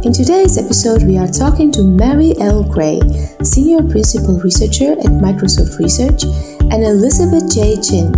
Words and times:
In 0.00 0.14
today's 0.14 0.56
episode, 0.56 1.02
we 1.02 1.18
are 1.18 1.28
talking 1.28 1.70
to 1.72 1.84
Mary 1.84 2.32
L. 2.40 2.64
Gray, 2.64 3.00
Senior 3.44 3.84
Principal 3.84 4.40
Researcher 4.40 4.92
at 4.92 5.12
Microsoft 5.20 5.76
Research, 5.78 6.24
and 6.72 6.80
Elizabeth 6.80 7.52
J. 7.52 7.76
Chin, 7.84 8.08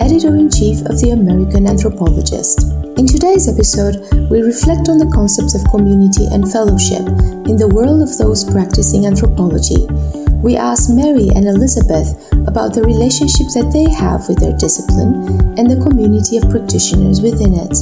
Editor 0.00 0.32
in 0.32 0.48
Chief 0.48 0.80
of 0.88 0.96
the 0.96 1.12
American 1.12 1.68
Anthropologist. 1.68 2.64
In 2.96 3.04
today's 3.04 3.52
episode, 3.52 4.00
we 4.32 4.40
reflect 4.40 4.88
on 4.88 4.96
the 4.96 5.12
concepts 5.12 5.52
of 5.52 5.68
community 5.68 6.24
and 6.32 6.48
fellowship 6.48 7.04
in 7.44 7.60
the 7.60 7.68
world 7.68 8.00
of 8.00 8.16
those 8.16 8.40
practicing 8.40 9.04
anthropology. 9.04 9.84
We 10.40 10.56
ask 10.56 10.88
Mary 10.88 11.28
and 11.36 11.44
Elizabeth 11.44 12.16
about 12.48 12.72
the 12.72 12.80
relationship 12.80 13.52
that 13.52 13.68
they 13.76 13.92
have 13.92 14.24
with 14.24 14.40
their 14.40 14.56
discipline 14.56 15.28
and 15.60 15.68
the 15.68 15.84
community 15.84 16.40
of 16.40 16.48
practitioners 16.48 17.20
within 17.20 17.52
it. 17.52 17.76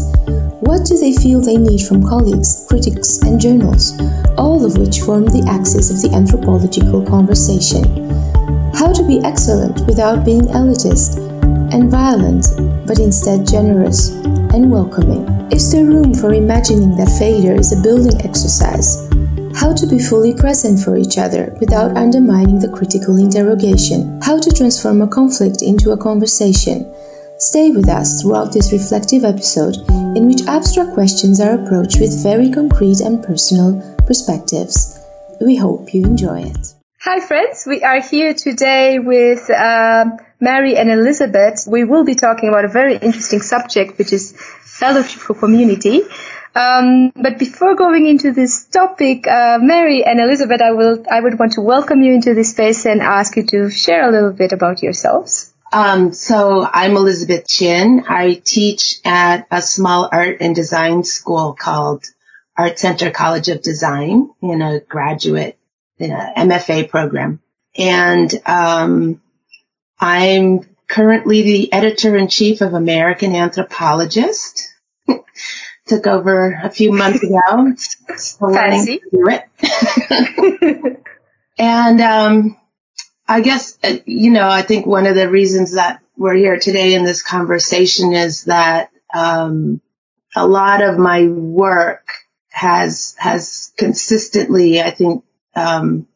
What 0.65 0.87
do 0.87 0.97
they 0.97 1.13
feel 1.13 1.43
they 1.43 1.59
need 1.59 1.83
from 1.83 2.09
colleagues, 2.09 2.65
critics, 2.67 3.19
and 3.21 3.39
journals, 3.39 4.01
all 4.39 4.65
of 4.65 4.79
which 4.79 5.01
form 5.01 5.27
the 5.27 5.45
axis 5.45 5.91
of 5.91 6.01
the 6.01 6.17
anthropological 6.17 7.05
conversation? 7.05 7.85
How 8.73 8.91
to 8.91 9.05
be 9.05 9.21
excellent 9.21 9.85
without 9.85 10.25
being 10.25 10.49
elitist 10.57 11.21
and 11.69 11.91
violent, 11.91 12.49
but 12.87 12.99
instead 12.99 13.47
generous 13.47 14.09
and 14.57 14.73
welcoming? 14.73 15.29
Is 15.53 15.71
there 15.71 15.85
room 15.85 16.15
for 16.15 16.33
imagining 16.33 16.97
that 16.97 17.13
failure 17.19 17.53
is 17.53 17.77
a 17.77 17.83
building 17.83 18.17
exercise? 18.25 19.05
How 19.55 19.75
to 19.75 19.87
be 19.87 19.99
fully 19.99 20.33
present 20.33 20.81
for 20.81 20.97
each 20.97 21.19
other 21.19 21.55
without 21.61 21.95
undermining 21.99 22.59
the 22.59 22.73
critical 22.73 23.19
interrogation? 23.19 24.19
How 24.23 24.41
to 24.41 24.51
transform 24.51 25.03
a 25.03 25.09
conflict 25.09 25.61
into 25.61 25.91
a 25.91 25.99
conversation? 25.99 26.89
Stay 27.45 27.71
with 27.71 27.91
us 27.91 28.23
throughout 28.23 28.55
this 28.55 28.73
reflective 28.73 29.23
episode 29.23 29.77
in 30.17 30.27
which 30.27 30.47
abstract 30.47 30.95
questions 30.95 31.41
are 31.41 31.63
approached 31.63 32.01
with 32.01 32.23
very 32.23 32.51
concrete 32.51 33.01
and 33.01 33.23
personal 33.23 33.83
perspectives. 34.07 34.99
We 35.43 35.57
hope 35.57 35.93
you 35.93 36.05
enjoy 36.05 36.45
it. 36.45 36.73
Hi, 37.03 37.21
friends. 37.21 37.65
We 37.67 37.85
are 37.85 38.01
here 38.01 38.33
today 38.33 38.99
with 38.99 39.51
uh, 39.51 40.07
Mary 40.41 40.79
and 40.79 40.91
Elizabeth. 40.91 41.67
We 41.69 41.85
will 41.85 42.05
be 42.05 42.15
talking 42.15 42.49
about 42.49 42.65
a 42.65 42.69
very 42.69 42.97
interesting 42.97 43.43
subject, 43.43 43.99
which 43.99 44.15
is 44.15 44.33
fellowship 44.63 45.21
for 45.21 45.35
community. 45.35 46.01
Um, 46.55 47.13
but 47.15 47.39
before 47.39 47.75
going 47.75 48.07
into 48.07 48.33
this 48.33 48.65
topic, 48.65 49.27
uh, 49.27 49.59
Mary 49.61 50.03
and 50.03 50.19
Elizabeth, 50.19 50.63
I 50.63 50.73
will 50.73 51.05
I 51.11 51.21
would 51.21 51.39
want 51.39 51.53
to 51.55 51.61
welcome 51.61 52.01
you 52.01 52.15
into 52.15 52.33
this 52.33 52.53
space 52.53 52.87
and 52.87 53.03
ask 53.03 53.37
you 53.37 53.45
to 53.49 53.69
share 53.69 54.09
a 54.09 54.11
little 54.11 54.33
bit 54.33 54.53
about 54.53 54.83
yourselves. 54.83 55.54
Um, 55.75 56.13
so 56.13 56.65
I'm 56.73 56.97
Elizabeth 56.97 57.49
Chin. 57.49 58.05
I 58.09 58.35
teach 58.35 59.01
at 59.05 59.49
a 59.51 59.61
small 59.61 60.09
art 60.13 60.37
and 60.39 60.55
design 60.55 61.03
school 61.03 61.53
called 61.53 62.05
Art 62.57 62.79
Center 62.79 63.11
College 63.11 63.49
of 63.49 63.61
Design 63.61 64.31
in 64.41 64.63
a 64.63 64.79
graduate 64.79 65.59
in 65.99 66.13
a 66.13 66.33
MFA 66.37 66.89
program. 66.89 67.41
And 67.77 68.33
um, 68.47 69.21
I'm 69.99 70.61
currently 70.87 71.43
the 71.43 71.73
editor 71.73 72.17
in 72.17 72.29
chief 72.29 72.61
of 72.61 72.75
American 72.75 73.35
Anthropologist. 73.35 74.73
Took 75.89 76.07
over 76.07 76.53
a 76.63 76.71
few 76.71 76.93
months 76.93 77.21
ago. 77.25 77.75
Fancy. 78.55 79.01
Do 79.11 79.27
it. 79.29 81.03
and 81.59 82.01
um, 82.01 82.57
I 83.27 83.41
guess, 83.41 83.79
uh, 83.83 83.97
you 84.05 84.31
know, 84.31 84.49
I 84.49 84.63
think 84.63 84.87
one 84.87 85.07
of 85.07 85.15
the 85.15 85.31
reasons 85.31 85.75
that 85.75 86.01
we're 86.17 86.35
here 86.35 86.59
today 86.59 86.95
in 86.95 87.05
this 87.05 87.23
conversation 87.23 88.13
is 88.13 88.45
that, 88.45 88.91
um, 89.13 89.81
a 90.37 90.47
lot 90.47 90.83
of 90.83 90.99
my 90.99 91.27
work 91.27 92.09
has, 92.51 93.15
has 93.19 93.73
consistently, 93.77 94.81
I 94.81 94.91
think, 94.91 95.25
um, 95.55 96.07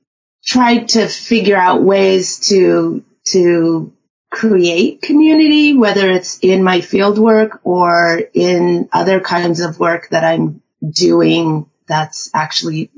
tried 0.45 0.89
to 0.91 1.07
figure 1.07 1.57
out 1.57 1.83
ways 1.83 2.49
to, 2.49 3.05
to 3.29 3.93
create 4.31 5.03
community, 5.03 5.75
whether 5.75 6.11
it's 6.11 6.39
in 6.41 6.63
my 6.63 6.81
field 6.81 7.19
work 7.19 7.61
or 7.65 8.21
in 8.35 8.89
other 8.93 9.21
kinds 9.21 9.61
of 9.61 9.79
work 9.79 10.09
that 10.11 10.25
I'm 10.25 10.63
doing 10.89 11.71
that's 11.87 12.31
actually 12.35 12.91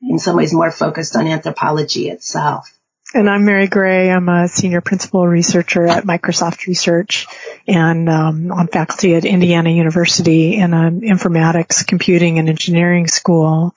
in 0.00 0.18
some 0.18 0.36
ways 0.36 0.54
more 0.54 0.70
focused 0.70 1.16
on 1.16 1.26
anthropology 1.26 2.08
itself. 2.08 2.77
And 3.14 3.30
I'm 3.30 3.46
Mary 3.46 3.68
Gray. 3.68 4.10
I'm 4.10 4.28
a 4.28 4.48
senior 4.48 4.82
principal 4.82 5.26
researcher 5.26 5.86
at 5.86 6.04
Microsoft 6.04 6.66
Research 6.66 7.26
and 7.66 8.06
um, 8.06 8.52
on 8.52 8.66
faculty 8.66 9.14
at 9.14 9.24
Indiana 9.24 9.70
University 9.70 10.56
in 10.56 10.74
an 10.74 11.00
informatics, 11.00 11.86
computing, 11.86 12.38
and 12.38 12.50
engineering 12.50 13.06
school. 13.06 13.74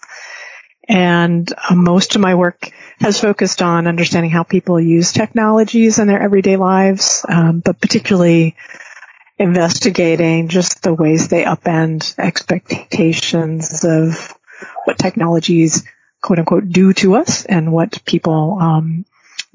And 0.85 1.49
uh, 1.53 1.75
most 1.75 2.15
of 2.15 2.21
my 2.21 2.35
work 2.35 2.71
has 2.99 3.21
focused 3.21 3.61
on 3.61 3.87
understanding 3.87 4.31
how 4.31 4.43
people 4.43 4.81
use 4.81 5.13
technologies 5.13 5.97
in 5.97 6.09
their 6.09 6.21
everyday 6.21 6.57
lives, 6.57 7.25
um, 7.29 7.61
but 7.61 7.79
particularly 7.79 8.57
investigating 9.37 10.49
just 10.49 10.83
the 10.83 10.93
ways 10.93 11.29
they 11.29 11.45
upend 11.45 12.19
expectations 12.19 13.85
of 13.85 14.37
what 14.83 14.99
technologies 14.99 15.87
quote 16.21 16.39
unquote 16.39 16.69
do 16.69 16.91
to 16.91 17.15
us 17.15 17.45
and 17.45 17.71
what 17.71 18.03
people 18.05 18.57
um, 18.59 19.05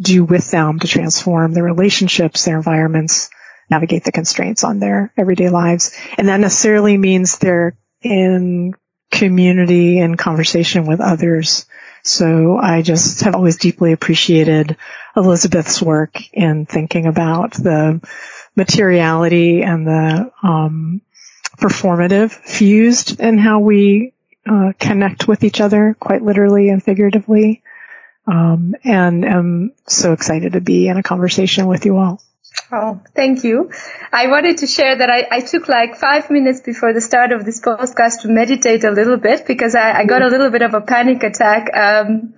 do 0.01 0.25
with 0.25 0.51
them 0.51 0.79
to 0.79 0.87
transform 0.87 1.53
their 1.53 1.65
relationships, 1.65 2.45
their 2.45 2.57
environments, 2.57 3.31
navigate 3.71 4.05
the 4.05 4.13
constraints 4.13 4.65
on 4.65 4.79
their 4.79 5.13
everyday 5.17 5.49
lives. 5.49 5.97
And 6.19 6.29
that 6.29 6.41
necessarily 6.41 6.97
means 6.97 7.39
they're 7.39 7.77
in 8.03 8.75
community 9.11 9.99
and 9.99 10.19
conversation 10.19 10.87
with 10.87 11.01
others. 11.01 11.67
So 12.03 12.57
I 12.57 12.83
just 12.83 13.23
have 13.23 13.35
always 13.35 13.57
deeply 13.57 13.93
appreciated 13.93 14.77
Elizabeth's 15.17 15.83
work 15.83 16.33
in 16.33 16.67
thinking 16.67 17.07
about 17.07 17.53
the 17.53 18.01
materiality 18.55 19.63
and 19.63 19.87
the 19.87 20.31
um, 20.43 21.01
performative 21.59 22.31
fused 22.31 23.21
in 23.21 23.39
how 23.39 23.61
we 23.61 24.13
uh, 24.49 24.73
connect 24.79 25.27
with 25.27 25.43
each 25.43 25.61
other, 25.61 25.97
quite 25.99 26.23
literally 26.23 26.69
and 26.69 26.83
figuratively. 26.83 27.63
Um, 28.27 28.75
and 28.83 29.25
am 29.25 29.73
so 29.87 30.13
excited 30.13 30.55
to 30.55 30.61
be 30.61 30.89
in 30.89 30.97
a 30.97 31.03
conversation 31.03 31.67
with 31.67 31.85
you 31.85 31.97
all. 31.97 32.21
Oh, 32.73 33.01
thank 33.15 33.45
you. 33.45 33.71
I 34.13 34.27
wanted 34.27 34.59
to 34.59 34.67
share 34.67 34.97
that 34.97 35.11
I, 35.11 35.27
I, 35.31 35.41
took 35.41 35.69
like 35.69 35.97
five 35.97 36.31
minutes 36.31 36.61
before 36.61 36.93
the 36.93 37.01
start 37.01 37.31
of 37.31 37.45
this 37.45 37.61
podcast 37.61 38.23
to 38.23 38.29
meditate 38.29 38.83
a 38.83 38.91
little 38.91 39.19
bit 39.19 39.47
because 39.47 39.75
I, 39.75 39.99
I 39.99 40.05
got 40.05 40.23
a 40.23 40.29
little 40.29 40.51
bit 40.51 40.63
of 40.63 40.75
a 40.75 40.81
panic 40.81 41.23
attack, 41.23 41.71
um, 41.77 42.35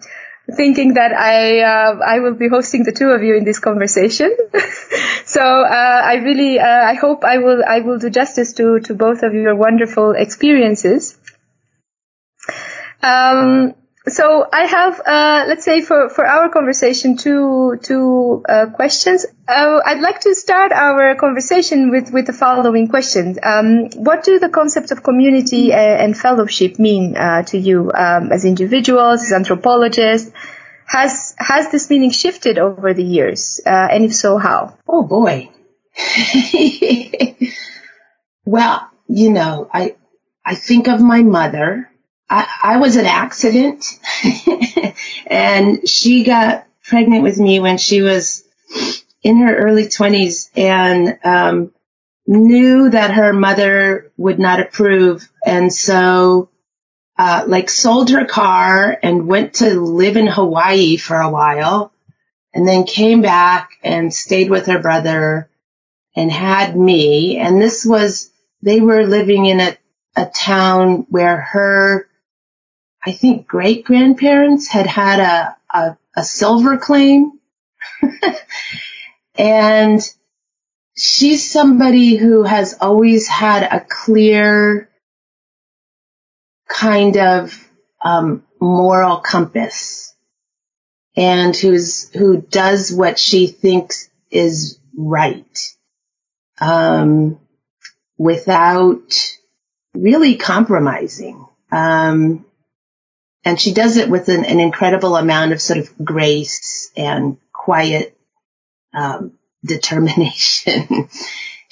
thinking 0.54 0.94
that 0.94 1.12
I 1.12 1.60
uh, 1.60 1.98
I 2.04 2.20
will 2.20 2.34
be 2.34 2.48
hosting 2.48 2.82
the 2.82 2.92
two 2.92 3.08
of 3.08 3.22
you 3.22 3.36
in 3.36 3.44
this 3.44 3.58
conversation. 3.58 4.36
so 5.24 5.40
uh, 5.40 6.02
I 6.04 6.16
really 6.16 6.58
uh, 6.58 6.66
I 6.66 6.94
hope 6.94 7.24
I 7.24 7.38
will 7.38 7.62
I 7.66 7.80
will 7.80 7.98
do 7.98 8.10
justice 8.10 8.52
to 8.54 8.80
to 8.80 8.94
both 8.94 9.22
of 9.22 9.32
your 9.32 9.54
wonderful 9.54 10.12
experiences. 10.12 11.16
Um, 13.02 13.74
so 14.08 14.46
I 14.52 14.64
have, 14.64 15.00
uh, 15.00 15.44
let's 15.48 15.64
say, 15.64 15.80
for, 15.82 16.08
for 16.08 16.26
our 16.26 16.48
conversation, 16.48 17.16
two 17.16 17.78
two 17.82 18.44
uh, 18.48 18.66
questions. 18.66 19.26
Uh, 19.46 19.80
I'd 19.84 20.00
like 20.00 20.20
to 20.20 20.34
start 20.34 20.72
our 20.72 21.14
conversation 21.14 21.90
with 21.90 22.12
with 22.12 22.26
the 22.26 22.32
following 22.32 22.88
question: 22.88 23.38
um, 23.42 23.88
What 23.96 24.24
do 24.24 24.38
the 24.38 24.48
concepts 24.48 24.90
of 24.90 25.02
community 25.02 25.72
and 25.72 26.16
fellowship 26.16 26.78
mean 26.78 27.16
uh, 27.16 27.42
to 27.44 27.58
you 27.58 27.90
um, 27.94 28.32
as 28.32 28.44
individuals, 28.44 29.22
as 29.22 29.32
anthropologists? 29.32 30.32
Has 30.86 31.34
has 31.38 31.70
this 31.70 31.90
meaning 31.90 32.10
shifted 32.10 32.58
over 32.58 32.94
the 32.94 33.04
years, 33.04 33.60
uh, 33.66 33.88
and 33.90 34.04
if 34.04 34.14
so, 34.14 34.38
how? 34.38 34.78
Oh 34.86 35.02
boy. 35.02 35.50
well, 38.44 38.90
you 39.06 39.30
know, 39.30 39.68
I 39.72 39.96
I 40.44 40.54
think 40.54 40.88
of 40.88 41.00
my 41.00 41.22
mother 41.22 41.90
I, 42.30 42.76
was 42.76 42.96
an 42.96 43.06
accident 43.06 43.84
and 45.26 45.88
she 45.88 46.24
got 46.24 46.66
pregnant 46.84 47.22
with 47.22 47.38
me 47.38 47.60
when 47.60 47.78
she 47.78 48.02
was 48.02 48.44
in 49.22 49.38
her 49.38 49.56
early 49.56 49.88
twenties 49.88 50.50
and, 50.54 51.18
um, 51.24 51.72
knew 52.26 52.90
that 52.90 53.12
her 53.12 53.32
mother 53.32 54.12
would 54.18 54.38
not 54.38 54.60
approve. 54.60 55.26
And 55.44 55.72
so, 55.72 56.50
uh, 57.16 57.44
like 57.48 57.70
sold 57.70 58.10
her 58.10 58.26
car 58.26 58.96
and 59.02 59.26
went 59.26 59.54
to 59.54 59.80
live 59.80 60.16
in 60.16 60.26
Hawaii 60.26 60.98
for 60.98 61.16
a 61.16 61.30
while 61.30 61.92
and 62.52 62.68
then 62.68 62.84
came 62.84 63.22
back 63.22 63.70
and 63.82 64.12
stayed 64.12 64.50
with 64.50 64.66
her 64.66 64.78
brother 64.78 65.48
and 66.14 66.30
had 66.30 66.76
me. 66.76 67.38
And 67.38 67.60
this 67.60 67.84
was, 67.84 68.30
they 68.62 68.80
were 68.80 69.06
living 69.06 69.46
in 69.46 69.60
a, 69.60 69.76
a 70.14 70.26
town 70.26 71.06
where 71.08 71.40
her, 71.40 72.07
I 73.04 73.12
think 73.12 73.46
great 73.46 73.84
grandparents 73.84 74.68
had 74.68 74.86
had 74.86 75.20
a, 75.20 75.56
a, 75.72 75.98
a 76.16 76.24
silver 76.24 76.76
claim. 76.76 77.32
and 79.38 80.00
she's 80.96 81.50
somebody 81.50 82.16
who 82.16 82.42
has 82.42 82.76
always 82.80 83.28
had 83.28 83.62
a 83.62 83.84
clear 83.88 84.90
kind 86.68 87.16
of 87.16 87.68
um, 88.04 88.44
moral 88.60 89.18
compass 89.18 90.14
and 91.16 91.56
who's 91.56 92.10
who 92.12 92.40
does 92.40 92.92
what 92.92 93.18
she 93.18 93.46
thinks 93.46 94.08
is 94.30 94.78
right 94.96 95.58
um, 96.60 97.40
without 98.16 99.36
really 99.94 100.36
compromising 100.36 101.44
um, 101.72 102.44
and 103.48 103.58
she 103.58 103.72
does 103.72 103.96
it 103.96 104.10
with 104.10 104.28
an, 104.28 104.44
an, 104.44 104.60
incredible 104.60 105.16
amount 105.16 105.52
of 105.52 105.62
sort 105.62 105.78
of 105.78 105.90
grace 106.04 106.92
and 106.94 107.38
quiet 107.50 108.14
um, 108.92 109.32
determination. 109.64 111.08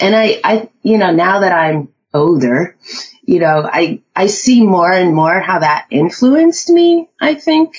and 0.01 0.17
I, 0.17 0.41
I, 0.43 0.71
you 0.83 0.97
know, 0.97 1.13
now 1.13 1.41
that 1.41 1.53
I'm 1.53 1.91
older, 2.15 2.79
you 3.23 3.41
know, 3.41 3.69
I, 3.71 4.01
I 4.15 4.29
see 4.29 4.65
more 4.65 4.91
and 4.91 5.15
more 5.15 5.39
how 5.39 5.59
that 5.59 5.89
influenced 5.91 6.71
me, 6.71 7.11
I 7.21 7.35
think. 7.35 7.77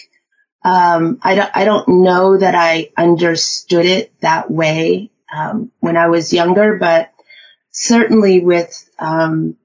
Um, 0.64 1.18
I 1.24 1.34
don't, 1.34 1.52
I 1.56 1.66
don't 1.66 2.04
know 2.04 2.38
that 2.38 2.54
I 2.54 2.92
understood 2.96 3.88
it 3.88 4.14
that 4.22 4.52
way, 4.52 5.10
um, 5.36 5.72
when 5.80 5.98
I 5.98 6.10
was 6.10 6.32
younger, 6.34 6.78
but 6.78 7.12
certainly 7.72 8.42
with, 8.42 8.88
um, 9.00 9.58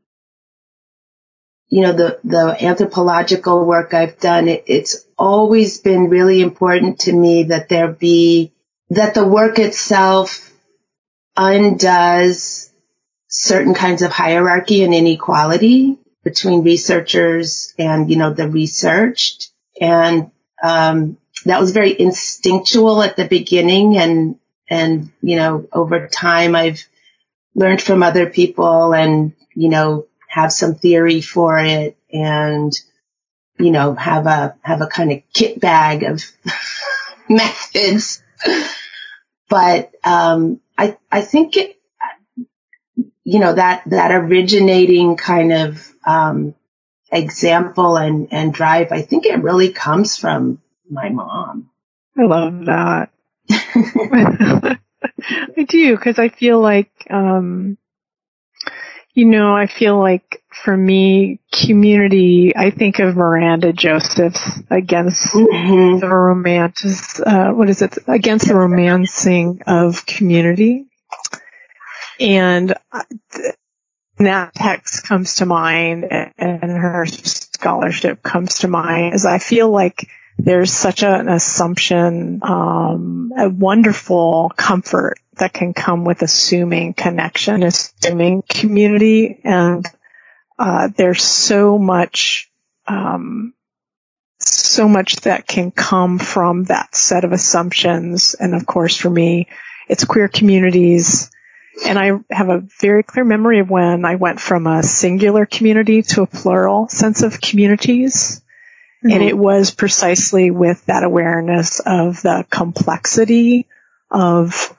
you 1.72 1.80
know, 1.80 1.94
the, 1.94 2.20
the 2.22 2.54
anthropological 2.62 3.64
work 3.64 3.94
I've 3.94 4.20
done, 4.20 4.46
it, 4.46 4.64
it's 4.66 5.06
always 5.16 5.80
been 5.80 6.10
really 6.10 6.42
important 6.42 7.00
to 7.00 7.12
me 7.14 7.44
that 7.44 7.70
there 7.70 7.88
be 7.88 8.52
that 8.90 9.14
the 9.14 9.26
work 9.26 9.58
itself 9.58 10.52
undoes 11.34 12.70
certain 13.26 13.72
kinds 13.72 14.02
of 14.02 14.12
hierarchy 14.12 14.84
and 14.84 14.92
inequality 14.92 15.98
between 16.22 16.62
researchers 16.62 17.72
and, 17.78 18.10
you 18.10 18.16
know, 18.16 18.34
the 18.34 18.50
researched. 18.50 19.50
And, 19.80 20.30
um, 20.62 21.16
that 21.46 21.58
was 21.58 21.70
very 21.70 21.98
instinctual 21.98 23.02
at 23.02 23.16
the 23.16 23.26
beginning 23.26 23.96
and, 23.96 24.38
and, 24.68 25.10
you 25.22 25.36
know, 25.36 25.66
over 25.72 26.06
time 26.06 26.54
I've 26.54 26.86
learned 27.54 27.80
from 27.80 28.02
other 28.02 28.28
people 28.28 28.92
and, 28.92 29.32
you 29.54 29.70
know, 29.70 30.06
have 30.32 30.52
some 30.52 30.74
theory 30.74 31.20
for 31.20 31.58
it 31.58 31.96
and, 32.12 32.72
you 33.58 33.70
know, 33.70 33.94
have 33.94 34.26
a, 34.26 34.56
have 34.62 34.80
a 34.80 34.86
kind 34.86 35.12
of 35.12 35.22
kit 35.32 35.60
bag 35.60 36.02
of 36.02 36.22
methods 37.28 38.22
but 39.52 39.92
um, 40.02 40.60
I 40.78 40.96
I 41.10 41.20
think 41.20 41.58
it, 41.58 41.76
you 43.22 43.38
know 43.38 43.52
that 43.52 43.82
that 43.84 44.10
originating 44.10 45.18
kind 45.18 45.52
of 45.52 45.92
um, 46.06 46.54
example 47.10 47.98
and 47.98 48.28
and 48.32 48.54
drive. 48.54 48.92
I 48.92 49.02
think 49.02 49.26
it 49.26 49.42
really 49.42 49.68
comes 49.68 50.16
from 50.16 50.62
my 50.90 51.10
mom. 51.10 51.68
I 52.18 52.22
love 52.22 52.64
that. 52.64 53.10
I 55.58 55.64
do 55.68 55.96
because 55.96 56.18
I 56.18 56.30
feel 56.30 56.58
like 56.58 56.90
um, 57.10 57.76
you 59.14 59.26
know 59.26 59.54
I 59.54 59.66
feel 59.66 59.98
like 59.98 60.42
for 60.52 60.76
me, 60.76 61.40
community, 61.52 62.54
I 62.54 62.70
think 62.70 62.98
of 62.98 63.16
Miranda 63.16 63.72
Joseph's 63.72 64.60
against 64.70 65.32
mm-hmm. 65.32 65.98
the 65.98 66.08
romantic, 66.08 66.92
uh, 67.24 67.50
what 67.52 67.68
is 67.68 67.82
it? 67.82 67.98
Against 68.06 68.48
the 68.48 68.54
romancing 68.54 69.62
of 69.66 70.06
community. 70.06 70.86
And 72.20 72.74
uh, 72.92 73.02
that 74.18 74.54
text 74.54 75.04
comes 75.06 75.36
to 75.36 75.46
mind 75.46 76.04
and 76.10 76.70
her 76.70 77.06
scholarship 77.06 78.22
comes 78.22 78.60
to 78.60 78.68
mind 78.68 79.14
as 79.14 79.26
I 79.26 79.38
feel 79.38 79.70
like 79.70 80.08
there's 80.38 80.72
such 80.72 81.02
an 81.02 81.28
assumption, 81.28 82.40
um, 82.42 83.32
a 83.36 83.48
wonderful 83.48 84.52
comfort 84.56 85.18
that 85.38 85.52
can 85.52 85.72
come 85.74 86.04
with 86.04 86.22
assuming 86.22 86.94
connection, 86.94 87.62
assuming 87.62 88.42
community 88.42 89.40
and 89.44 89.86
uh, 90.58 90.88
there's 90.96 91.22
so 91.22 91.78
much, 91.78 92.50
um, 92.86 93.54
so 94.38 94.88
much 94.88 95.16
that 95.22 95.46
can 95.46 95.70
come 95.70 96.18
from 96.18 96.64
that 96.64 96.94
set 96.94 97.24
of 97.24 97.32
assumptions. 97.32 98.34
And 98.38 98.54
of 98.54 98.66
course, 98.66 98.96
for 98.96 99.10
me, 99.10 99.48
it's 99.88 100.04
queer 100.04 100.28
communities. 100.28 101.30
And 101.86 101.98
I 101.98 102.12
have 102.30 102.48
a 102.48 102.62
very 102.80 103.02
clear 103.02 103.24
memory 103.24 103.60
of 103.60 103.70
when 103.70 104.04
I 104.04 104.16
went 104.16 104.40
from 104.40 104.66
a 104.66 104.82
singular 104.82 105.46
community 105.46 106.02
to 106.02 106.22
a 106.22 106.26
plural 106.26 106.88
sense 106.88 107.22
of 107.22 107.40
communities. 107.40 108.41
Mm-hmm. 109.04 109.10
And 109.10 109.22
it 109.22 109.36
was 109.36 109.72
precisely 109.72 110.50
with 110.50 110.86
that 110.86 111.02
awareness 111.02 111.80
of 111.80 112.22
the 112.22 112.46
complexity 112.50 113.66
of 114.10 114.76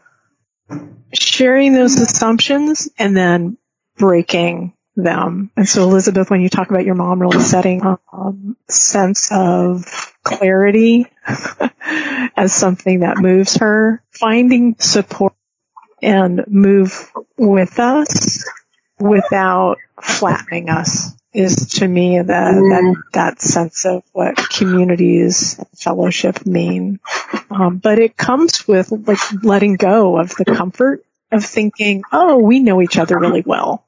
sharing 1.13 1.73
those 1.73 1.99
assumptions 1.99 2.89
and 2.97 3.17
then 3.17 3.57
breaking 3.97 4.73
them. 4.95 5.51
And 5.57 5.67
so 5.67 5.83
Elizabeth, 5.83 6.29
when 6.29 6.39
you 6.39 6.47
talk 6.47 6.69
about 6.69 6.85
your 6.85 6.95
mom 6.95 7.21
really 7.21 7.39
setting 7.39 7.83
a 7.83 7.99
um, 8.13 8.55
sense 8.69 9.29
of 9.31 10.13
clarity 10.23 11.05
as 12.37 12.53
something 12.53 13.01
that 13.01 13.17
moves 13.17 13.57
her, 13.57 14.01
finding 14.11 14.75
support 14.79 15.33
and 16.01 16.45
move 16.47 17.11
with 17.37 17.79
us 17.79 18.47
without 18.99 19.77
flattening 20.01 20.69
us 20.69 21.13
is 21.33 21.67
to 21.79 21.87
me 21.87 22.15
mm. 22.15 22.27
that 22.27 23.03
that 23.13 23.41
sense 23.41 23.85
of 23.85 24.03
what 24.11 24.37
communities 24.37 25.57
and 25.57 25.67
fellowship 25.75 26.45
mean. 26.45 26.99
Um, 27.49 27.77
but 27.77 27.99
it 27.99 28.15
comes 28.15 28.67
with 28.67 28.91
like 28.91 29.43
letting 29.43 29.75
go 29.75 30.19
of 30.19 30.35
the 30.35 30.45
comfort 30.45 31.03
of 31.31 31.43
thinking, 31.43 32.03
oh, 32.11 32.37
we 32.37 32.59
know 32.59 32.81
each 32.81 32.97
other 32.97 33.17
really 33.17 33.43
well. 33.45 33.85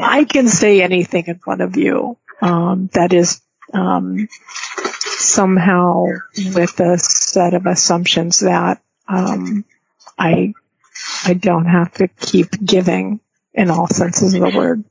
I 0.00 0.24
can 0.24 0.48
say 0.48 0.80
anything 0.80 1.24
in 1.26 1.38
front 1.38 1.60
of 1.60 1.76
you 1.76 2.16
um, 2.40 2.88
that 2.94 3.12
is 3.12 3.42
um, 3.74 4.28
somehow 5.02 6.06
with 6.54 6.80
a 6.80 6.98
set 6.98 7.54
of 7.54 7.66
assumptions 7.66 8.40
that 8.40 8.82
um, 9.08 9.64
I 10.18 10.54
I 11.24 11.34
don't 11.34 11.66
have 11.66 11.92
to 11.94 12.08
keep 12.08 12.50
giving 12.64 13.20
in 13.54 13.70
all 13.70 13.86
senses 13.86 14.34
of 14.34 14.40
the 14.40 14.56
word. 14.56 14.84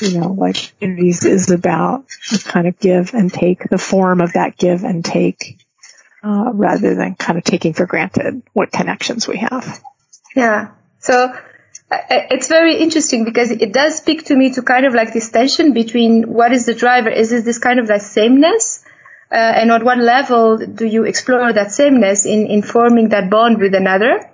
You 0.00 0.18
know, 0.18 0.32
like 0.32 0.78
communities 0.78 1.24
is 1.24 1.50
about 1.50 2.06
kind 2.44 2.66
of 2.66 2.78
give 2.78 3.14
and 3.14 3.32
take, 3.32 3.68
the 3.68 3.78
form 3.78 4.20
of 4.20 4.34
that 4.34 4.56
give 4.56 4.84
and 4.84 5.04
take, 5.04 5.58
uh, 6.22 6.50
rather 6.52 6.94
than 6.94 7.14
kind 7.14 7.38
of 7.38 7.44
taking 7.44 7.72
for 7.72 7.86
granted 7.86 8.42
what 8.52 8.70
connections 8.70 9.26
we 9.26 9.38
have. 9.38 9.82
Yeah. 10.36 10.70
So 11.00 11.34
it's 11.90 12.48
very 12.48 12.76
interesting 12.76 13.24
because 13.24 13.50
it 13.50 13.72
does 13.72 13.96
speak 13.96 14.26
to 14.26 14.36
me 14.36 14.52
to 14.54 14.62
kind 14.62 14.84
of 14.84 14.94
like 14.94 15.12
this 15.12 15.30
tension 15.30 15.72
between 15.72 16.24
what 16.24 16.52
is 16.52 16.66
the 16.66 16.74
driver? 16.74 17.08
Is 17.08 17.32
it 17.32 17.44
this 17.44 17.58
kind 17.58 17.80
of 17.80 17.88
like 17.88 18.02
sameness? 18.02 18.84
Uh, 19.30 19.34
and 19.36 19.70
on 19.70 19.84
what 19.84 19.98
level 19.98 20.58
do 20.58 20.86
you 20.86 21.04
explore 21.04 21.52
that 21.52 21.70
sameness 21.72 22.24
in, 22.24 22.46
in 22.46 22.62
forming 22.62 23.10
that 23.10 23.30
bond 23.30 23.58
with 23.58 23.74
another? 23.74 24.30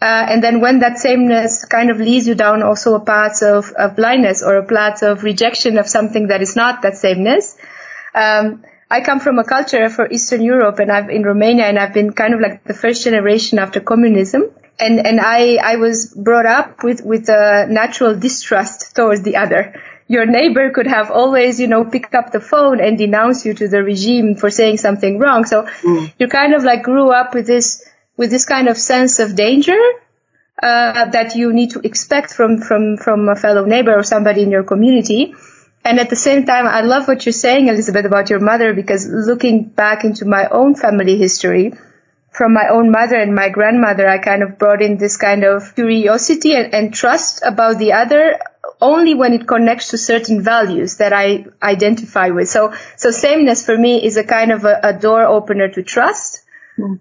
Uh, 0.00 0.26
and 0.28 0.42
then 0.42 0.60
when 0.60 0.78
that 0.78 0.98
sameness 0.98 1.64
kind 1.64 1.90
of 1.90 1.98
leads 1.98 2.26
you 2.26 2.34
down 2.34 2.62
also 2.62 2.94
a 2.94 3.00
path 3.00 3.42
of, 3.42 3.72
of 3.72 3.96
blindness 3.96 4.42
or 4.42 4.56
a 4.56 4.64
path 4.64 5.02
of 5.02 5.24
rejection 5.24 5.76
of 5.76 5.88
something 5.88 6.28
that 6.28 6.40
is 6.40 6.54
not 6.54 6.82
that 6.82 6.96
sameness. 6.96 7.56
Um, 8.14 8.64
I 8.90 9.00
come 9.00 9.18
from 9.18 9.38
a 9.38 9.44
culture 9.44 9.90
for 9.90 10.08
Eastern 10.10 10.42
Europe 10.42 10.78
and 10.78 10.90
I've 10.90 11.10
in 11.10 11.24
Romania 11.24 11.64
and 11.64 11.78
I've 11.78 11.92
been 11.92 12.12
kind 12.12 12.32
of 12.32 12.40
like 12.40 12.64
the 12.64 12.74
first 12.74 13.04
generation 13.04 13.58
after 13.58 13.80
communism 13.80 14.50
and 14.78 15.04
and 15.04 15.20
I 15.20 15.56
I 15.56 15.76
was 15.76 16.06
brought 16.14 16.46
up 16.46 16.82
with 16.82 17.04
with 17.04 17.28
a 17.28 17.66
natural 17.68 18.14
distrust 18.16 18.94
towards 18.94 19.22
the 19.22 19.36
other. 19.36 19.74
Your 20.06 20.24
neighbor 20.24 20.70
could 20.70 20.86
have 20.86 21.10
always, 21.10 21.60
you 21.60 21.66
know, 21.66 21.84
pick 21.84 22.14
up 22.14 22.32
the 22.32 22.40
phone 22.40 22.80
and 22.80 22.96
denounce 22.96 23.44
you 23.44 23.52
to 23.54 23.68
the 23.68 23.82
regime 23.82 24.36
for 24.36 24.50
saying 24.50 24.78
something 24.78 25.18
wrong. 25.18 25.44
So 25.44 25.64
mm. 25.64 26.10
you 26.18 26.28
kind 26.28 26.54
of 26.54 26.64
like 26.64 26.82
grew 26.82 27.10
up 27.10 27.34
with 27.34 27.46
this 27.46 27.84
with 28.18 28.30
this 28.30 28.44
kind 28.44 28.68
of 28.68 28.76
sense 28.76 29.18
of 29.20 29.34
danger 29.34 29.80
uh, 30.62 31.06
that 31.06 31.34
you 31.34 31.52
need 31.52 31.70
to 31.70 31.80
expect 31.80 32.34
from 32.34 32.58
from 32.58 32.98
from 32.98 33.28
a 33.28 33.36
fellow 33.36 33.64
neighbor 33.64 33.96
or 33.98 34.02
somebody 34.02 34.42
in 34.42 34.50
your 34.50 34.64
community. 34.64 35.34
And 35.84 36.00
at 36.00 36.10
the 36.10 36.16
same 36.16 36.44
time, 36.44 36.66
I 36.66 36.80
love 36.82 37.08
what 37.08 37.24
you're 37.24 37.32
saying, 37.32 37.68
Elizabeth, 37.68 38.04
about 38.04 38.28
your 38.28 38.40
mother, 38.40 38.74
because 38.74 39.06
looking 39.08 39.64
back 39.64 40.04
into 40.04 40.26
my 40.26 40.48
own 40.48 40.74
family 40.74 41.16
history, 41.16 41.72
from 42.32 42.52
my 42.52 42.68
own 42.68 42.90
mother 42.90 43.16
and 43.16 43.34
my 43.34 43.48
grandmother, 43.48 44.06
I 44.06 44.18
kind 44.18 44.42
of 44.42 44.58
brought 44.58 44.82
in 44.82 44.98
this 44.98 45.16
kind 45.16 45.44
of 45.44 45.74
curiosity 45.74 46.54
and, 46.54 46.74
and 46.74 46.92
trust 46.92 47.40
about 47.44 47.78
the 47.78 47.92
other 47.92 48.38
only 48.80 49.14
when 49.14 49.32
it 49.32 49.46
connects 49.46 49.88
to 49.90 49.98
certain 49.98 50.42
values 50.42 50.98
that 50.98 51.12
I 51.12 51.46
identify 51.62 52.28
with. 52.30 52.48
So, 52.48 52.74
so 52.96 53.10
sameness 53.10 53.64
for 53.64 53.76
me 53.76 54.04
is 54.04 54.16
a 54.16 54.24
kind 54.24 54.52
of 54.52 54.64
a, 54.64 54.78
a 54.82 54.92
door 54.92 55.24
opener 55.24 55.68
to 55.68 55.82
trust. 55.82 56.37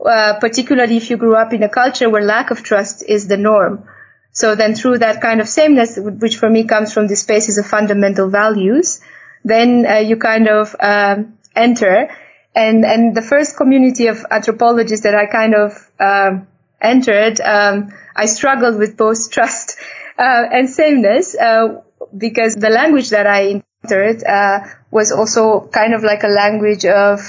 Uh, 0.06 0.40
particularly 0.40 0.98
if 0.98 1.10
you 1.10 1.18
grew 1.18 1.36
up 1.36 1.54
in 1.54 1.64
a 1.64 1.70
culture 1.70 2.10
where 2.10 2.24
lack 2.24 2.52
of 2.52 2.64
trust 2.64 3.04
is 3.08 3.28
the 3.28 3.38
norm. 3.38 3.88
So 4.32 4.56
then 4.56 4.76
through 4.76 5.00
that 5.00 5.22
kind 5.22 5.42
of 5.42 5.50
sameness, 5.50 5.98
which 5.98 6.38
for 6.38 6.50
me 6.50 6.66
comes 6.66 6.94
from 6.94 7.08
the 7.08 7.16
spaces 7.16 7.58
of 7.58 7.66
fundamental 7.66 8.30
values, 8.30 9.02
then 9.44 9.86
uh, 9.86 9.96
you 9.96 10.18
kind 10.18 10.48
of 10.48 10.76
um, 10.80 11.38
enter. 11.56 12.10
And, 12.56 12.86
and 12.86 13.16
the 13.16 13.22
first 13.22 13.58
community 13.58 14.08
of 14.08 14.26
anthropologists 14.30 15.04
that 15.04 15.16
I 15.16 15.26
kind 15.26 15.56
of 15.56 15.90
um, 16.00 16.48
entered, 16.82 17.42
um, 17.42 17.92
I 18.16 18.26
struggled 18.26 18.78
with 18.78 18.98
both 18.98 19.32
trust 19.32 19.78
uh, 20.18 20.44
and 20.52 20.70
sameness 20.70 21.36
uh, 21.36 21.82
because 22.16 22.56
the 22.56 22.70
language 22.70 23.10
that 23.12 23.28
I 23.28 23.64
entered 23.84 24.24
uh, 24.24 24.60
was 24.92 25.12
also 25.12 25.68
kind 25.68 25.94
of 25.94 26.04
like 26.04 26.24
a 26.24 26.28
language 26.28 26.86
of 26.86 27.20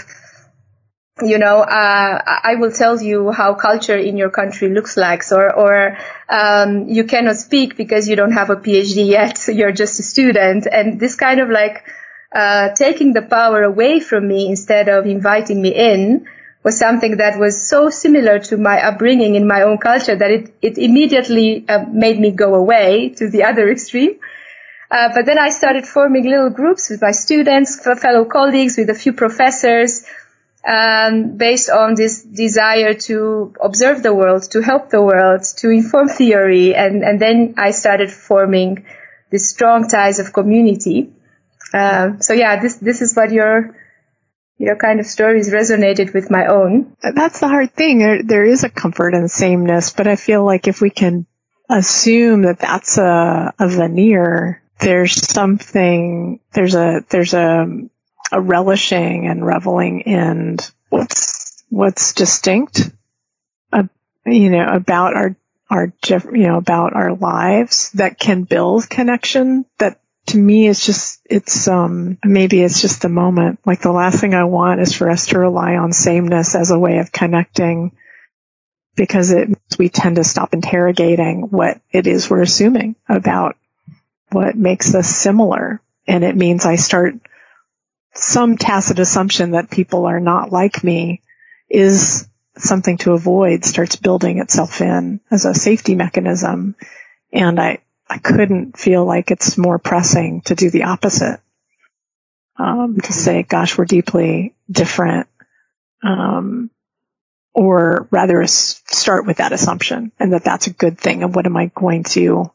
you 1.23 1.39
know, 1.39 1.61
uh, 1.61 2.23
I 2.45 2.57
will 2.57 2.73
tell 2.73 3.01
you 3.01 3.31
how 3.31 3.55
culture 3.55 3.97
in 3.97 4.17
your 4.17 4.31
country 4.31 4.69
looks 4.69 4.97
like, 4.97 5.23
or, 5.33 5.53
or 5.55 5.99
um, 6.29 6.89
you 6.89 7.05
cannot 7.05 7.37
speak 7.37 7.77
because 7.77 8.09
you 8.09 8.17
don't 8.17 8.33
have 8.33 8.51
a 8.51 8.57
PhD 8.57 9.07
yet, 9.07 9.49
you're 9.53 9.73
just 9.73 9.99
a 10.01 10.03
student, 10.03 10.67
and 10.71 11.01
this 11.01 11.15
kind 11.15 11.41
of 11.41 11.51
like 11.51 11.85
uh, 12.33 12.71
taking 12.71 13.13
the 13.13 13.23
power 13.23 13.63
away 13.63 14.01
from 14.01 14.29
me 14.29 14.49
instead 14.49 14.89
of 14.89 15.07
inviting 15.07 15.61
me 15.63 15.75
in 15.75 16.27
was 16.63 16.79
something 16.79 17.17
that 17.19 17.39
was 17.39 17.67
so 17.67 17.89
similar 17.89 18.39
to 18.39 18.57
my 18.57 18.81
upbringing 18.83 19.35
in 19.35 19.47
my 19.47 19.63
own 19.63 19.79
culture 19.79 20.17
that 20.17 20.31
it, 20.31 20.53
it 20.61 20.77
immediately 20.77 21.65
uh, 21.69 21.85
made 21.91 22.19
me 22.19 22.31
go 22.31 22.55
away 22.55 23.11
to 23.11 23.31
the 23.31 23.45
other 23.45 23.71
extreme. 23.77 24.19
Uh, 24.91 25.11
but 25.15 25.27
then 25.27 25.39
I 25.39 25.51
started 25.51 25.87
forming 25.87 26.25
little 26.25 26.49
groups 26.49 26.89
with 26.89 27.03
my 27.03 27.11
students, 27.11 27.83
fellow 27.83 28.25
colleagues, 28.25 28.79
with 28.79 28.89
a 28.89 28.95
few 28.95 29.13
professors, 29.13 30.05
um, 30.67 31.37
based 31.37 31.71
on 31.71 31.95
this 31.95 32.23
desire 32.23 32.95
to 32.95 33.55
observe 33.63 34.03
the 34.03 34.15
world, 34.15 34.43
to 34.51 34.61
help 34.61 34.91
the 34.91 35.03
world, 35.03 35.43
to 35.59 35.71
inform 35.71 36.09
theory, 36.09 36.75
and, 36.75 37.03
and 37.03 37.21
then 37.21 37.55
I 37.57 37.71
started 37.71 38.11
forming 38.11 38.87
these 39.31 39.49
strong 39.49 39.89
ties 39.89 40.19
of 40.19 40.33
community. 40.33 41.13
Um, 41.73 42.21
so 42.23 42.33
yeah, 42.33 42.61
this 42.61 42.77
this 42.77 43.03
is 43.03 43.15
what 43.15 43.31
your 43.31 43.77
your 44.59 44.77
kind 44.77 45.01
of 45.01 45.07
stories 45.07 45.51
resonated 45.51 46.13
with 46.13 46.31
my 46.31 46.47
own. 46.47 46.97
That's 47.01 47.41
the 47.41 47.49
hard 47.49 47.75
thing. 47.75 48.01
There, 48.01 48.23
there 48.23 48.45
is 48.45 48.65
a 48.65 48.69
comfort 48.69 49.15
and 49.15 49.31
sameness, 49.31 49.93
but 49.93 50.09
I 50.09 50.17
feel 50.17 50.45
like 50.45 50.67
if 50.67 50.81
we 50.81 50.91
can 50.91 51.27
assume 51.71 52.43
that 52.43 52.59
that's 52.59 52.99
a, 52.99 53.55
a 53.59 53.69
veneer, 53.69 54.63
there's 54.81 55.15
something, 55.15 56.41
there's 56.53 56.75
a, 56.75 57.05
there's 57.09 57.35
a, 57.35 57.67
a 58.33 58.41
relishing 58.41 59.27
and 59.27 59.45
reveling 59.45 60.01
in 60.01 60.59
what's, 60.89 61.63
what's 61.69 62.13
distinct, 62.15 62.91
uh, 63.73 63.85
you 64.27 64.51
know, 64.51 64.67
about 64.67 65.15
our, 65.15 65.37
our, 65.71 65.93
you 66.09 66.47
know, 66.47 66.57
about 66.57 66.95
our 66.95 67.15
lives 67.15 67.91
that 67.93 68.19
can 68.19 68.45
build 68.45 68.89
connection 68.89 69.65
that 69.79 70.01
to 70.29 70.37
me 70.37 70.69
it's 70.69 70.85
just 70.85 71.21
it's 71.25 71.69
um 71.69 72.19
maybe 72.25 72.63
it's 72.63 72.81
just 72.81 73.03
the 73.03 73.09
moment. 73.09 73.61
Like 73.65 73.81
the 73.81 73.93
last 73.93 74.21
thing 74.21 74.35
i 74.35 74.45
want 74.45 74.81
is 74.81 74.95
for 74.95 75.11
us 75.11 75.29
to 75.29 75.39
rely 75.39 75.77
on 75.77 75.93
sameness 75.93 76.55
as 76.55 76.71
a 76.71 76.79
way 76.79 76.99
of 76.99 77.13
connecting 77.13 77.93
because 78.95 79.31
it 79.31 79.49
we 79.79 79.89
tend 79.89 80.17
to 80.17 80.25
stop 80.25 80.53
interrogating 80.53 81.43
what 81.43 81.81
it 81.91 82.07
is 82.07 82.29
we're 82.29 82.43
assuming 82.43 82.95
about 83.09 83.57
what 84.31 84.57
makes 84.57 84.95
us 84.95 85.09
similar. 85.09 85.81
And 86.07 86.25
it 86.25 86.37
means 86.37 86.67
i 86.67 86.77
start 86.77 87.15
some 88.19 88.57
tacit 88.57 88.99
assumption 88.99 89.53
that 89.53 89.71
people 89.71 90.07
are 90.07 90.21
not 90.21 90.53
like 90.53 90.83
me 90.83 91.23
is 91.69 92.29
something 92.57 92.99
to 92.99 93.13
avoid 93.13 93.65
starts 93.65 93.97
building 93.97 94.39
itself 94.39 94.81
in 94.81 95.21
as 95.31 95.45
a 95.45 95.55
safety 95.55 95.95
mechanism 95.95 96.75
and 97.33 97.61
i 97.61 97.79
I 98.09 98.19
couldn't 98.19 98.79
feel 98.79 99.05
like 99.05 99.31
it's 99.31 99.59
more 99.59 99.79
pressing 99.79 100.41
to 100.43 100.55
do 100.55 100.71
the 100.71 100.85
opposite. 100.85 101.41
Um, 102.57 102.99
to 103.01 103.13
say, 103.13 103.45
gosh, 103.45 103.79
we're 103.79 103.85
deeply 103.85 104.55
different. 104.69 105.29
Um, 106.03 106.71
or 107.53 108.09
rather 108.11 108.47
start 108.47 109.27
with 109.27 109.39
that 109.39 109.53
assumption 109.53 110.13
and 110.19 110.33
that 110.33 110.45
that's 110.45 110.69
a 110.69 110.73
good 110.73 110.99
thing. 110.99 111.23
And 111.23 111.35
what 111.35 111.47
am 111.47 111.57
I 111.57 111.67
going 111.75 112.05
to 112.05 112.53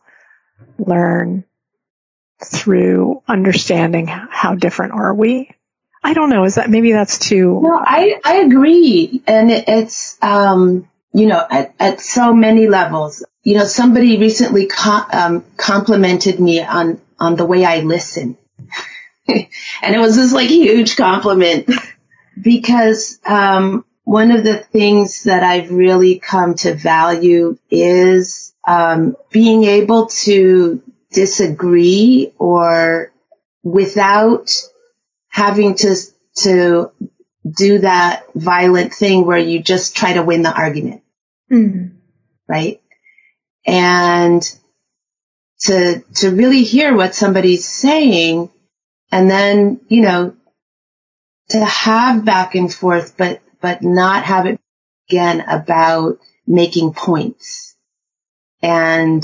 learn 0.77 1.43
through 2.45 3.21
understanding 3.27 4.07
how 4.07 4.55
different 4.55 4.93
are 4.93 5.13
we? 5.13 5.51
I 6.03 6.13
don't 6.13 6.29
know. 6.29 6.43
Is 6.43 6.55
that 6.55 6.69
maybe 6.69 6.91
that's 6.91 7.17
too? 7.17 7.61
No, 7.63 7.77
I, 7.81 8.19
I 8.23 8.35
agree. 8.37 9.23
And 9.25 9.49
it, 9.49 9.65
it's, 9.67 10.17
um, 10.21 10.89
you 11.13 11.27
know, 11.27 11.45
at, 11.49 11.73
at 11.79 12.01
so 12.01 12.33
many 12.33 12.67
levels. 12.67 13.23
You 13.43 13.55
know, 13.55 13.65
somebody 13.65 14.17
recently 14.17 14.69
um, 15.11 15.45
complimented 15.55 16.39
me 16.39 16.61
on, 16.61 16.99
on 17.19 17.35
the 17.35 17.45
way 17.45 17.63
I 17.63 17.79
listen. 17.79 18.37
and 19.27 19.47
it 19.95 19.99
was 19.99 20.15
this 20.15 20.33
like 20.33 20.49
huge 20.49 20.97
compliment 20.97 21.69
because, 22.41 23.19
um, 23.25 23.85
one 24.05 24.31
of 24.31 24.43
the 24.43 24.57
things 24.57 25.23
that 25.23 25.43
I've 25.43 25.71
really 25.71 26.19
come 26.19 26.55
to 26.55 26.73
value 26.73 27.57
is, 27.71 28.53
um, 28.67 29.15
being 29.31 29.63
able 29.63 30.07
to 30.07 30.81
disagree 31.13 32.33
or 32.37 33.13
without 33.63 34.51
having 35.29 35.75
to, 35.75 35.95
to 36.37 36.91
do 37.49 37.79
that 37.79 38.23
violent 38.35 38.93
thing 38.93 39.25
where 39.25 39.37
you 39.37 39.61
just 39.61 39.95
try 39.95 40.13
to 40.13 40.23
win 40.23 40.41
the 40.41 40.53
argument. 40.53 41.01
Mm-hmm. 41.51 41.95
Right. 42.47 42.81
And 43.65 44.41
to, 45.61 46.03
to 46.15 46.31
really 46.31 46.63
hear 46.63 46.95
what 46.95 47.15
somebody's 47.15 47.65
saying 47.65 48.49
and 49.11 49.29
then, 49.29 49.79
you 49.87 50.01
know, 50.01 50.35
to 51.49 51.63
have 51.63 52.25
back 52.25 52.55
and 52.55 52.73
forth, 52.73 53.15
but, 53.17 53.41
but 53.61 53.81
not 53.81 54.23
have 54.23 54.45
it 54.45 54.59
again 55.09 55.41
about 55.41 56.19
making 56.45 56.93
points 56.93 57.75
and, 58.61 59.23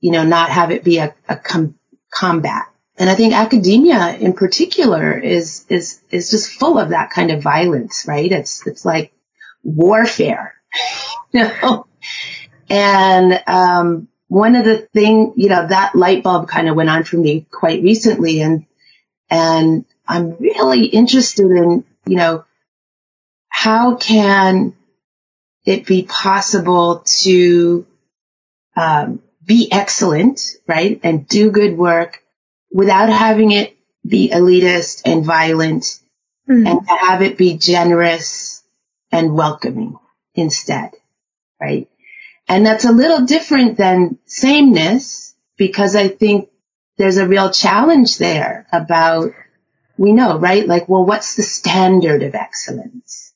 you 0.00 0.12
know, 0.12 0.24
not 0.24 0.50
have 0.50 0.70
it 0.70 0.84
be 0.84 0.98
a, 0.98 1.14
a 1.28 1.36
com- 1.36 1.78
combat. 2.10 2.64
And 2.96 3.08
I 3.08 3.14
think 3.14 3.32
academia 3.32 4.16
in 4.16 4.32
particular 4.32 5.16
is, 5.16 5.64
is, 5.68 6.00
is 6.10 6.30
just 6.30 6.50
full 6.50 6.78
of 6.78 6.90
that 6.90 7.10
kind 7.10 7.30
of 7.30 7.42
violence, 7.42 8.06
right? 8.08 8.30
It's, 8.30 8.66
it's 8.66 8.84
like 8.84 9.12
warfare 9.62 10.54
you 11.32 11.44
know? 11.44 11.86
And, 12.70 13.42
um, 13.46 14.08
one 14.28 14.56
of 14.56 14.64
the 14.64 14.76
thing, 14.78 15.32
you 15.36 15.48
know, 15.48 15.66
that 15.66 15.94
light 15.94 16.22
bulb 16.22 16.48
kind 16.48 16.68
of 16.68 16.76
went 16.76 16.90
on 16.90 17.04
for 17.04 17.16
me 17.16 17.46
quite 17.50 17.82
recently 17.82 18.42
and, 18.42 18.66
and 19.30 19.86
I'm 20.06 20.36
really 20.36 20.84
interested 20.84 21.46
in, 21.46 21.84
you 22.06 22.16
know, 22.16 22.44
how 23.48 23.96
can 23.96 24.74
it 25.64 25.86
be 25.86 26.02
possible 26.02 27.02
to, 27.06 27.86
um, 28.76 29.22
be 29.48 29.68
excellent, 29.72 30.56
right? 30.68 31.00
And 31.02 31.26
do 31.26 31.50
good 31.50 31.76
work 31.76 32.22
without 32.70 33.08
having 33.08 33.50
it 33.50 33.76
be 34.06 34.30
elitist 34.30 35.02
and 35.06 35.24
violent 35.24 35.98
mm-hmm. 36.48 36.66
and 36.66 36.86
to 36.86 36.94
have 36.94 37.22
it 37.22 37.38
be 37.38 37.56
generous 37.56 38.62
and 39.10 39.34
welcoming 39.34 39.98
instead, 40.34 40.90
right? 41.60 41.88
And 42.46 42.64
that's 42.64 42.84
a 42.84 42.92
little 42.92 43.24
different 43.24 43.78
than 43.78 44.18
sameness 44.26 45.34
because 45.56 45.96
I 45.96 46.08
think 46.08 46.50
there's 46.98 47.16
a 47.16 47.26
real 47.26 47.50
challenge 47.50 48.18
there 48.18 48.66
about, 48.70 49.32
we 49.96 50.12
know, 50.12 50.38
right? 50.38 50.66
Like, 50.66 50.88
well, 50.88 51.06
what's 51.06 51.36
the 51.36 51.42
standard 51.42 52.22
of 52.22 52.34
excellence? 52.34 53.32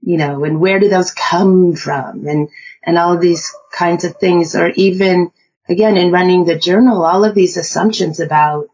You 0.00 0.16
know, 0.16 0.44
and 0.44 0.58
where 0.58 0.80
do 0.80 0.88
those 0.88 1.10
come 1.10 1.74
from? 1.74 2.26
And, 2.26 2.48
and 2.82 2.96
all 2.96 3.12
of 3.12 3.20
these 3.20 3.54
kinds 3.72 4.04
of 4.04 4.16
things, 4.16 4.56
or 4.56 4.68
even, 4.70 5.32
again, 5.70 5.96
in 5.96 6.12
running 6.12 6.44
the 6.44 6.58
journal, 6.58 7.04
all 7.04 7.24
of 7.24 7.34
these 7.34 7.56
assumptions 7.56 8.20
about, 8.20 8.68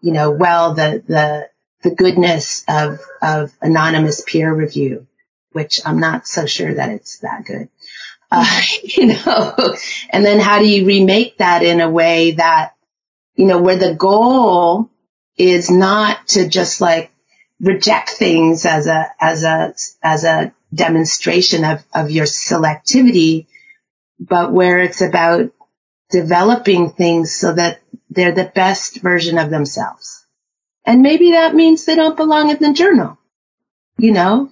you 0.00 0.12
know, 0.12 0.30
well, 0.30 0.74
the, 0.74 1.02
the, 1.06 1.48
the 1.82 1.94
goodness 1.94 2.64
of, 2.68 3.00
of 3.20 3.52
anonymous 3.60 4.22
peer 4.26 4.54
review 4.54 5.06
which 5.52 5.80
I'm 5.84 6.00
not 6.00 6.26
so 6.26 6.46
sure 6.46 6.74
that 6.74 6.90
it's 6.90 7.18
that 7.18 7.44
good. 7.44 7.68
Uh, 8.30 8.60
you 8.82 9.06
know, 9.06 9.76
and 10.10 10.24
then 10.24 10.40
how 10.40 10.58
do 10.58 10.68
you 10.68 10.86
remake 10.86 11.38
that 11.38 11.62
in 11.62 11.80
a 11.80 11.90
way 11.90 12.32
that, 12.32 12.74
you 13.34 13.46
know, 13.46 13.60
where 13.60 13.76
the 13.76 13.94
goal 13.94 14.90
is 15.36 15.70
not 15.70 16.28
to 16.28 16.48
just 16.48 16.80
like 16.80 17.10
reject 17.60 18.10
things 18.10 18.66
as 18.66 18.86
a, 18.86 19.06
as 19.20 19.44
a, 19.44 19.74
as 20.02 20.24
a 20.24 20.52
demonstration 20.74 21.64
of, 21.64 21.84
of 21.94 22.10
your 22.10 22.26
selectivity, 22.26 23.46
but 24.18 24.52
where 24.52 24.78
it's 24.78 25.00
about 25.00 25.52
developing 26.12 26.90
things 26.90 27.34
so 27.34 27.52
that 27.54 27.80
they're 28.10 28.32
the 28.32 28.52
best 28.54 29.00
version 29.00 29.38
of 29.38 29.50
themselves. 29.50 30.24
And 30.84 31.02
maybe 31.02 31.32
that 31.32 31.54
means 31.54 31.84
they 31.84 31.96
don't 31.96 32.16
belong 32.16 32.50
in 32.50 32.58
the 32.58 32.72
journal, 32.72 33.18
you 33.98 34.12
know? 34.12 34.50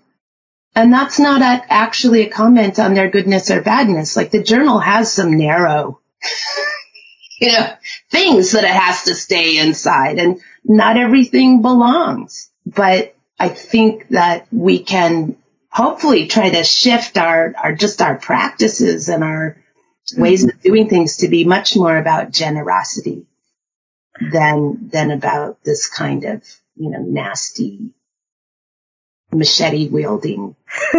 And 0.74 0.92
that's 0.92 1.18
not 1.18 1.42
a, 1.42 1.72
actually 1.72 2.22
a 2.22 2.30
comment 2.30 2.78
on 2.78 2.94
their 2.94 3.10
goodness 3.10 3.50
or 3.50 3.60
badness. 3.60 4.16
Like 4.16 4.30
the 4.30 4.42
journal 4.42 4.78
has 4.78 5.12
some 5.12 5.36
narrow, 5.36 6.00
you 7.40 7.52
know, 7.52 7.72
things 8.10 8.52
that 8.52 8.64
it 8.64 8.70
has 8.70 9.04
to 9.04 9.14
stay 9.14 9.58
inside 9.58 10.18
and 10.18 10.40
not 10.64 10.96
everything 10.96 11.62
belongs. 11.62 12.50
But 12.64 13.16
I 13.38 13.48
think 13.48 14.08
that 14.08 14.46
we 14.52 14.78
can 14.78 15.36
hopefully 15.70 16.26
try 16.26 16.50
to 16.50 16.62
shift 16.62 17.18
our, 17.18 17.54
our 17.56 17.74
just 17.74 18.00
our 18.02 18.16
practices 18.16 19.08
and 19.08 19.24
our 19.24 19.56
ways 20.16 20.44
of 20.44 20.60
doing 20.60 20.88
things 20.88 21.18
to 21.18 21.28
be 21.28 21.44
much 21.44 21.76
more 21.76 21.96
about 21.96 22.30
generosity 22.30 23.26
than 24.32 24.88
than 24.92 25.10
about 25.10 25.62
this 25.64 25.88
kind 25.88 26.24
of 26.24 26.42
you 26.76 26.90
know 26.90 27.00
nasty 27.00 27.90
machete 29.32 29.88
wielding. 29.88 30.56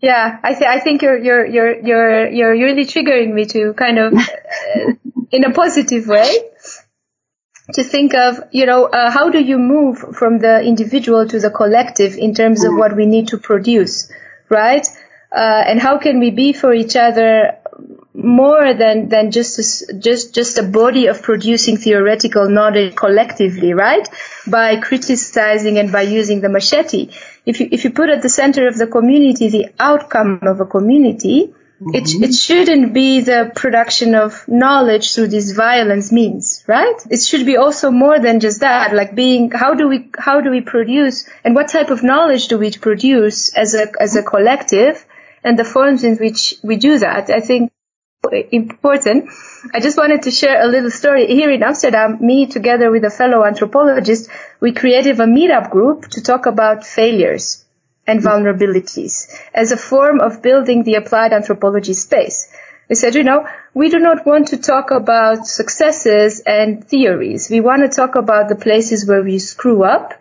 yeah, 0.00 0.38
I 0.42 0.54
th- 0.54 0.68
I 0.68 0.80
think 0.80 1.02
you're 1.02 1.18
you're 1.18 1.46
you're 1.46 1.80
you're 1.80 2.28
you're 2.28 2.52
really 2.52 2.84
triggering 2.84 3.32
me 3.32 3.46
to 3.46 3.72
kind 3.74 3.98
of 3.98 4.14
uh, 4.14 4.92
in 5.30 5.44
a 5.44 5.52
positive 5.52 6.06
way 6.06 6.50
to 7.74 7.84
think 7.84 8.14
of, 8.14 8.42
you 8.50 8.66
know, 8.66 8.86
uh, 8.86 9.10
how 9.10 9.30
do 9.30 9.38
you 9.40 9.58
move 9.58 9.98
from 10.16 10.38
the 10.38 10.60
individual 10.60 11.26
to 11.28 11.38
the 11.38 11.50
collective 11.50 12.16
in 12.16 12.34
terms 12.34 12.64
of 12.64 12.74
what 12.74 12.96
we 12.96 13.06
need 13.06 13.28
to 13.28 13.38
produce, 13.38 14.10
right? 14.48 14.86
Uh, 15.32 15.62
and 15.66 15.80
how 15.80 15.98
can 15.98 16.18
we 16.18 16.30
be 16.30 16.52
for 16.52 16.74
each 16.74 16.96
other 16.96 17.56
more 18.14 18.74
than 18.74 19.08
than 19.08 19.30
just 19.30 19.58
a, 19.58 19.98
just 19.98 20.34
just 20.34 20.58
a 20.58 20.62
body 20.62 21.06
of 21.06 21.22
producing 21.22 21.76
theoretical 21.76 22.48
knowledge 22.48 22.94
collectively, 22.94 23.72
right? 23.72 24.08
By 24.46 24.76
criticizing 24.76 25.78
and 25.78 25.92
by 25.92 26.02
using 26.02 26.40
the 26.40 26.48
machete. 26.48 27.10
If 27.46 27.60
you 27.60 27.68
if 27.70 27.84
you 27.84 27.90
put 27.90 28.10
at 28.10 28.22
the 28.22 28.28
center 28.28 28.68
of 28.68 28.76
the 28.76 28.86
community 28.86 29.48
the 29.48 29.68
outcome 29.78 30.40
of 30.42 30.60
a 30.60 30.66
community, 30.66 31.54
Mm-hmm. 31.80 31.94
It, 31.94 32.28
it 32.28 32.34
shouldn't 32.34 32.92
be 32.92 33.20
the 33.20 33.52
production 33.54 34.14
of 34.14 34.46
knowledge 34.46 35.14
through 35.14 35.28
these 35.28 35.52
violence 35.52 36.12
means, 36.12 36.62
right? 36.66 36.96
It 37.08 37.22
should 37.22 37.46
be 37.46 37.56
also 37.56 37.90
more 37.90 38.18
than 38.18 38.40
just 38.40 38.60
that, 38.60 38.94
like 38.94 39.14
being, 39.14 39.50
how 39.50 39.72
do 39.72 39.88
we, 39.88 40.10
how 40.18 40.42
do 40.42 40.50
we 40.50 40.60
produce 40.60 41.26
and 41.42 41.54
what 41.54 41.68
type 41.68 41.88
of 41.88 42.02
knowledge 42.02 42.48
do 42.48 42.58
we 42.58 42.70
produce 42.70 43.54
as 43.56 43.74
a, 43.74 43.90
as 43.98 44.14
a 44.14 44.22
collective 44.22 45.06
and 45.44 45.58
the 45.58 45.64
forms 45.64 46.04
in 46.04 46.16
which 46.16 46.54
we 46.62 46.76
do 46.76 46.98
that. 46.98 47.30
I 47.30 47.40
think 47.40 47.72
important. 48.52 49.30
I 49.72 49.80
just 49.80 49.96
wanted 49.96 50.22
to 50.22 50.30
share 50.30 50.62
a 50.62 50.66
little 50.66 50.90
story. 50.90 51.26
Here 51.26 51.50
in 51.50 51.62
Amsterdam, 51.62 52.18
me 52.20 52.46
together 52.46 52.90
with 52.90 53.04
a 53.04 53.10
fellow 53.10 53.44
anthropologist, 53.44 54.28
we 54.60 54.72
created 54.72 55.18
a 55.20 55.24
meetup 55.24 55.70
group 55.70 56.08
to 56.08 56.22
talk 56.22 56.46
about 56.46 56.84
failures 56.84 57.64
and 58.06 58.20
vulnerabilities 58.20 59.32
as 59.54 59.72
a 59.72 59.76
form 59.76 60.20
of 60.20 60.42
building 60.42 60.84
the 60.84 60.94
applied 60.94 61.32
anthropology 61.32 61.94
space. 61.94 62.52
We 62.88 62.96
said, 62.96 63.14
you 63.14 63.22
know, 63.22 63.46
we 63.72 63.88
do 63.88 64.00
not 64.00 64.26
want 64.26 64.48
to 64.48 64.56
talk 64.56 64.90
about 64.90 65.46
successes 65.46 66.40
and 66.40 66.84
theories. 66.84 67.48
We 67.48 67.60
want 67.60 67.82
to 67.82 67.88
talk 67.88 68.16
about 68.16 68.48
the 68.48 68.56
places 68.56 69.06
where 69.06 69.22
we 69.22 69.38
screw 69.38 69.84
up 69.84 70.19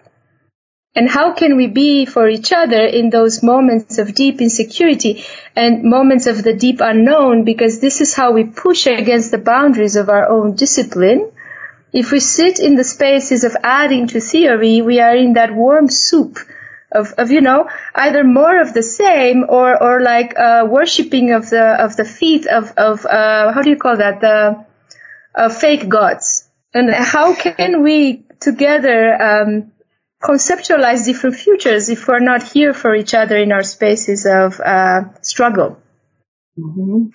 and 1.00 1.08
how 1.08 1.32
can 1.32 1.56
we 1.56 1.68
be 1.68 2.06
for 2.06 2.28
each 2.28 2.52
other 2.52 2.82
in 2.86 3.10
those 3.10 3.42
moments 3.42 4.00
of 4.00 4.14
deep 4.14 4.42
insecurity 4.42 5.24
and 5.56 5.84
moments 5.84 6.28
of 6.28 6.44
the 6.44 6.52
deep 6.52 6.82
unknown? 6.82 7.46
Because 7.46 7.80
this 7.80 8.02
is 8.02 8.14
how 8.14 8.34
we 8.34 8.44
push 8.44 8.86
against 8.86 9.32
the 9.32 9.38
boundaries 9.38 9.96
of 9.96 10.10
our 10.10 10.28
own 10.28 10.56
discipline. 10.56 11.32
If 11.94 12.12
we 12.12 12.20
sit 12.20 12.60
in 12.60 12.76
the 12.76 12.84
spaces 12.84 13.46
of 13.46 13.56
adding 13.64 14.08
to 14.08 14.20
theory, 14.20 14.82
we 14.82 15.00
are 15.00 15.16
in 15.16 15.36
that 15.36 15.56
warm 15.56 15.88
soup 15.88 16.38
of, 16.92 17.14
of 17.14 17.32
you 17.32 17.40
know 17.40 17.70
either 17.96 18.26
more 18.26 18.60
of 18.60 18.74
the 18.74 18.84
same 18.84 19.46
or 19.48 19.82
or 19.82 20.02
like 20.02 20.38
uh, 20.38 20.68
worshipping 20.68 21.32
of 21.32 21.50
the 21.50 21.66
of 21.86 21.96
the 21.96 22.04
feet 22.04 22.46
of 22.46 22.74
of 22.76 23.06
uh, 23.06 23.54
how 23.54 23.62
do 23.62 23.70
you 23.70 23.78
call 23.78 23.96
that? 23.96 24.20
The 24.20 24.66
uh, 25.34 25.48
fake 25.48 25.88
gods. 25.88 26.50
And 26.74 26.94
how 26.94 27.36
can 27.36 27.84
we 27.84 28.26
together 28.42 29.00
um, 29.30 29.72
conceptualize 30.22 31.06
different 31.06 31.36
futures 31.36 31.90
if 31.90 32.08
we're 32.08 32.20
not 32.20 32.44
here 32.44 32.74
for 32.74 32.96
each 32.96 33.14
other 33.14 33.38
in 33.38 33.52
our 33.52 33.64
spaces 33.64 34.26
of 34.26 34.60
uh, 34.60 35.02
struggle 35.22 35.78
mm-hmm. 36.58 37.06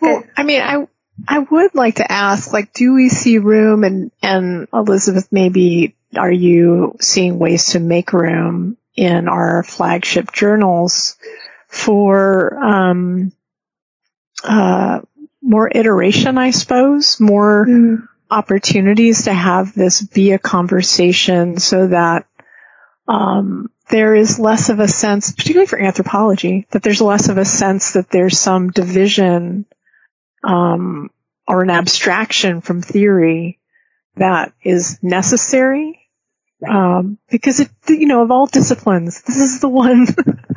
well 0.00 0.24
i 0.36 0.42
mean 0.42 0.62
i 0.62 0.86
I 1.26 1.40
would 1.40 1.74
like 1.74 1.96
to 1.96 2.10
ask, 2.10 2.52
like, 2.52 2.72
do 2.72 2.94
we 2.94 3.08
see 3.08 3.38
room 3.38 3.82
and, 3.82 4.12
and 4.22 4.68
Elizabeth, 4.72 5.28
maybe 5.32 5.96
are 6.16 6.30
you 6.30 6.96
seeing 7.00 7.38
ways 7.38 7.70
to 7.70 7.80
make 7.80 8.12
room 8.12 8.76
in 8.94 9.28
our 9.28 9.62
flagship 9.62 10.32
journals 10.32 11.16
for 11.66 12.56
um, 12.62 13.32
uh, 14.44 15.00
more 15.42 15.70
iteration, 15.72 16.38
I 16.38 16.50
suppose, 16.50 17.18
more 17.18 17.66
mm. 17.68 18.08
opportunities 18.30 19.24
to 19.24 19.32
have 19.32 19.74
this 19.74 20.02
be 20.02 20.32
a 20.32 20.38
conversation 20.38 21.58
so 21.58 21.88
that 21.88 22.26
um, 23.08 23.70
there 23.88 24.14
is 24.14 24.38
less 24.38 24.68
of 24.68 24.80
a 24.80 24.88
sense, 24.88 25.32
particularly 25.32 25.66
for 25.66 25.80
anthropology, 25.80 26.66
that 26.70 26.82
there's 26.82 27.00
less 27.00 27.28
of 27.28 27.38
a 27.38 27.44
sense 27.44 27.92
that 27.92 28.10
there's 28.10 28.38
some 28.38 28.70
division 28.70 29.64
um, 30.44 31.10
or 31.46 31.62
an 31.62 31.70
abstraction 31.70 32.60
from 32.60 32.82
theory 32.82 33.58
that 34.16 34.52
is 34.62 34.98
necessary 35.02 36.08
um, 36.66 37.18
because 37.30 37.60
it, 37.60 37.70
you 37.88 38.06
know, 38.06 38.22
of 38.22 38.30
all 38.30 38.46
disciplines, 38.46 39.22
this 39.22 39.36
is 39.36 39.60
the 39.60 39.68
one, 39.68 40.06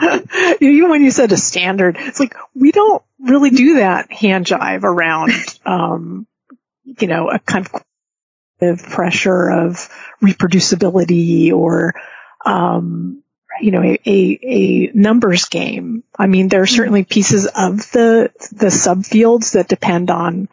even 0.61 0.89
when 0.89 1.03
you 1.03 1.11
said 1.11 1.31
a 1.31 1.37
standard, 1.37 1.95
it's 1.99 2.19
like, 2.19 2.33
we 2.55 2.71
don't 2.71 3.03
really 3.19 3.51
do 3.51 3.75
that 3.75 4.11
hand 4.11 4.47
jive 4.47 4.83
around, 4.83 5.31
um, 5.65 6.25
you 6.83 7.07
know, 7.07 7.29
a 7.29 7.39
kind 7.39 7.69
of 8.61 8.83
pressure 8.83 9.49
of 9.49 9.89
reproducibility 10.23 11.53
or, 11.53 11.93
um, 12.45 13.23
you 13.59 13.71
know, 13.71 13.83
a, 13.83 13.99
a, 14.05 14.39
a, 14.43 14.91
numbers 14.93 15.45
game. 15.45 16.03
I 16.17 16.27
mean, 16.27 16.47
there 16.47 16.61
are 16.61 16.67
certainly 16.67 17.03
pieces 17.03 17.45
of 17.47 17.91
the, 17.91 18.31
the 18.51 18.67
subfields 18.67 19.53
that 19.53 19.67
depend 19.67 20.09
on, 20.09 20.49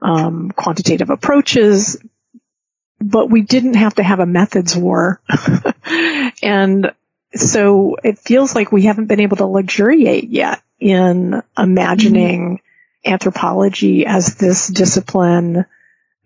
um, 0.00 0.50
quantitative 0.50 1.10
approaches, 1.10 1.96
but 3.00 3.30
we 3.30 3.42
didn't 3.42 3.74
have 3.74 3.94
to 3.96 4.02
have 4.02 4.20
a 4.20 4.26
methods 4.26 4.76
war. 4.76 5.20
and 6.42 6.92
so 7.34 7.96
it 8.02 8.18
feels 8.18 8.54
like 8.54 8.70
we 8.70 8.82
haven't 8.82 9.06
been 9.06 9.20
able 9.20 9.38
to 9.38 9.46
luxuriate 9.46 10.28
yet 10.28 10.62
in 10.78 11.42
imagining 11.56 12.58
mm-hmm. 12.58 13.12
anthropology 13.12 14.06
as 14.06 14.34
this 14.34 14.68
discipline, 14.68 15.64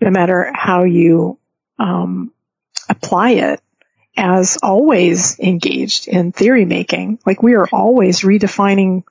no 0.00 0.10
matter 0.10 0.50
how 0.52 0.84
you 0.84 1.38
um, 1.78 2.32
apply 2.88 3.30
it, 3.32 3.60
as 4.16 4.58
always 4.62 5.38
engaged 5.38 6.08
in 6.08 6.32
theory 6.32 6.64
making. 6.64 7.18
Like 7.26 7.42
we 7.42 7.54
are 7.54 7.68
always 7.72 8.20
redefining 8.20 9.04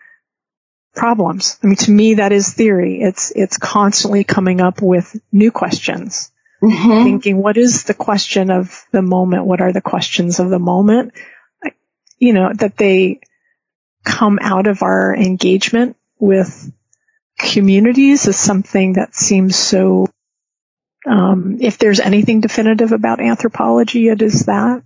problems. 0.96 1.60
I 1.64 1.68
mean, 1.68 1.76
to 1.78 1.92
me, 1.92 2.16
that 2.16 2.32
is 2.32 2.54
theory. 2.54 3.02
It's, 3.02 3.32
it's 3.36 3.58
constantly 3.58 4.24
coming 4.24 4.62
up 4.62 4.82
with 4.82 5.16
new 5.32 5.52
questions 5.52 6.32
mm-hmm. 6.62 7.04
thinking, 7.04 7.38
what 7.38 7.58
is 7.58 7.84
the 7.84 7.94
question 7.94 8.50
of 8.50 8.86
the 8.92 9.02
moment? 9.02 9.46
What 9.46 9.62
are 9.62 9.72
the 9.72 9.82
questions 9.82 10.40
of 10.40 10.50
the 10.50 10.60
moment? 10.60 11.14
You 12.18 12.34
know, 12.34 12.52
that 12.54 12.78
they 12.78 13.20
come 14.04 14.40
out 14.42 14.68
of 14.68 14.84
our 14.84 15.16
engagement 15.16 15.98
with 16.20 16.72
communities 17.38 18.28
is 18.28 18.38
something 18.38 18.94
that 18.94 19.16
seems 19.16 19.56
so, 19.56 20.08
um, 21.06 21.58
if 21.60 21.78
there's 21.78 22.00
anything 22.00 22.40
definitive 22.40 22.92
about 22.92 23.20
anthropology, 23.20 24.08
it 24.08 24.22
is 24.22 24.46
that. 24.46 24.84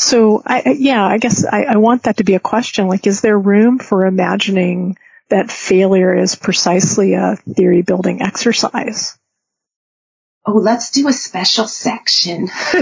So 0.00 0.42
I, 0.44 0.76
yeah, 0.78 1.04
I 1.04 1.18
guess 1.18 1.44
I, 1.44 1.64
I 1.64 1.76
want 1.76 2.04
that 2.04 2.16
to 2.18 2.24
be 2.24 2.34
a 2.34 2.40
question. 2.40 2.88
Like, 2.88 3.06
is 3.06 3.20
there 3.20 3.38
room 3.38 3.78
for 3.78 4.06
imagining 4.06 4.96
that 5.28 5.50
failure 5.50 6.16
is 6.16 6.34
precisely 6.34 7.14
a 7.14 7.36
theory 7.36 7.82
building 7.82 8.22
exercise? 8.22 9.18
oh, 10.46 10.54
let's 10.54 10.90
do 10.90 11.08
a 11.08 11.12
special 11.12 11.66
section. 11.66 12.48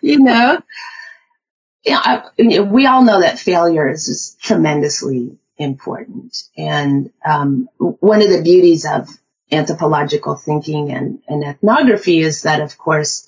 you 0.00 0.20
know? 0.20 0.60
Yeah, 1.84 2.00
I, 2.02 2.22
we 2.62 2.86
all 2.86 3.04
know 3.04 3.20
that 3.20 3.38
failure 3.38 3.88
is, 3.88 4.36
tremendously 4.40 5.38
important. 5.56 6.42
And 6.56 7.12
um, 7.24 7.68
one 7.78 8.22
of 8.22 8.30
the 8.30 8.42
beauties 8.42 8.84
of 8.84 9.08
anthropological 9.50 10.34
thinking 10.34 10.92
and, 10.92 11.20
and 11.28 11.44
ethnography 11.44 12.18
is 12.20 12.42
that, 12.42 12.60
of 12.60 12.76
course, 12.76 13.27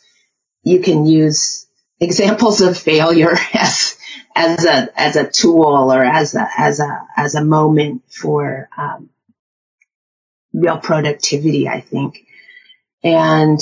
you 0.63 0.81
can 0.81 1.07
use 1.07 1.67
examples 2.01 2.61
of 2.61 2.79
failure 2.79 3.37
as 3.55 3.97
as 4.35 4.65
a 4.65 4.89
as 4.99 5.17
a 5.17 5.29
tool 5.29 5.93
or 5.93 6.03
as 6.03 6.35
a 6.35 6.49
as 6.57 6.81
a 6.81 7.07
as 7.17 7.35
a 7.35 7.45
moment 7.45 8.03
for 8.09 8.69
um, 8.77 9.11
real 10.53 10.79
productivity. 10.79 11.69
I 11.69 11.81
think, 11.81 12.27
and 13.03 13.61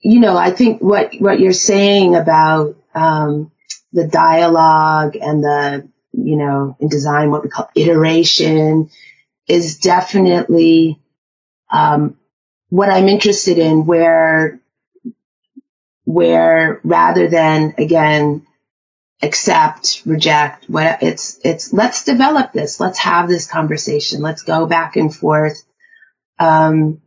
you 0.00 0.20
know, 0.20 0.36
I 0.36 0.50
think 0.50 0.80
what 0.80 1.14
what 1.18 1.40
you're 1.40 1.52
saying 1.52 2.16
about 2.16 2.76
um, 2.94 3.50
the 3.92 4.06
dialogue 4.06 5.16
and 5.16 5.42
the 5.42 5.88
you 6.12 6.36
know 6.36 6.76
in 6.80 6.88
design 6.88 7.30
what 7.30 7.42
we 7.42 7.48
call 7.50 7.70
iteration 7.74 8.90
is 9.48 9.78
definitely 9.78 11.00
um, 11.70 12.16
what 12.68 12.88
I'm 12.88 13.08
interested 13.08 13.58
in. 13.58 13.86
Where 13.86 14.61
where 16.12 16.80
rather 16.84 17.28
than 17.28 17.74
again 17.78 18.46
accept, 19.22 20.02
reject, 20.04 20.68
what 20.68 21.02
it's, 21.02 21.40
it's, 21.44 21.72
let's 21.72 22.04
develop 22.04 22.52
this. 22.52 22.80
Let's 22.80 22.98
have 22.98 23.28
this 23.28 23.46
conversation. 23.46 24.20
Let's 24.20 24.42
go 24.42 24.66
back 24.66 24.96
and 24.96 25.14
forth. 25.14 25.62
Um, 26.38 27.00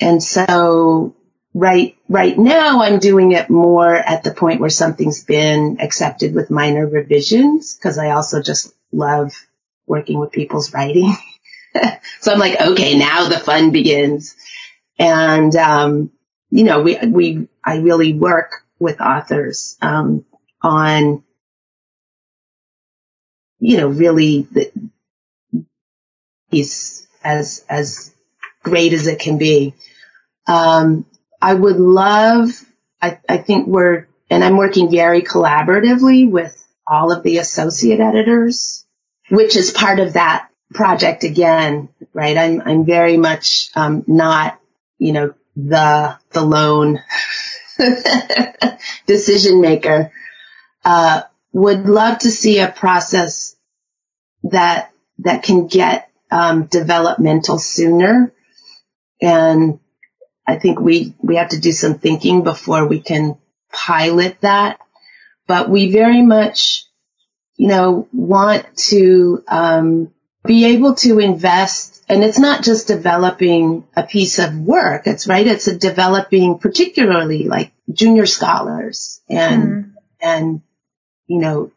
and 0.00 0.22
so 0.22 1.16
right, 1.54 1.96
right 2.08 2.38
now 2.38 2.82
I'm 2.82 2.98
doing 2.98 3.32
it 3.32 3.50
more 3.50 3.94
at 3.94 4.22
the 4.22 4.32
point 4.32 4.60
where 4.60 4.70
something's 4.70 5.24
been 5.24 5.78
accepted 5.80 6.34
with 6.34 6.50
minor 6.50 6.86
revisions 6.86 7.74
because 7.74 7.98
I 7.98 8.10
also 8.10 8.42
just 8.42 8.74
love 8.92 9.32
working 9.86 10.20
with 10.20 10.32
people's 10.32 10.72
writing. 10.74 11.14
so 12.20 12.32
I'm 12.32 12.38
like, 12.38 12.60
okay, 12.60 12.98
now 12.98 13.28
the 13.28 13.38
fun 13.38 13.72
begins. 13.72 14.36
And, 14.98 15.56
um, 15.56 16.10
you 16.50 16.64
know, 16.64 16.82
we, 16.82 16.98
we, 17.06 17.48
I 17.64 17.78
really 17.78 18.14
work 18.14 18.64
with 18.78 19.00
authors, 19.00 19.76
um, 19.82 20.24
on, 20.62 21.22
you 23.58 23.76
know, 23.76 23.88
really 23.88 24.48
the, 24.50 24.72
he's 26.48 27.06
as, 27.22 27.64
as 27.68 28.14
great 28.62 28.92
as 28.92 29.06
it 29.06 29.18
can 29.18 29.38
be. 29.38 29.74
Um, 30.46 31.06
I 31.40 31.54
would 31.54 31.76
love, 31.76 32.50
I, 33.00 33.18
I 33.28 33.38
think 33.38 33.66
we're, 33.66 34.06
and 34.30 34.44
I'm 34.44 34.56
working 34.56 34.90
very 34.90 35.22
collaboratively 35.22 36.30
with 36.30 36.56
all 36.86 37.12
of 37.12 37.22
the 37.22 37.38
associate 37.38 38.00
editors, 38.00 38.84
which 39.28 39.56
is 39.56 39.70
part 39.70 40.00
of 40.00 40.14
that 40.14 40.48
project 40.72 41.24
again, 41.24 41.88
right? 42.12 42.36
I'm, 42.36 42.62
I'm 42.64 42.86
very 42.86 43.16
much, 43.16 43.70
um, 43.74 44.04
not, 44.06 44.58
you 44.98 45.12
know, 45.12 45.34
the, 45.56 46.18
the 46.30 46.42
lone 46.42 47.00
decision 49.06 49.60
maker 49.60 50.12
uh, 50.84 51.22
would 51.52 51.86
love 51.86 52.18
to 52.20 52.30
see 52.30 52.58
a 52.58 52.70
process 52.70 53.56
that 54.44 54.92
that 55.18 55.42
can 55.42 55.66
get 55.66 56.10
um, 56.30 56.64
developmental 56.64 57.58
sooner, 57.58 58.32
and 59.20 59.80
I 60.46 60.56
think 60.56 60.80
we 60.80 61.14
we 61.22 61.36
have 61.36 61.50
to 61.50 61.60
do 61.60 61.72
some 61.72 61.98
thinking 61.98 62.42
before 62.42 62.86
we 62.86 63.00
can 63.00 63.36
pilot 63.72 64.40
that. 64.40 64.78
But 65.46 65.68
we 65.68 65.90
very 65.90 66.22
much, 66.22 66.84
you 67.56 67.68
know, 67.68 68.08
want 68.12 68.64
to 68.88 69.42
um, 69.48 70.12
be 70.44 70.66
able 70.66 70.94
to 70.96 71.18
invest, 71.18 71.89
and 72.10 72.24
it's 72.24 72.38
not 72.38 72.64
just 72.64 72.88
developing 72.88 73.86
a 73.96 74.02
piece 74.02 74.38
of 74.38 74.54
work. 74.58 75.06
It's 75.06 75.28
right. 75.28 75.46
It's 75.46 75.68
a 75.68 75.78
developing, 75.78 76.58
particularly 76.58 77.44
like 77.44 77.72
junior 77.92 78.26
scholars 78.26 79.20
and 79.28 79.62
mm. 79.62 79.92
and 80.20 80.62
you 81.28 81.38
know, 81.38 81.70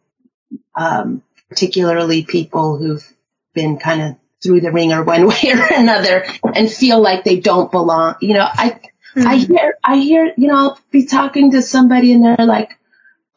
um, 0.75 1.21
particularly 1.49 2.23
people 2.23 2.77
who've 2.77 3.07
been 3.53 3.77
kind 3.77 4.01
of 4.01 4.15
through 4.41 4.61
the 4.61 4.71
wringer 4.71 5.03
one 5.13 5.27
way 5.27 5.53
or 5.53 5.67
another 5.71 6.25
and 6.43 6.71
feel 6.71 6.99
like 6.99 7.23
they 7.23 7.39
don't 7.39 7.71
belong. 7.71 8.15
You 8.19 8.33
know, 8.33 8.47
I, 8.51 8.79
mm-hmm. 9.15 9.27
I 9.27 9.35
hear, 9.35 9.77
I 9.83 9.97
hear, 9.97 10.33
you 10.35 10.47
know, 10.47 10.57
I'll 10.57 10.79
be 10.89 11.05
talking 11.05 11.51
to 11.51 11.61
somebody 11.61 12.11
and 12.13 12.25
they're 12.25 12.45
like, 12.45 12.71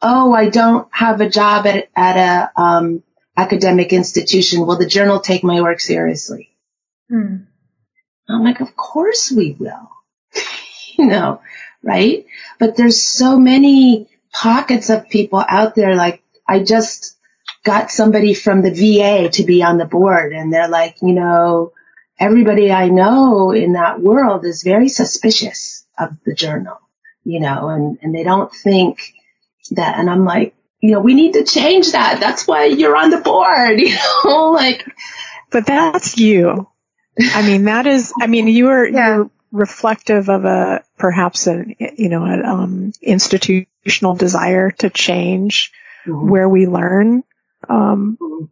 Oh, 0.01 0.33
I 0.33 0.49
don't 0.49 0.87
have 0.91 1.21
a 1.21 1.29
job 1.29 1.65
at, 1.65 1.89
at 1.95 2.17
a, 2.17 2.61
um, 2.61 3.03
academic 3.35 3.93
institution. 3.93 4.65
Will 4.65 4.77
the 4.77 4.87
journal 4.87 5.19
take 5.19 5.43
my 5.43 5.61
work 5.61 5.79
seriously? 5.79 6.49
Mm. 7.11 7.47
I'm 8.29 8.43
like, 8.43 8.59
of 8.59 8.75
course 8.75 9.31
we 9.31 9.55
will, 9.57 9.89
you 10.97 11.05
know, 11.05 11.41
right? 11.83 12.25
But 12.59 12.75
there's 12.75 13.01
so 13.01 13.37
many 13.37 14.09
pockets 14.33 14.89
of 14.89 15.09
people 15.09 15.43
out 15.47 15.75
there. 15.75 15.95
Like 15.95 16.21
I 16.47 16.59
just 16.63 17.17
got 17.63 17.91
somebody 17.91 18.33
from 18.33 18.61
the 18.61 18.71
VA 18.71 19.29
to 19.29 19.43
be 19.43 19.63
on 19.63 19.77
the 19.77 19.85
board 19.85 20.33
and 20.33 20.51
they're 20.51 20.67
like, 20.67 20.97
you 21.01 21.13
know, 21.13 21.71
everybody 22.19 22.71
I 22.71 22.89
know 22.89 23.51
in 23.51 23.73
that 23.73 23.99
world 24.01 24.45
is 24.45 24.63
very 24.63 24.89
suspicious 24.89 25.85
of 25.97 26.11
the 26.25 26.33
journal, 26.33 26.79
you 27.23 27.39
know, 27.39 27.69
and, 27.69 27.97
and 28.01 28.13
they 28.13 28.23
don't 28.23 28.53
think 28.53 29.13
that, 29.71 29.99
and 29.99 30.09
I'm 30.09 30.25
like, 30.25 30.55
you 30.79 30.91
know, 30.91 30.99
we 30.99 31.13
need 31.13 31.33
to 31.33 31.43
change 31.43 31.91
that. 31.91 32.19
That's 32.19 32.47
why 32.47 32.65
you're 32.65 32.95
on 32.95 33.09
the 33.09 33.17
board, 33.17 33.79
you 33.79 33.95
know, 33.95 34.51
like. 34.51 34.85
But 35.49 35.65
that's 35.65 36.17
you. 36.17 36.67
I 37.19 37.41
mean, 37.45 37.65
that 37.65 37.87
is, 37.87 38.13
I 38.19 38.27
mean, 38.27 38.47
you 38.47 38.69
are, 38.69 38.87
yeah. 38.87 39.15
you're 39.15 39.31
reflective 39.51 40.29
of 40.29 40.45
a, 40.45 40.83
perhaps 40.97 41.47
an, 41.47 41.75
you 41.79 42.09
know, 42.09 42.25
an, 42.25 42.45
um, 42.45 42.91
institutional 43.01 44.15
desire 44.15 44.71
to 44.71 44.89
change 44.89 45.71
mm-hmm. 46.05 46.29
where 46.29 46.47
we 46.47 46.67
learn 46.67 47.23
um, 47.67 48.49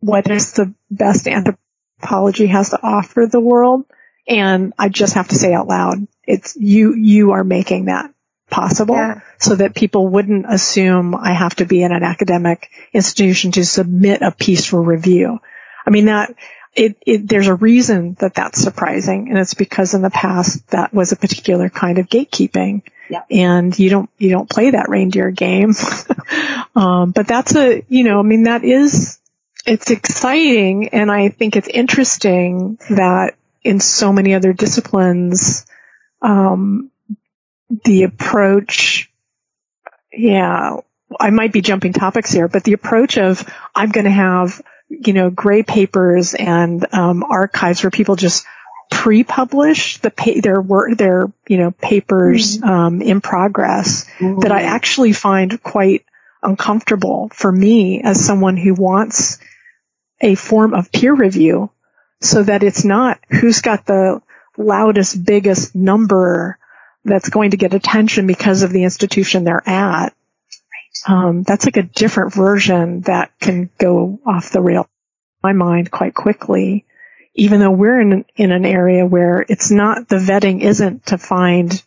what 0.00 0.30
is 0.30 0.52
the 0.52 0.74
best 0.90 1.28
anthropology 1.28 2.46
has 2.46 2.70
to 2.70 2.80
offer 2.82 3.26
the 3.26 3.40
world. 3.40 3.84
And 4.26 4.74
I 4.78 4.88
just 4.88 5.14
have 5.14 5.28
to 5.28 5.34
say 5.34 5.54
out 5.54 5.68
loud, 5.68 6.06
it's 6.24 6.56
you, 6.56 6.94
you 6.94 7.32
are 7.32 7.44
making 7.44 7.86
that 7.86 8.12
possible 8.50 8.94
yeah. 8.94 9.20
so 9.38 9.56
that 9.56 9.74
people 9.74 10.08
wouldn't 10.08 10.46
assume 10.48 11.14
I 11.14 11.32
have 11.32 11.54
to 11.56 11.66
be 11.66 11.82
in 11.82 11.92
an 11.92 12.02
academic 12.02 12.70
institution 12.92 13.52
to 13.52 13.64
submit 13.64 14.22
a 14.22 14.30
piece 14.30 14.64
for 14.66 14.80
review. 14.80 15.38
I 15.86 15.90
mean, 15.90 16.06
that, 16.06 16.34
it, 16.74 16.96
it, 17.06 17.28
there's 17.28 17.48
a 17.48 17.54
reason 17.54 18.16
that 18.20 18.34
that's 18.34 18.60
surprising, 18.60 19.28
and 19.28 19.38
it's 19.38 19.54
because 19.54 19.94
in 19.94 20.02
the 20.02 20.10
past 20.10 20.66
that 20.68 20.92
was 20.92 21.12
a 21.12 21.16
particular 21.16 21.68
kind 21.68 21.98
of 21.98 22.08
gatekeeping, 22.08 22.82
yeah. 23.10 23.22
and 23.30 23.76
you 23.78 23.90
don't 23.90 24.10
you 24.18 24.30
don't 24.30 24.48
play 24.48 24.70
that 24.70 24.88
reindeer 24.88 25.30
game. 25.30 25.74
um, 26.76 27.10
but 27.10 27.26
that's 27.26 27.56
a 27.56 27.84
you 27.88 28.04
know 28.04 28.18
I 28.18 28.22
mean 28.22 28.44
that 28.44 28.64
is 28.64 29.18
it's 29.66 29.90
exciting, 29.90 30.88
and 30.88 31.10
I 31.10 31.28
think 31.28 31.56
it's 31.56 31.68
interesting 31.68 32.78
that 32.90 33.34
in 33.62 33.80
so 33.80 34.12
many 34.12 34.34
other 34.34 34.52
disciplines, 34.52 35.66
um, 36.22 36.90
the 37.84 38.04
approach, 38.04 39.10
yeah, 40.12 40.76
I 41.18 41.30
might 41.30 41.52
be 41.52 41.60
jumping 41.60 41.92
topics 41.92 42.32
here, 42.32 42.48
but 42.48 42.64
the 42.64 42.72
approach 42.72 43.18
of 43.18 43.46
I'm 43.74 43.90
going 43.90 44.04
to 44.04 44.10
have 44.10 44.62
you 44.88 45.12
know, 45.12 45.30
gray 45.30 45.62
papers 45.62 46.34
and 46.34 46.86
um, 46.94 47.22
archives 47.22 47.82
where 47.82 47.90
people 47.90 48.16
just 48.16 48.46
pre-publish 48.90 49.98
the 49.98 50.10
pa- 50.10 50.40
their 50.42 50.60
work, 50.60 50.96
their 50.96 51.30
you 51.46 51.58
know 51.58 51.70
papers 51.70 52.58
mm-hmm. 52.58 52.68
um, 52.68 53.02
in 53.02 53.20
progress 53.20 54.06
mm-hmm. 54.18 54.40
that 54.40 54.52
I 54.52 54.62
actually 54.62 55.12
find 55.12 55.62
quite 55.62 56.04
uncomfortable 56.42 57.30
for 57.32 57.50
me 57.50 58.02
as 58.02 58.24
someone 58.24 58.56
who 58.56 58.74
wants 58.74 59.38
a 60.20 60.34
form 60.34 60.74
of 60.74 60.90
peer 60.90 61.14
review, 61.14 61.70
so 62.20 62.42
that 62.42 62.62
it's 62.62 62.84
not 62.84 63.20
who's 63.28 63.60
got 63.60 63.86
the 63.86 64.22
loudest, 64.56 65.24
biggest 65.24 65.74
number 65.74 66.58
that's 67.04 67.28
going 67.28 67.52
to 67.52 67.56
get 67.56 67.74
attention 67.74 68.26
because 68.26 68.62
of 68.62 68.70
the 68.70 68.84
institution 68.84 69.44
they're 69.44 69.68
at, 69.68 70.14
um, 71.06 71.42
that's 71.42 71.64
like 71.64 71.76
a 71.76 71.82
different 71.82 72.34
version 72.34 73.02
that 73.02 73.32
can 73.40 73.70
go 73.78 74.20
off 74.26 74.50
the 74.50 74.60
rail 74.60 74.88
my 75.42 75.52
mind 75.52 75.90
quite 75.90 76.14
quickly, 76.14 76.84
even 77.34 77.60
though 77.60 77.70
we're 77.70 78.00
in, 78.00 78.24
in 78.36 78.50
an 78.50 78.64
area 78.64 79.06
where 79.06 79.44
it's 79.48 79.70
not, 79.70 80.08
the 80.08 80.16
vetting 80.16 80.60
isn't 80.62 81.06
to 81.06 81.18
find, 81.18 81.82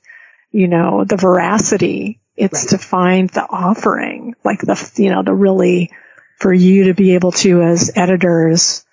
you 0.51 0.67
know, 0.67 1.03
the 1.03 1.17
veracity. 1.17 2.19
It's 2.35 2.63
right. 2.63 2.69
to 2.69 2.77
find 2.77 3.29
the 3.29 3.45
offering, 3.47 4.35
like 4.43 4.61
the, 4.61 4.91
you 4.95 5.09
know, 5.09 5.21
to 5.21 5.33
really, 5.33 5.91
for 6.39 6.53
you 6.53 6.85
to 6.85 6.93
be 6.93 7.15
able 7.15 7.33
to, 7.33 7.61
as 7.61 7.91
editors, 7.95 8.85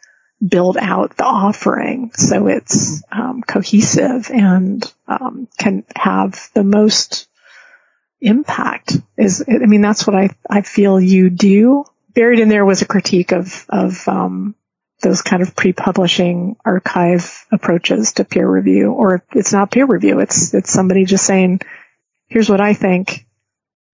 build 0.46 0.76
out 0.76 1.16
the 1.16 1.24
offering 1.24 2.12
so 2.14 2.46
it's 2.46 3.02
um, 3.10 3.42
cohesive 3.42 4.30
and 4.30 4.92
um, 5.08 5.48
can 5.58 5.84
have 5.96 6.50
the 6.54 6.62
most 6.62 7.27
impact 8.20 8.96
is 9.16 9.44
i 9.48 9.66
mean 9.66 9.80
that's 9.80 10.06
what 10.06 10.16
i 10.16 10.28
i 10.50 10.60
feel 10.62 11.00
you 11.00 11.30
do 11.30 11.84
buried 12.14 12.40
in 12.40 12.48
there 12.48 12.64
was 12.64 12.82
a 12.82 12.86
critique 12.86 13.32
of 13.32 13.64
of 13.68 14.08
um, 14.08 14.54
those 15.02 15.22
kind 15.22 15.40
of 15.40 15.54
pre-publishing 15.54 16.56
archive 16.64 17.46
approaches 17.52 18.14
to 18.14 18.24
peer 18.24 18.48
review 18.48 18.92
or 18.92 19.24
it's 19.32 19.52
not 19.52 19.70
peer 19.70 19.86
review 19.86 20.18
it's 20.18 20.52
it's 20.52 20.72
somebody 20.72 21.04
just 21.04 21.24
saying 21.24 21.60
here's 22.26 22.50
what 22.50 22.60
i 22.60 22.74
think 22.74 23.24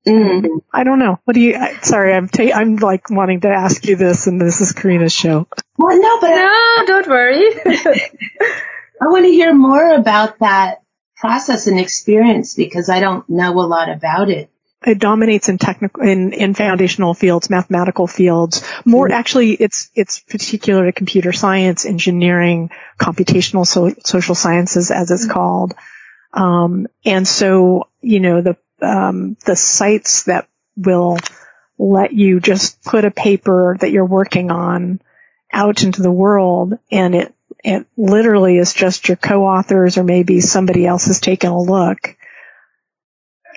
Mm. 0.07 0.61
I 0.73 0.85
don't 0.85 0.99
know. 0.99 1.19
What 1.25 1.33
do 1.33 1.41
you? 1.41 1.57
I, 1.57 1.79
sorry, 1.81 2.13
I'm 2.13 2.29
ta- 2.29 2.53
I'm 2.55 2.77
like 2.77 3.09
wanting 3.09 3.41
to 3.41 3.49
ask 3.49 3.87
you 3.87 3.97
this, 3.97 4.27
and 4.27 4.39
this 4.39 4.61
is 4.61 4.73
Karina's 4.73 5.15
show. 5.15 5.49
Well, 5.79 5.99
no, 5.99 6.21
but 6.21 6.29
no, 6.29 6.45
I, 6.45 6.85
don't 6.87 7.09
worry. 7.09 7.43
I 9.01 9.09
want 9.09 9.25
to 9.25 9.31
hear 9.31 9.55
more 9.55 9.95
about 9.95 10.41
that 10.41 10.83
process 11.25 11.67
and 11.67 11.81
experience 11.81 12.55
because 12.55 12.91
I 12.91 13.01
don't 13.01 13.27
know 13.31 13.53
a 13.53 13.65
lot 13.65 13.89
about 13.89 14.29
it. 14.29 14.51
It 14.87 14.99
dominates 14.99 15.49
in 15.49 15.57
technical, 15.57 16.03
in, 16.03 16.35
in 16.35 16.53
foundational 16.53 17.15
fields, 17.15 17.49
mathematical 17.49 18.07
fields. 18.07 18.63
More 18.85 19.07
mm-hmm. 19.07 19.15
actually, 19.15 19.53
it's, 19.53 19.91
it's 19.95 20.21
particular 20.21 20.85
to 20.85 20.93
computer 20.93 21.33
science, 21.33 21.87
engineering, 21.87 22.69
computational 23.01 23.67
so, 23.67 23.95
social 24.05 24.35
sciences 24.35 24.91
as 24.91 25.11
it's 25.11 25.23
mm-hmm. 25.23 25.33
called. 25.33 25.75
Um, 26.35 26.89
and 27.07 27.27
so, 27.27 27.89
you 28.03 28.21
know, 28.21 28.43
the, 28.43 28.59
um, 28.83 29.39
the 29.47 29.57
sites 29.57 30.25
that 30.25 30.47
will 30.77 31.17
let 31.79 32.13
you 32.13 32.39
just 32.39 32.85
put 32.85 33.07
a 33.07 33.11
paper 33.11 33.79
that 33.81 33.93
you're 33.93 34.05
working 34.05 34.51
on 34.51 35.01
out 35.51 35.85
into 35.85 36.03
the 36.03 36.13
world 36.13 36.75
and 36.91 37.15
it 37.15 37.35
it 37.65 37.87
literally 37.97 38.59
is 38.59 38.75
just 38.75 39.09
your 39.09 39.17
co-authors 39.17 39.97
or 39.97 40.05
maybe 40.05 40.41
somebody 40.41 40.87
else 40.87 41.07
has 41.07 41.19
taken 41.19 41.51
a 41.51 41.61
look. 41.61 42.17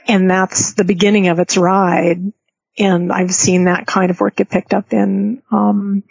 And 0.07 0.31
that's 0.31 0.73
the 0.73 0.85
beginning 0.85 1.27
of 1.27 1.39
its 1.39 1.57
ride. 1.57 2.31
And 2.79 3.11
I've 3.11 3.33
seen 3.33 3.65
that 3.65 3.85
kind 3.85 4.09
of 4.09 4.19
work 4.21 4.37
get 4.37 4.49
picked 4.49 4.73
up 4.73 4.93
in 4.93 5.43
um, 5.51 6.03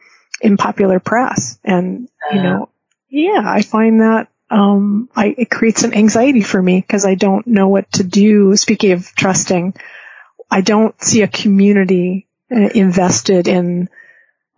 in 0.43 0.59
popular 0.59 1.01
press. 1.01 1.59
And 1.65 2.09
you 2.33 2.43
know 2.43 2.69
yeah 3.09 3.43
I 3.45 3.63
find 3.63 4.01
that 4.01 4.29
um, 4.51 5.09
I, 5.17 5.35
it 5.39 5.51
creates 5.51 5.81
some 5.81 5.93
anxiety 5.93 6.43
for 6.43 6.61
me 6.61 6.81
because 6.81 7.05
I 7.05 7.15
don't 7.15 7.47
know 7.47 7.69
what 7.69 7.91
to 7.93 8.05
do. 8.05 8.55
Speaking 8.57 8.93
of 8.93 9.13
trusting, 9.15 9.75
I 10.51 10.61
don't 10.61 11.01
see 11.03 11.23
a 11.23 11.29
community 11.29 12.29
uh, 12.53 12.69
invested 12.75 13.49
in 13.49 13.89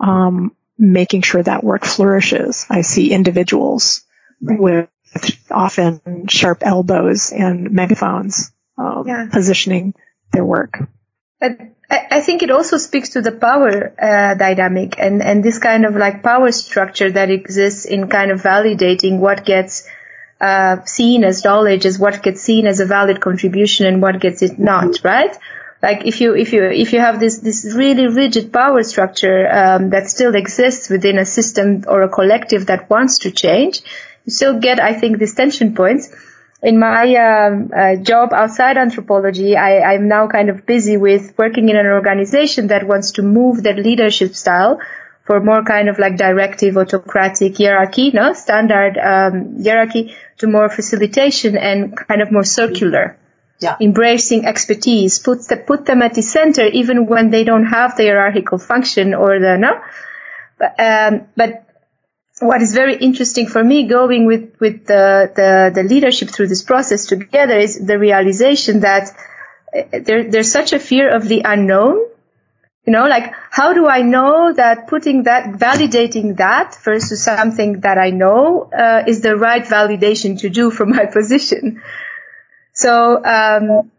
um, 0.00 0.54
making 0.78 1.22
sure 1.22 1.42
that 1.42 1.64
work 1.64 1.84
flourishes. 1.84 2.66
I 2.70 2.82
see 2.82 3.12
individuals 3.12 4.02
right. 4.40 4.58
with 4.58 4.88
often 5.50 6.28
sharp 6.28 6.58
elbows 6.62 7.32
and 7.32 7.70
megaphones 7.70 8.52
um, 8.76 9.04
yeah. 9.06 9.26
positioning 9.30 9.94
their 10.32 10.44
work. 10.44 10.78
I 11.90 12.20
think 12.20 12.42
it 12.42 12.50
also 12.50 12.76
speaks 12.76 13.10
to 13.10 13.22
the 13.22 13.32
power 13.32 13.94
uh, 13.98 14.34
dynamic 14.34 14.98
and, 14.98 15.22
and 15.22 15.42
this 15.42 15.58
kind 15.58 15.86
of 15.86 15.96
like 15.96 16.22
power 16.22 16.52
structure 16.52 17.10
that 17.10 17.30
exists 17.30 17.86
in 17.86 18.08
kind 18.08 18.30
of 18.30 18.42
validating 18.42 19.18
what 19.18 19.44
gets 19.44 19.88
uh, 20.40 20.84
seen 20.84 21.24
as 21.24 21.44
knowledge, 21.44 21.86
as 21.86 21.98
what 21.98 22.22
gets 22.22 22.42
seen 22.42 22.66
as 22.66 22.80
a 22.80 22.86
valid 22.86 23.20
contribution 23.20 23.86
and 23.86 24.02
what 24.02 24.20
gets 24.20 24.42
it 24.42 24.58
not, 24.58 25.02
right? 25.02 25.36
Like 25.82 26.06
if 26.06 26.20
you 26.20 26.34
if 26.34 26.52
you 26.52 26.64
if 26.64 26.92
you 26.92 27.00
have 27.00 27.20
this 27.20 27.38
this 27.38 27.72
really 27.76 28.08
rigid 28.08 28.52
power 28.52 28.82
structure 28.82 29.48
um, 29.48 29.90
that 29.90 30.08
still 30.08 30.34
exists 30.34 30.88
within 30.88 31.18
a 31.18 31.24
system 31.24 31.84
or 31.86 32.02
a 32.02 32.08
collective 32.08 32.66
that 32.66 32.90
wants 32.90 33.18
to 33.20 33.30
change, 33.30 33.82
you 34.24 34.32
still 34.32 34.58
get 34.58 34.80
I 34.80 34.94
think 34.94 35.18
these 35.18 35.34
tension 35.34 35.74
points 35.74 36.12
in 36.62 36.78
my 36.78 37.14
um, 37.14 37.70
uh, 37.76 37.96
job 37.96 38.32
outside 38.32 38.76
anthropology, 38.76 39.56
I, 39.56 39.94
am 39.94 40.08
now 40.08 40.26
kind 40.26 40.50
of 40.50 40.66
busy 40.66 40.96
with 40.96 41.34
working 41.38 41.68
in 41.68 41.76
an 41.76 41.86
organization 41.86 42.66
that 42.68 42.86
wants 42.86 43.12
to 43.12 43.22
move 43.22 43.62
their 43.62 43.76
leadership 43.76 44.34
style 44.34 44.80
for 45.22 45.40
more 45.40 45.62
kind 45.62 45.88
of 45.88 45.98
like 45.98 46.16
directive, 46.16 46.76
autocratic 46.76 47.58
hierarchy, 47.58 48.10
no 48.12 48.32
standard 48.32 48.98
um, 48.98 49.62
hierarchy 49.62 50.16
to 50.38 50.48
more 50.48 50.68
facilitation 50.68 51.56
and 51.56 51.96
kind 51.96 52.22
of 52.22 52.32
more 52.32 52.44
circular. 52.44 53.16
Yeah. 53.60 53.76
Embracing 53.80 54.46
expertise, 54.46 55.18
put 55.18 55.48
the, 55.48 55.56
put 55.56 55.84
them 55.84 56.00
at 56.02 56.14
the 56.14 56.22
center 56.22 56.64
even 56.66 57.06
when 57.06 57.30
they 57.30 57.42
don't 57.42 57.66
have 57.66 57.96
the 57.96 58.04
hierarchical 58.04 58.58
function 58.58 59.14
or 59.14 59.40
the 59.40 59.56
no. 59.58 59.80
But, 60.58 60.74
um, 60.78 61.26
but 61.36 61.64
what 62.40 62.62
is 62.62 62.72
very 62.72 62.96
interesting 62.96 63.46
for 63.46 63.62
me 63.62 63.88
going 63.88 64.26
with, 64.26 64.54
with 64.60 64.86
the, 64.86 65.32
the, 65.34 65.72
the 65.74 65.82
leadership 65.82 66.30
through 66.30 66.48
this 66.48 66.62
process 66.62 67.06
together 67.06 67.58
is 67.58 67.84
the 67.84 67.98
realization 67.98 68.80
that 68.80 69.10
uh, 69.76 69.82
there, 70.04 70.30
there's 70.30 70.52
such 70.52 70.72
a 70.72 70.78
fear 70.78 71.14
of 71.14 71.26
the 71.28 71.42
unknown. 71.44 71.96
You 72.86 72.92
know, 72.92 73.06
like 73.06 73.34
how 73.50 73.74
do 73.74 73.86
I 73.86 74.02
know 74.02 74.52
that 74.52 74.86
putting 74.86 75.24
that, 75.24 75.52
validating 75.54 76.36
that 76.38 76.76
versus 76.82 77.22
something 77.22 77.80
that 77.80 77.98
I 77.98 78.10
know 78.10 78.70
uh, 78.72 79.04
is 79.06 79.20
the 79.20 79.36
right 79.36 79.62
validation 79.62 80.38
to 80.40 80.48
do 80.48 80.70
from 80.70 80.90
my 80.90 81.06
position? 81.12 81.82
So, 82.78 83.16
um, 83.24 83.90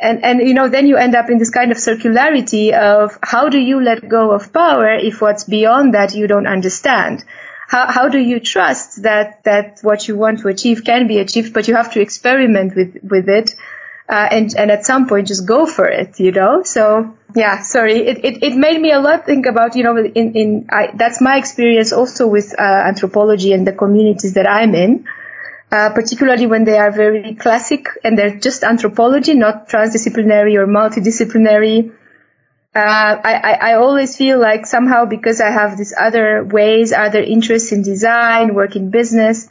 and, 0.00 0.24
and, 0.24 0.40
you 0.40 0.54
know, 0.54 0.68
then 0.68 0.86
you 0.86 0.96
end 0.96 1.14
up 1.14 1.28
in 1.30 1.38
this 1.38 1.50
kind 1.50 1.70
of 1.72 1.76
circularity 1.78 2.72
of 2.72 3.18
how 3.22 3.48
do 3.48 3.58
you 3.58 3.82
let 3.82 4.08
go 4.08 4.30
of 4.30 4.52
power 4.52 4.94
if 4.94 5.20
what's 5.20 5.44
beyond 5.44 5.94
that 5.94 6.14
you 6.14 6.26
don't 6.26 6.46
understand? 6.46 7.24
how, 7.70 7.86
how 7.86 8.08
do 8.08 8.18
you 8.18 8.40
trust 8.40 9.04
that, 9.04 9.44
that 9.44 9.78
what 9.82 10.08
you 10.08 10.16
want 10.16 10.40
to 10.40 10.48
achieve 10.48 10.82
can 10.84 11.06
be 11.06 11.18
achieved, 11.18 11.54
but 11.54 11.68
you 11.68 11.76
have 11.76 11.92
to 11.92 12.00
experiment 12.00 12.74
with, 12.74 12.98
with 13.04 13.28
it. 13.28 13.54
Uh, 14.08 14.26
and, 14.28 14.52
and 14.56 14.72
at 14.72 14.84
some 14.84 15.06
point 15.06 15.28
just 15.28 15.46
go 15.46 15.66
for 15.66 15.86
it, 15.86 16.18
you 16.18 16.32
know? 16.32 16.64
So, 16.64 17.16
yeah, 17.36 17.62
sorry. 17.62 18.08
It, 18.08 18.24
it, 18.24 18.42
it 18.42 18.56
made 18.56 18.80
me 18.80 18.90
a 18.90 18.98
lot 18.98 19.24
think 19.24 19.46
about, 19.46 19.76
you 19.76 19.84
know, 19.84 19.96
in, 19.96 20.34
in, 20.34 20.68
I, 20.68 20.90
that's 20.96 21.20
my 21.20 21.36
experience 21.38 21.92
also 21.92 22.26
with, 22.26 22.52
uh, 22.58 22.62
anthropology 22.62 23.52
and 23.52 23.64
the 23.64 23.72
communities 23.72 24.34
that 24.34 24.50
I'm 24.50 24.74
in. 24.74 25.04
Uh, 25.72 25.88
particularly 25.90 26.46
when 26.46 26.64
they 26.64 26.76
are 26.76 26.90
very 26.90 27.34
classic 27.36 27.86
and 28.02 28.18
they're 28.18 28.36
just 28.36 28.64
anthropology, 28.64 29.34
not 29.34 29.68
transdisciplinary 29.68 30.56
or 30.56 30.66
multidisciplinary 30.66 31.92
uh, 32.74 32.78
I, 33.24 33.58
I 33.60 33.74
always 33.74 34.16
feel 34.16 34.38
like 34.38 34.64
somehow 34.64 35.04
because 35.04 35.40
I 35.40 35.50
have 35.50 35.76
these 35.76 35.92
other 35.98 36.44
ways, 36.44 36.92
other 36.92 37.20
interests 37.20 37.72
in 37.72 37.82
design, 37.82 38.54
work 38.54 38.76
in 38.76 38.90
business, 38.90 39.48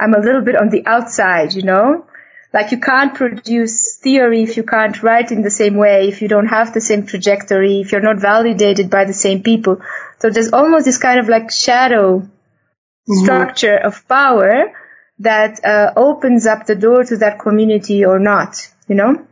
I'm 0.00 0.14
a 0.14 0.18
little 0.18 0.42
bit 0.42 0.56
on 0.56 0.70
the 0.70 0.84
outside, 0.84 1.54
you 1.54 1.62
know? 1.62 2.06
Like 2.52 2.72
you 2.72 2.80
can't 2.80 3.14
produce 3.14 3.98
theory 3.98 4.42
if 4.42 4.56
you 4.56 4.64
can't 4.64 5.00
write 5.02 5.30
in 5.30 5.42
the 5.42 5.50
same 5.50 5.76
way, 5.76 6.08
if 6.08 6.22
you 6.22 6.28
don't 6.28 6.46
have 6.46 6.74
the 6.74 6.80
same 6.80 7.06
trajectory, 7.06 7.80
if 7.80 7.92
you're 7.92 8.00
not 8.00 8.18
validated 8.18 8.90
by 8.90 9.04
the 9.04 9.12
same 9.12 9.42
people. 9.44 9.80
So 10.18 10.30
there's 10.30 10.52
almost 10.52 10.86
this 10.86 10.98
kind 10.98 11.20
of 11.20 11.28
like 11.28 11.52
shadow 11.52 12.18
mm-hmm. 12.18 13.24
structure 13.24 13.76
of 13.76 14.08
power 14.08 14.72
that 15.18 15.64
uh, 15.64 15.92
opens 15.96 16.46
up 16.46 16.66
the 16.66 16.74
door 16.74 17.04
to 17.04 17.16
that 17.18 17.38
community 17.38 18.04
or 18.04 18.18
not, 18.18 18.68
you 18.88 18.94
know? 18.94 19.26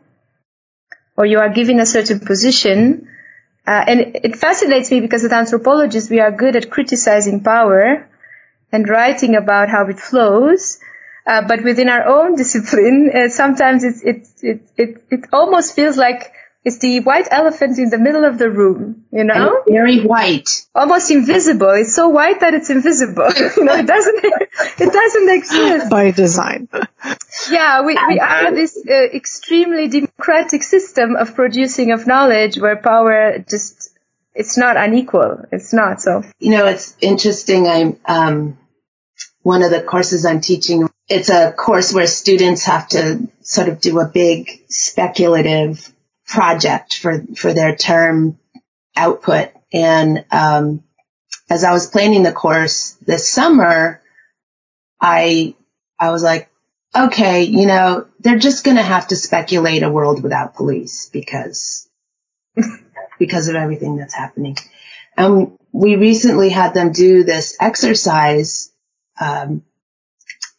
Or 1.17 1.27
you 1.27 1.39
are 1.39 1.51
given 1.51 1.79
a 1.81 1.87
certain 1.87 2.21
position 2.21 3.09
uh, 3.67 3.85
and 3.87 4.01
it 4.23 4.37
fascinates 4.37 4.91
me 4.91 5.01
because 5.01 5.25
as 5.25 5.33
anthropologists, 5.33 6.11
we 6.11 6.21
are 6.21 6.31
good 6.31 6.55
at 6.55 6.71
criticizing 6.71 7.43
power 7.43 8.07
and 8.71 8.89
writing 8.89 9.37
about 9.37 9.71
how 9.71 9.87
it 9.87 9.99
flows. 9.99 10.79
Uh, 11.27 11.47
but 11.49 11.65
within 11.65 11.89
our 11.89 12.07
own 12.07 12.37
discipline, 12.43 13.11
uh, 13.15 13.29
sometimes 13.29 13.83
it, 13.83 13.95
it, 14.05 14.29
it, 14.43 14.63
it, 14.77 15.05
it 15.11 15.25
almost 15.33 15.75
feels 15.75 15.97
like 15.97 16.34
it's 16.65 16.79
the 16.79 17.01
white 17.01 17.29
elephant 17.31 17.79
in 17.79 17.91
the 17.91 17.99
middle 17.99 18.25
of 18.25 18.39
the 18.39 18.51
room, 18.51 19.05
you 19.13 19.23
know? 19.23 19.63
And 19.67 19.75
very 19.75 20.01
white. 20.01 20.49
Almost 20.75 21.11
invisible. 21.11 21.71
It's 21.71 21.95
so 21.95 22.09
white 22.09 22.41
that 22.41 22.55
it's 22.55 22.71
invisible. 22.71 23.29
you 23.57 23.65
know, 23.65 23.75
it 23.75 23.87
doesn't, 23.87 24.25
it 24.25 24.93
doesn't 24.93 25.29
exist. 25.29 25.91
By 25.91 26.11
design. 26.11 26.69
yeah, 27.51 27.85
we, 27.85 27.99
we 28.09 28.19
are 28.19 28.51
this 28.51 28.83
uh, 28.89 28.93
extremely 28.95 29.89
democratic 29.89 30.63
system 30.63 31.17
of 31.17 31.35
producing 31.35 31.93
of 31.93 32.07
knowledge 32.07 32.59
where 32.59 32.77
power 32.77 33.39
just, 33.39 33.91
it's 34.35 34.57
not 34.57 34.79
unequal. 34.79 35.45
It's 35.53 35.75
not 35.75 36.01
so. 36.01 36.25
You 36.39 36.53
know, 36.53 36.67
it's 36.67 36.97
interesting. 37.03 37.67
I'm, 37.69 38.01
um, 38.07 38.59
one 39.43 39.63
of 39.63 39.71
the 39.71 39.83
courses 39.83 40.25
I'm 40.25 40.41
teaching, 40.41 40.89
it's 41.11 41.29
a 41.29 41.53
course 41.53 41.93
where 41.93 42.07
students 42.07 42.65
have 42.65 42.89
to 42.89 43.29
sort 43.43 43.69
of 43.69 43.83
do 43.83 44.01
a 44.01 44.07
big 44.07 44.63
speculative 44.69 45.93
project 46.35 46.97
for, 46.99 47.23
for 47.37 47.55
their 47.55 47.77
term 47.77 48.39
output. 48.97 49.51
And, 49.73 50.25
um, 50.33 50.83
as 51.49 51.63
I 51.63 51.73
was 51.73 51.87
planning 51.87 52.25
the 52.25 52.33
course 52.33 52.97
this 53.07 53.29
summer, 53.29 54.03
I, 55.01 55.55
I 55.99 56.11
was 56.11 56.25
like, 56.25 56.51
okay, 56.97 57.45
you 57.45 57.67
know, 57.67 58.07
they're 58.19 58.39
just 58.39 58.65
going 58.65 58.79
to 58.79 58.83
have 58.83 59.09
to 59.09 59.17
speculate 59.17 59.85
a 59.85 59.91
world 59.91 60.23
without 60.23 60.57
police 60.57 61.09
because, 61.13 61.89
because 63.19 63.49
of 63.49 63.55
everything 63.55 63.97
that's 63.97 64.15
happening. 64.15 64.57
And 65.17 65.57
we 65.71 65.95
recently 65.95 66.49
had 66.49 66.75
them 66.75 66.91
do 66.91 67.23
this 67.23 67.57
exercise, 67.61 68.73
um, 69.21 69.63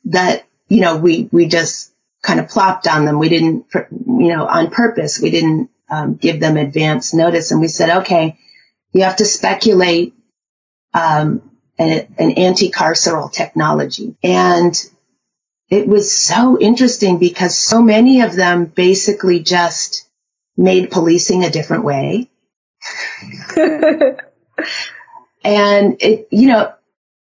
that, 0.06 0.46
you 0.70 0.80
know, 0.80 0.98
we, 0.98 1.28
we 1.32 1.48
just 1.48 1.92
kind 2.26 2.40
of 2.40 2.50
plopped 2.50 2.88
on 2.88 3.06
them. 3.06 3.20
We 3.20 3.30
didn't, 3.30 3.68
you 3.92 4.36
know, 4.36 4.48
on 4.48 4.72
purpose. 4.72 5.22
We 5.22 5.30
didn't 5.30 5.70
um, 5.90 6.16
give 6.16 6.40
them 6.40 6.58
advance 6.58 7.14
notice, 7.14 7.52
and 7.52 7.62
we 7.62 7.68
said, 7.68 8.00
okay, 8.00 8.40
you 8.92 9.04
have 9.04 9.18
to 9.18 9.26
speculate 9.26 10.16
um, 10.94 11.52
an, 11.78 12.08
an 12.18 12.32
anti-carceral 12.32 13.32
technology, 13.32 14.16
and 14.24 14.76
it 15.70 15.88
was 15.88 16.12
so 16.12 16.60
interesting 16.60 17.20
because 17.20 17.58
so 17.58 17.82
many 17.82 18.22
of 18.22 18.36
them 18.36 18.66
basically 18.66 19.42
just 19.42 20.08
made 20.58 20.92
policing 20.92 21.44
a 21.44 21.50
different 21.50 21.84
way. 21.84 22.30
and 23.58 24.22
it, 26.02 26.28
you 26.32 26.48
know, 26.48 26.74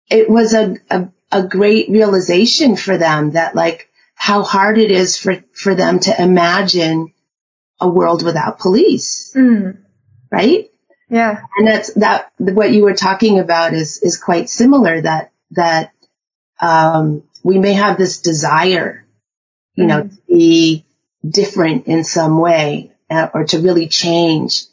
it 0.10 0.30
was 0.30 0.54
a, 0.54 0.76
a, 0.90 1.10
a 1.32 1.48
great 1.48 1.90
realization 1.90 2.76
for 2.76 2.98
them 2.98 3.32
that 3.32 3.56
like 3.56 3.91
how 4.22 4.44
hard 4.44 4.78
it 4.78 4.92
is 4.92 5.18
for, 5.18 5.44
for 5.52 5.74
them 5.74 5.98
to 5.98 6.22
imagine 6.22 7.12
a 7.80 7.90
world 7.90 8.22
without 8.22 8.60
police. 8.60 9.34
Mm. 9.36 9.80
Right? 10.32 10.70
Yeah. 11.10 11.42
And 11.58 11.68
that's 11.68 11.92
that 11.96 12.32
what 12.38 12.70
you 12.72 12.84
were 12.84 12.94
talking 12.94 13.40
about 13.40 13.74
is 13.74 13.98
is 14.04 14.22
quite 14.22 14.48
similar 14.48 15.02
that 15.02 15.32
that 15.52 15.92
um, 16.62 17.24
we 17.44 17.58
may 17.58 17.74
have 17.74 17.98
this 17.98 18.22
desire, 18.22 19.08
you 19.74 19.88
know, 19.88 20.04
mm-hmm. 20.04 20.16
to 20.16 20.22
be 20.28 20.86
different 21.28 21.88
in 21.88 22.04
some 22.04 22.38
way 22.38 22.92
uh, 23.10 23.30
or 23.34 23.46
to 23.46 23.58
really 23.58 23.88
change, 23.88 24.66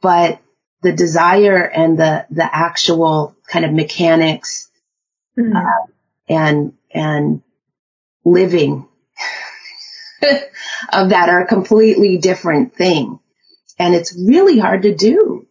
but 0.00 0.40
the 0.82 0.92
desire 0.92 1.62
and 1.62 1.96
the 1.96 2.26
the 2.30 2.52
actual 2.52 3.36
kind 3.46 3.64
of 3.64 3.72
mechanics 3.72 4.68
mm-hmm. 5.38 5.56
uh, 5.56 5.86
and 6.28 6.72
and 6.90 7.42
living 8.24 8.86
of 10.92 11.10
that 11.10 11.28
are 11.28 11.42
a 11.42 11.46
completely 11.46 12.18
different 12.18 12.74
thing. 12.74 13.18
And 13.78 13.94
it's 13.94 14.16
really 14.16 14.58
hard 14.58 14.82
to 14.82 14.94
do. 14.94 15.46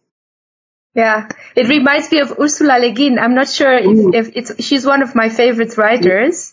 Yeah, 0.94 1.28
it 1.56 1.68
reminds 1.68 2.12
me 2.12 2.20
of 2.20 2.38
Ursula 2.38 2.78
Le 2.78 2.90
Guin. 2.90 3.18
I'm 3.18 3.34
not 3.34 3.48
sure 3.48 3.72
if, 3.72 4.14
if 4.14 4.36
it's, 4.36 4.64
she's 4.64 4.84
one 4.84 5.02
of 5.02 5.14
my 5.14 5.30
favorite 5.30 5.76
writers. 5.78 6.52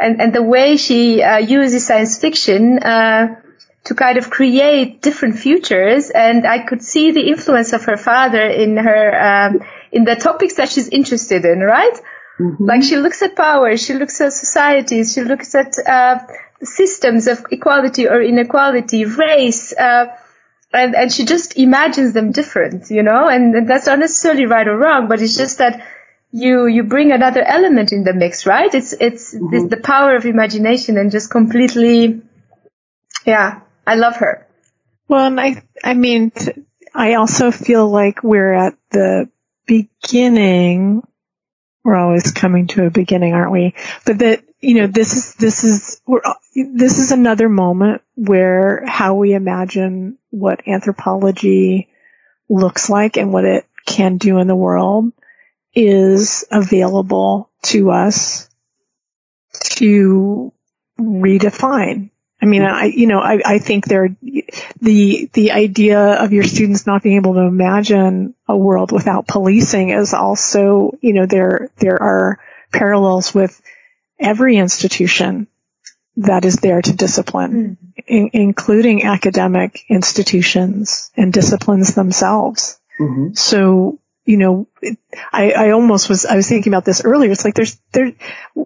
And, 0.00 0.20
and 0.20 0.32
the 0.32 0.42
way 0.42 0.76
she 0.76 1.22
uh, 1.22 1.38
uses 1.38 1.86
science 1.86 2.18
fiction 2.18 2.78
uh, 2.78 3.40
to 3.84 3.94
kind 3.94 4.18
of 4.18 4.30
create 4.30 5.00
different 5.00 5.38
futures. 5.38 6.10
And 6.10 6.46
I 6.46 6.64
could 6.64 6.82
see 6.82 7.12
the 7.12 7.28
influence 7.28 7.72
of 7.72 7.84
her 7.84 7.96
father 7.96 8.42
in 8.42 8.76
her, 8.76 9.22
um, 9.22 9.60
in 9.92 10.04
the 10.04 10.16
topics 10.16 10.54
that 10.54 10.68
she's 10.68 10.88
interested 10.88 11.44
in, 11.44 11.60
right? 11.60 12.00
Mm-hmm. 12.40 12.64
Like 12.64 12.82
she 12.82 12.96
looks 12.96 13.22
at 13.22 13.36
power, 13.36 13.76
she 13.76 13.94
looks 13.94 14.20
at 14.20 14.32
societies, 14.32 15.12
she 15.12 15.22
looks 15.22 15.54
at 15.54 15.74
uh, 15.78 16.18
systems 16.62 17.26
of 17.26 17.44
equality 17.50 18.08
or 18.08 18.22
inequality, 18.22 19.04
race, 19.04 19.72
uh, 19.72 20.06
and, 20.72 20.94
and 20.94 21.12
she 21.12 21.24
just 21.24 21.56
imagines 21.56 22.12
them 22.12 22.32
different, 22.32 22.90
you 22.90 23.02
know, 23.02 23.26
and, 23.28 23.54
and 23.54 23.68
that's 23.68 23.86
not 23.86 23.98
necessarily 23.98 24.46
right 24.46 24.68
or 24.68 24.76
wrong, 24.76 25.08
but 25.08 25.20
it's 25.20 25.36
just 25.36 25.58
that 25.58 25.82
you 26.30 26.66
you 26.66 26.84
bring 26.84 27.10
another 27.10 27.42
element 27.42 27.90
in 27.92 28.04
the 28.04 28.12
mix, 28.12 28.46
right? 28.46 28.72
It's 28.74 28.92
it's 28.92 29.34
mm-hmm. 29.34 29.68
the 29.68 29.78
power 29.78 30.14
of 30.14 30.26
imagination 30.26 30.98
and 30.98 31.10
just 31.10 31.30
completely, 31.30 32.20
yeah. 33.24 33.60
I 33.86 33.94
love 33.94 34.16
her. 34.16 34.46
Well, 35.08 35.26
and 35.26 35.40
I 35.40 35.62
I 35.82 35.94
mean, 35.94 36.32
I 36.94 37.14
also 37.14 37.50
feel 37.50 37.88
like 37.88 38.22
we're 38.22 38.52
at 38.52 38.76
the 38.90 39.30
beginning. 39.66 41.02
We're 41.88 41.96
always 41.96 42.32
coming 42.32 42.66
to 42.66 42.84
a 42.84 42.90
beginning, 42.90 43.32
aren't 43.32 43.50
we? 43.50 43.74
But 44.04 44.18
that 44.18 44.44
you 44.60 44.74
know, 44.74 44.86
this 44.88 45.16
is 45.16 45.34
this 45.36 45.64
is 45.64 46.02
we're, 46.06 46.20
this 46.54 46.98
is 46.98 47.12
another 47.12 47.48
moment 47.48 48.02
where 48.14 48.84
how 48.86 49.14
we 49.14 49.32
imagine 49.32 50.18
what 50.28 50.68
anthropology 50.68 51.88
looks 52.46 52.90
like 52.90 53.16
and 53.16 53.32
what 53.32 53.46
it 53.46 53.66
can 53.86 54.18
do 54.18 54.36
in 54.36 54.48
the 54.48 54.54
world 54.54 55.14
is 55.74 56.44
available 56.50 57.48
to 57.62 57.90
us 57.90 58.50
to 59.70 60.52
redefine. 61.00 62.10
I 62.40 62.46
mean, 62.46 62.62
I, 62.62 62.84
you 62.84 63.08
know, 63.08 63.18
I, 63.18 63.40
I 63.44 63.58
think 63.58 63.86
there, 63.86 64.16
the, 64.80 65.30
the 65.32 65.50
idea 65.50 65.98
of 65.98 66.32
your 66.32 66.44
students 66.44 66.86
not 66.86 67.02
being 67.02 67.16
able 67.16 67.34
to 67.34 67.40
imagine 67.40 68.34
a 68.46 68.56
world 68.56 68.92
without 68.92 69.26
policing 69.26 69.90
is 69.90 70.14
also, 70.14 70.92
you 71.00 71.14
know, 71.14 71.26
there, 71.26 71.70
there 71.78 72.00
are 72.00 72.38
parallels 72.72 73.34
with 73.34 73.60
every 74.20 74.56
institution 74.56 75.48
that 76.18 76.44
is 76.44 76.56
there 76.56 76.80
to 76.80 76.92
discipline, 76.92 77.76
mm. 77.96 78.02
in, 78.06 78.30
including 78.32 79.04
academic 79.04 79.84
institutions 79.88 81.10
and 81.16 81.32
disciplines 81.32 81.94
themselves. 81.94 82.78
Mm-hmm. 83.00 83.34
So, 83.34 83.98
you 84.28 84.36
know, 84.36 84.68
I, 85.32 85.52
I 85.52 85.70
almost 85.70 86.10
was, 86.10 86.26
I 86.26 86.36
was 86.36 86.46
thinking 86.46 86.70
about 86.70 86.84
this 86.84 87.02
earlier. 87.02 87.30
It's 87.30 87.46
like 87.46 87.54
there's, 87.54 87.80
there, 87.92 88.12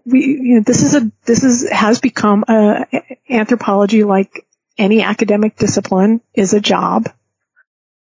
we, 0.04 0.24
you 0.24 0.54
know, 0.56 0.60
this 0.62 0.82
is 0.82 0.96
a, 0.96 1.12
this 1.24 1.44
is, 1.44 1.70
has 1.70 2.00
become 2.00 2.44
a, 2.48 2.84
anthropology 3.30 4.02
like 4.02 4.44
any 4.76 5.02
academic 5.02 5.54
discipline 5.54 6.20
is 6.34 6.52
a 6.52 6.60
job. 6.60 7.08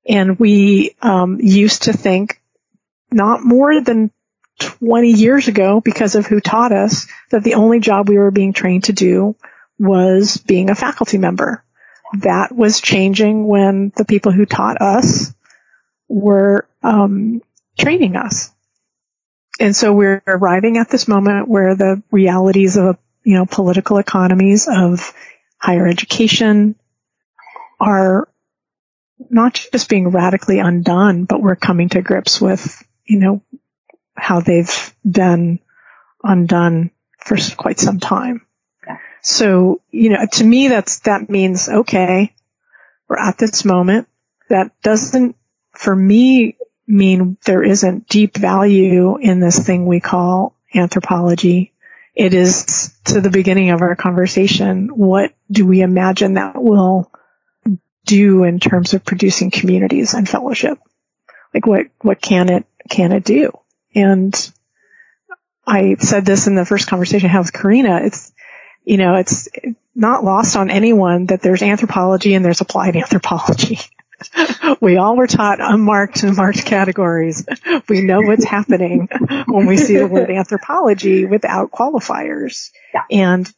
And 0.09 0.39
we, 0.39 0.95
um, 1.03 1.39
used 1.39 1.83
to 1.83 1.93
think 1.93 2.41
not 3.11 3.43
more 3.43 3.79
than 3.79 4.09
20 4.57 5.11
years 5.11 5.47
ago 5.47 5.79
because 5.81 6.15
of 6.15 6.25
who 6.25 6.39
taught 6.39 6.71
us 6.71 7.05
that 7.29 7.43
the 7.43 7.53
only 7.53 7.79
job 7.79 8.09
we 8.09 8.17
were 8.17 8.31
being 8.31 8.53
trained 8.53 8.85
to 8.85 8.93
do 8.93 9.35
was 9.77 10.37
being 10.37 10.71
a 10.71 10.75
faculty 10.75 11.19
member. 11.19 11.63
That 12.21 12.55
was 12.55 12.81
changing 12.81 13.45
when 13.45 13.91
the 13.95 14.05
people 14.05 14.31
who 14.31 14.47
taught 14.47 14.81
us 14.81 15.31
were 16.07 16.67
um, 16.85 17.41
training 17.77 18.15
us. 18.15 18.51
And 19.59 19.75
so 19.75 19.93
we're 19.93 20.21
arriving 20.27 20.77
at 20.77 20.89
this 20.89 21.07
moment 21.07 21.47
where 21.47 21.75
the 21.75 22.03
realities 22.11 22.77
of, 22.77 22.97
you 23.23 23.35
know, 23.35 23.45
political 23.45 23.97
economies 23.97 24.67
of 24.71 25.13
higher 25.57 25.87
education 25.87 26.75
are 27.79 28.27
not 29.29 29.67
just 29.71 29.89
being 29.89 30.09
radically 30.09 30.59
undone, 30.59 31.25
but 31.25 31.41
we're 31.41 31.55
coming 31.55 31.89
to 31.89 32.01
grips 32.01 32.39
with, 32.39 32.83
you 33.05 33.19
know, 33.19 33.41
how 34.15 34.41
they've 34.41 34.95
been 35.09 35.59
undone 36.23 36.91
for 37.19 37.37
quite 37.57 37.79
some 37.79 37.99
time. 37.99 38.45
So, 39.21 39.81
you 39.89 40.11
know, 40.11 40.25
to 40.33 40.43
me, 40.43 40.67
that's, 40.67 40.99
that 40.99 41.29
means, 41.29 41.67
okay, 41.67 42.35
we're 43.07 43.17
at 43.17 43.37
this 43.39 43.65
moment. 43.65 44.07
That 44.49 44.71
doesn't, 44.83 45.35
for 45.71 45.95
me, 45.95 46.57
mean 46.87 47.37
there 47.45 47.63
isn't 47.63 48.07
deep 48.07 48.37
value 48.37 49.17
in 49.17 49.39
this 49.39 49.59
thing 49.59 49.85
we 49.85 49.99
call 49.99 50.55
anthropology. 50.73 51.73
It 52.13 52.33
is 52.33 52.95
to 53.05 53.21
the 53.21 53.29
beginning 53.29 53.71
of 53.71 53.81
our 53.81 53.95
conversation. 53.95 54.87
What 54.89 55.33
do 55.51 55.65
we 55.65 55.81
imagine 55.81 56.35
that 56.35 56.61
will 56.61 57.11
do 58.05 58.43
in 58.43 58.59
terms 58.59 58.93
of 58.93 59.03
producing 59.03 59.51
communities 59.51 60.13
and 60.13 60.29
fellowship? 60.29 60.77
Like 61.53 61.65
what, 61.65 61.87
what 62.01 62.21
can 62.21 62.49
it, 62.49 62.65
can 62.89 63.11
it 63.11 63.23
do? 63.23 63.51
And 63.93 64.33
I 65.65 65.95
said 65.99 66.25
this 66.25 66.47
in 66.47 66.55
the 66.55 66.65
first 66.65 66.87
conversation 66.87 67.29
I 67.29 67.33
had 67.33 67.39
with 67.39 67.53
Karina. 67.53 68.01
It's, 68.03 68.31
you 68.83 68.97
know, 68.97 69.15
it's 69.15 69.49
not 69.95 70.23
lost 70.23 70.55
on 70.55 70.69
anyone 70.69 71.25
that 71.27 71.41
there's 71.41 71.63
anthropology 71.63 72.35
and 72.35 72.45
there's 72.45 72.61
applied 72.61 72.95
anthropology. 72.95 73.79
We 74.81 74.97
all 74.97 75.15
were 75.15 75.27
taught 75.27 75.59
unmarked 75.59 76.23
and 76.23 76.35
marked 76.35 76.65
categories. 76.65 77.45
We 77.89 78.01
know 78.01 78.21
what's 78.21 78.45
happening 78.45 79.09
when 79.47 79.65
we 79.65 79.77
see 79.77 79.97
the 79.97 80.07
word 80.07 80.29
anthropology 80.29 81.25
without 81.25 81.71
qualifiers. 81.71 82.71
Yeah. 82.93 83.03
And 83.11 83.53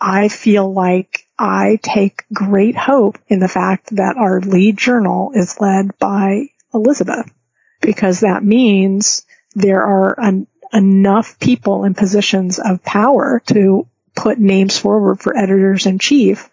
I 0.00 0.28
feel 0.28 0.72
like 0.72 1.26
I 1.38 1.78
take 1.82 2.24
great 2.32 2.76
hope 2.76 3.18
in 3.28 3.40
the 3.40 3.48
fact 3.48 3.96
that 3.96 4.16
our 4.16 4.40
lead 4.40 4.76
journal 4.76 5.32
is 5.34 5.60
led 5.60 5.98
by 5.98 6.48
Elizabeth 6.72 7.30
because 7.80 8.20
that 8.20 8.44
means 8.44 9.24
there 9.54 9.82
are 9.82 10.18
an, 10.20 10.46
enough 10.72 11.38
people 11.38 11.84
in 11.84 11.94
positions 11.94 12.58
of 12.58 12.82
power 12.82 13.42
to 13.46 13.86
put 14.14 14.38
names 14.38 14.78
forward 14.78 15.20
for 15.20 15.36
editors 15.36 15.86
in 15.86 15.98
chief 15.98 16.50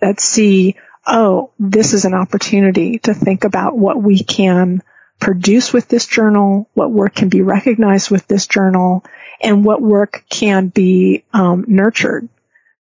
that 0.00 0.20
see, 0.20 0.76
oh, 1.08 1.50
this 1.58 1.94
is 1.94 2.04
an 2.04 2.14
opportunity 2.14 2.98
to 3.00 3.14
think 3.14 3.44
about 3.44 3.76
what 3.76 4.00
we 4.00 4.22
can 4.22 4.82
produce 5.18 5.72
with 5.72 5.88
this 5.88 6.06
journal, 6.06 6.68
what 6.74 6.90
work 6.90 7.14
can 7.14 7.28
be 7.28 7.42
recognized 7.42 8.10
with 8.10 8.26
this 8.26 8.46
journal, 8.46 9.04
and 9.40 9.64
what 9.64 9.82
work 9.82 10.24
can 10.28 10.68
be 10.68 11.24
um, 11.32 11.64
nurtured 11.66 12.28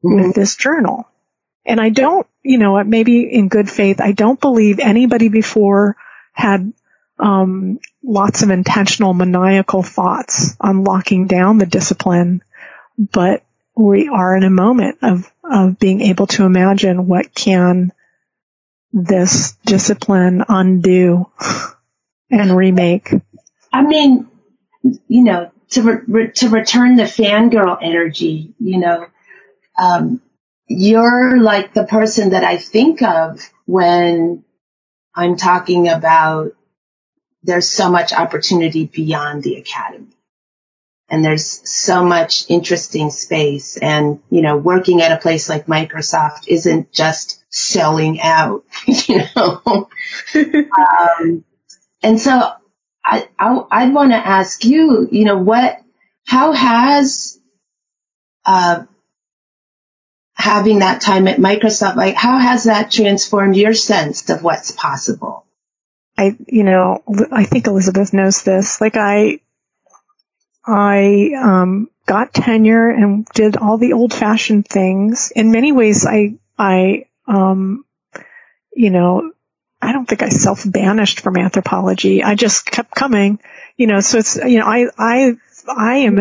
mm-hmm. 0.05 0.15
with 0.15 0.35
this 0.35 0.57
journal. 0.57 1.09
And 1.67 1.81
I 1.81 1.91
don't, 1.91 2.27
you 2.43 2.59
know, 2.59 2.83
maybe 2.85 3.23
in 3.23 3.49
good 3.49 3.71
faith, 3.71 4.01
I 4.01 4.13
don't 4.13 4.41
believe 4.41 4.79
anybody 4.79 5.29
before 5.29 5.97
had 6.33 6.73
um, 7.19 7.79
lots 8.03 8.43
of 8.43 8.51
intentional 8.51 9.15
maniacal 9.15 9.83
thoughts 9.83 10.57
on 10.61 10.85
locking 10.85 11.27
down 11.27 11.59
the 11.59 11.67
discipline, 11.67 12.43
but 12.99 13.45
we 13.77 14.09
are 14.09 14.37
in 14.37 14.45
a 14.45 14.51
moment 14.51 14.99
of, 15.03 15.31
of 15.43 15.79
being 15.79 16.01
able 16.01 16.27
to 16.29 16.45
imagine 16.45 17.07
what 17.07 17.35
can 17.35 17.93
this 18.95 19.57
discipline 19.67 20.45
undo 20.49 21.27
and 22.31 22.57
remake. 22.57 23.13
I 23.73 23.83
mean, 23.83 24.29
you 24.83 25.25
know, 25.25 25.51
to 25.71 25.83
re- 26.07 26.31
to 26.37 26.49
return 26.49 26.95
the 26.95 27.03
fangirl 27.03 27.77
energy, 27.83 28.55
you 28.61 28.79
know, 28.79 29.07
um, 29.77 30.23
you're 30.69 31.41
like 31.41 31.75
the 31.75 31.85
person 31.85 32.31
that 32.31 32.45
I 32.45 32.57
think 32.57 33.03
of 33.03 33.41
when 33.67 34.45
I'm 35.15 35.37
talking 35.37 35.89
about 35.89 36.53
there's 37.43 37.69
so 37.69 37.91
much 37.91 38.13
opportunity 38.13 38.87
beyond 38.87 39.43
the 39.43 39.57
academy. 39.57 40.07
And 41.11 41.23
there's 41.23 41.47
so 41.69 42.03
much 42.05 42.49
interesting 42.49 43.11
space. 43.11 43.77
And, 43.77 44.21
you 44.31 44.41
know, 44.41 44.57
working 44.57 45.03
at 45.03 45.13
a 45.13 45.21
place 45.21 45.49
like 45.51 45.67
Microsoft 45.67 46.49
isn't 46.49 46.93
just 46.93 47.44
selling 47.55 48.21
out, 48.21 48.65
you 48.87 49.23
know. 49.37 49.63
um, 50.35 51.45
and 52.03 52.21
so 52.21 52.53
I, 53.05 53.29
I, 53.39 53.63
I'd 53.71 53.95
want 53.95 54.11
to 54.11 54.17
ask 54.17 54.65
you, 54.65 55.09
you 55.11 55.25
know, 55.25 55.39
what, 55.39 55.81
how 56.27 56.53
has, 56.53 57.39
uh, 58.45 58.85
having 60.35 60.81
that 60.81 61.01
time 61.01 61.29
at 61.29 61.39
Microsoft, 61.39 61.95
like 61.95 62.17
how 62.17 62.39
has 62.39 62.65
that 62.65 62.91
transformed 62.91 63.57
your 63.57 63.73
sense 63.73 64.29
of 64.31 64.43
what's 64.43 64.73
possible? 64.73 65.47
I, 66.19 66.37
you 66.49 66.65
know, 66.65 67.03
I 67.31 67.45
think 67.45 67.69
Elizabeth 67.69 68.13
knows 68.13 68.43
this. 68.43 68.81
Like 68.81 68.97
I, 68.97 69.41
I, 70.67 71.31
um, 71.41 71.89
got 72.07 72.35
tenure 72.35 72.91
and 72.91 73.27
did 73.27 73.57
all 73.57 73.79
the 73.79 73.93
old 73.93 74.13
fashioned 74.13 74.67
things. 74.67 75.33
In 75.35 75.53
many 75.53 75.73
ways, 75.73 76.05
I, 76.05 76.39
I, 76.59 77.07
um, 77.27 77.85
you 78.75 78.91
know, 78.91 79.33
I 79.81 79.93
don't 79.93 80.07
think 80.07 80.23
I 80.23 80.31
self 80.31 80.63
banished 80.65 81.21
from 81.21 81.37
anthropology. 81.37 82.23
I 82.23 82.35
just 82.35 82.67
kept 82.67 82.95
coming, 82.95 83.39
you 83.77 83.87
know, 83.87 84.01
so 84.01 84.19
it's, 84.19 84.37
you 84.37 84.59
know, 84.59 84.67
I, 84.67 84.89
I, 84.97 85.37
I 85.69 85.97
am, 85.97 86.21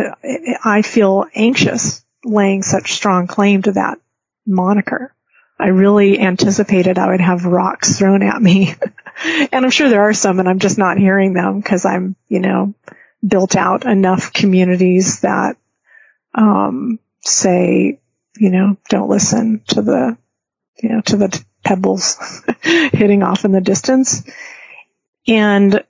I 0.63 0.81
feel 0.81 1.25
anxious 1.33 2.03
laying 2.25 2.61
such 2.61 2.93
strong 2.93 3.27
claim 3.27 3.61
to 3.63 3.73
that 3.73 3.99
moniker. 4.45 5.13
I 5.59 5.67
really 5.67 6.19
anticipated 6.19 6.97
I 6.97 7.09
would 7.09 7.21
have 7.21 7.45
rocks 7.45 7.97
thrown 7.97 8.23
at 8.23 8.41
me. 8.41 8.75
and 9.23 9.65
I'm 9.65 9.71
sure 9.71 9.89
there 9.89 10.03
are 10.03 10.13
some 10.13 10.39
and 10.39 10.49
I'm 10.49 10.59
just 10.59 10.77
not 10.77 10.97
hearing 10.97 11.33
them 11.33 11.59
because 11.59 11.85
I'm, 11.85 12.15
you 12.27 12.39
know, 12.39 12.73
built 13.25 13.55
out 13.55 13.85
enough 13.85 14.33
communities 14.33 15.21
that, 15.21 15.57
um, 16.35 16.99
say, 17.21 17.99
you 18.35 18.49
know, 18.49 18.77
don't 18.89 19.09
listen 19.09 19.61
to 19.67 19.81
the, 19.81 20.17
you 20.83 20.89
know, 20.89 21.01
to 21.01 21.17
the 21.17 21.43
pebbles 21.63 22.17
hitting 22.61 23.23
off 23.23 23.45
in 23.45 23.51
the 23.53 23.61
distance. 23.61 24.23
And 25.27 25.83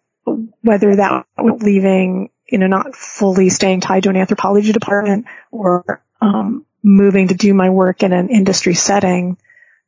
whether 0.61 0.95
that 0.95 1.25
was 1.37 1.63
leaving, 1.63 2.29
you 2.47 2.59
know, 2.59 2.67
not 2.67 2.95
fully 2.95 3.49
staying 3.49 3.81
tied 3.81 4.03
to 4.03 4.09
an 4.09 4.15
anthropology 4.15 4.71
department 4.71 5.25
or, 5.51 6.03
um, 6.21 6.65
moving 6.83 7.29
to 7.29 7.33
do 7.33 7.53
my 7.53 7.69
work 7.69 8.03
in 8.03 8.13
an 8.13 8.29
industry 8.29 8.75
setting, 8.75 9.37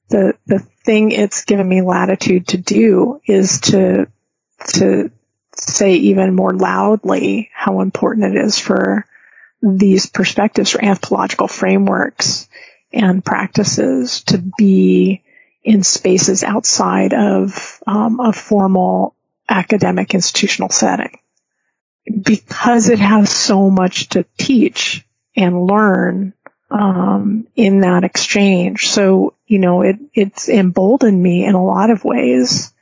the 0.10 0.34
the 0.46 0.60
thing 0.60 1.12
it's 1.12 1.46
given 1.46 1.68
me 1.68 1.82
latitude 1.82 2.48
to 2.48 2.58
do 2.58 3.20
is 3.26 3.60
to 3.60 4.08
to 4.68 5.12
say 5.56 5.96
even 5.96 6.36
more 6.36 6.54
loudly 6.54 7.50
how 7.54 7.82
important 7.82 8.36
it 8.36 8.46
is 8.46 8.58
for 8.60 9.06
these 9.62 10.06
perspectives 10.06 10.72
for 10.72 10.84
anthropological 10.84 11.48
frameworks 11.48 12.48
and 12.96 13.24
practices 13.24 14.22
to 14.24 14.38
be 14.58 15.24
in 15.64 15.84
spaces 15.84 16.44
outside 16.44 17.14
of 17.14 17.82
um, 17.86 18.20
a 18.20 18.32
formal 18.32 19.16
academic 19.50 20.14
institutional 20.14 20.70
setting 20.70 21.18
because 22.22 22.90
it 22.90 23.00
has 23.00 23.30
so 23.30 23.70
much 23.70 24.10
to 24.10 24.26
teach 24.38 25.06
and 25.36 25.66
learn 25.66 26.34
um, 26.70 27.48
in 27.56 27.82
that 27.82 28.04
exchange. 28.04 28.88
So, 28.88 29.34
you 29.46 29.60
know, 29.60 29.82
it, 29.82 29.98
it's 30.14 30.50
emboldened 30.50 31.22
me 31.22 31.46
in 31.46 31.56
a 31.56 31.64
lot 31.64 31.90
of 31.90 32.04
ways. 32.04 32.74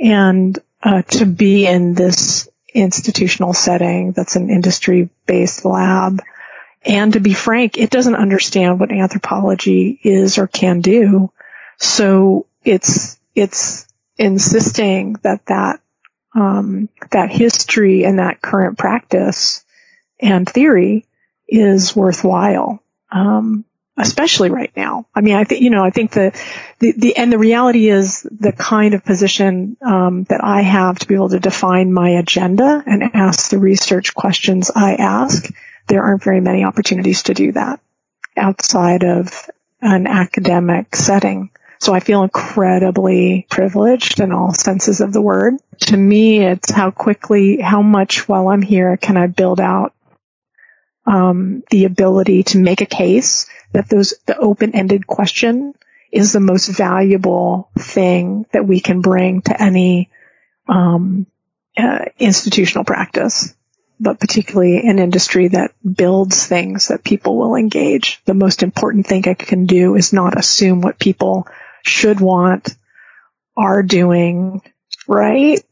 And 0.00 0.58
uh, 0.82 1.02
to 1.02 1.26
be 1.26 1.66
in 1.66 1.94
this 1.94 2.48
institutional 2.74 3.52
setting 3.52 4.12
that's 4.12 4.36
an 4.36 4.50
industry 4.50 5.08
based 5.26 5.64
lab. 5.64 6.20
And 6.84 7.14
to 7.14 7.20
be 7.20 7.32
frank, 7.32 7.78
it 7.78 7.90
doesn't 7.90 8.14
understand 8.14 8.78
what 8.78 8.92
anthropology 8.92 9.98
is 10.02 10.38
or 10.38 10.46
can 10.46 10.80
do. 10.80 11.32
So 11.78 12.46
it's, 12.62 13.18
it's 13.34 13.86
insisting 14.16 15.14
that 15.22 15.46
that, 15.46 15.80
um, 16.34 16.88
that 17.10 17.30
history 17.30 18.04
and 18.04 18.18
that 18.18 18.42
current 18.42 18.76
practice 18.76 19.64
and 20.20 20.48
theory 20.48 21.06
is 21.48 21.94
worthwhile 21.96 22.80
um, 23.14 23.64
especially 23.96 24.50
right 24.50 24.72
now. 24.76 25.06
I 25.14 25.20
mean, 25.20 25.36
I 25.36 25.44
think 25.44 25.62
you 25.62 25.70
know, 25.70 25.84
I 25.84 25.90
think 25.90 26.10
the, 26.10 26.38
the 26.80 26.92
the 26.92 27.16
and 27.16 27.32
the 27.32 27.38
reality 27.38 27.88
is 27.88 28.26
the 28.30 28.52
kind 28.52 28.94
of 28.94 29.04
position 29.04 29.76
um, 29.86 30.24
that 30.24 30.42
I 30.42 30.62
have 30.62 30.98
to 30.98 31.06
be 31.06 31.14
able 31.14 31.28
to 31.30 31.40
define 31.40 31.92
my 31.92 32.10
agenda 32.10 32.82
and 32.84 33.02
ask 33.14 33.50
the 33.50 33.58
research 33.58 34.14
questions 34.14 34.70
I 34.74 34.96
ask. 34.96 35.48
There 35.86 36.02
aren't 36.02 36.24
very 36.24 36.40
many 36.40 36.64
opportunities 36.64 37.24
to 37.24 37.34
do 37.34 37.52
that 37.52 37.80
outside 38.36 39.04
of 39.04 39.50
an 39.80 40.06
academic 40.06 40.96
setting. 40.96 41.50
So 41.80 41.92
I 41.92 42.00
feel 42.00 42.22
incredibly 42.22 43.46
privileged 43.50 44.20
in 44.20 44.32
all 44.32 44.54
senses 44.54 45.00
of 45.00 45.12
the 45.12 45.20
word. 45.20 45.54
To 45.88 45.96
me, 45.96 46.40
it's 46.40 46.70
how 46.70 46.90
quickly, 46.90 47.60
how 47.60 47.82
much 47.82 48.26
while 48.26 48.48
I'm 48.48 48.62
here 48.62 48.96
can 48.96 49.16
I 49.16 49.26
build 49.26 49.60
out 49.60 49.92
um, 51.06 51.62
the 51.70 51.84
ability 51.84 52.44
to 52.44 52.58
make 52.58 52.80
a 52.80 52.86
case 52.86 53.46
that 53.72 53.88
those 53.88 54.14
the 54.26 54.38
open-ended 54.38 55.06
question 55.06 55.74
is 56.10 56.32
the 56.32 56.40
most 56.40 56.68
valuable 56.68 57.68
thing 57.78 58.46
that 58.52 58.66
we 58.66 58.80
can 58.80 59.00
bring 59.00 59.42
to 59.42 59.60
any 59.60 60.08
um, 60.68 61.26
uh, 61.76 62.04
institutional 62.18 62.84
practice, 62.84 63.54
but 64.00 64.20
particularly 64.20 64.78
an 64.78 64.98
industry 64.98 65.48
that 65.48 65.72
builds 65.82 66.46
things 66.46 66.88
that 66.88 67.04
people 67.04 67.36
will 67.36 67.54
engage. 67.54 68.20
The 68.24 68.34
most 68.34 68.62
important 68.62 69.06
thing 69.06 69.26
I 69.28 69.34
can 69.34 69.66
do 69.66 69.94
is 69.94 70.12
not 70.12 70.38
assume 70.38 70.80
what 70.80 70.98
people 70.98 71.46
should 71.82 72.20
want, 72.20 72.76
are 73.56 73.82
doing, 73.82 74.62
right? 75.06 75.62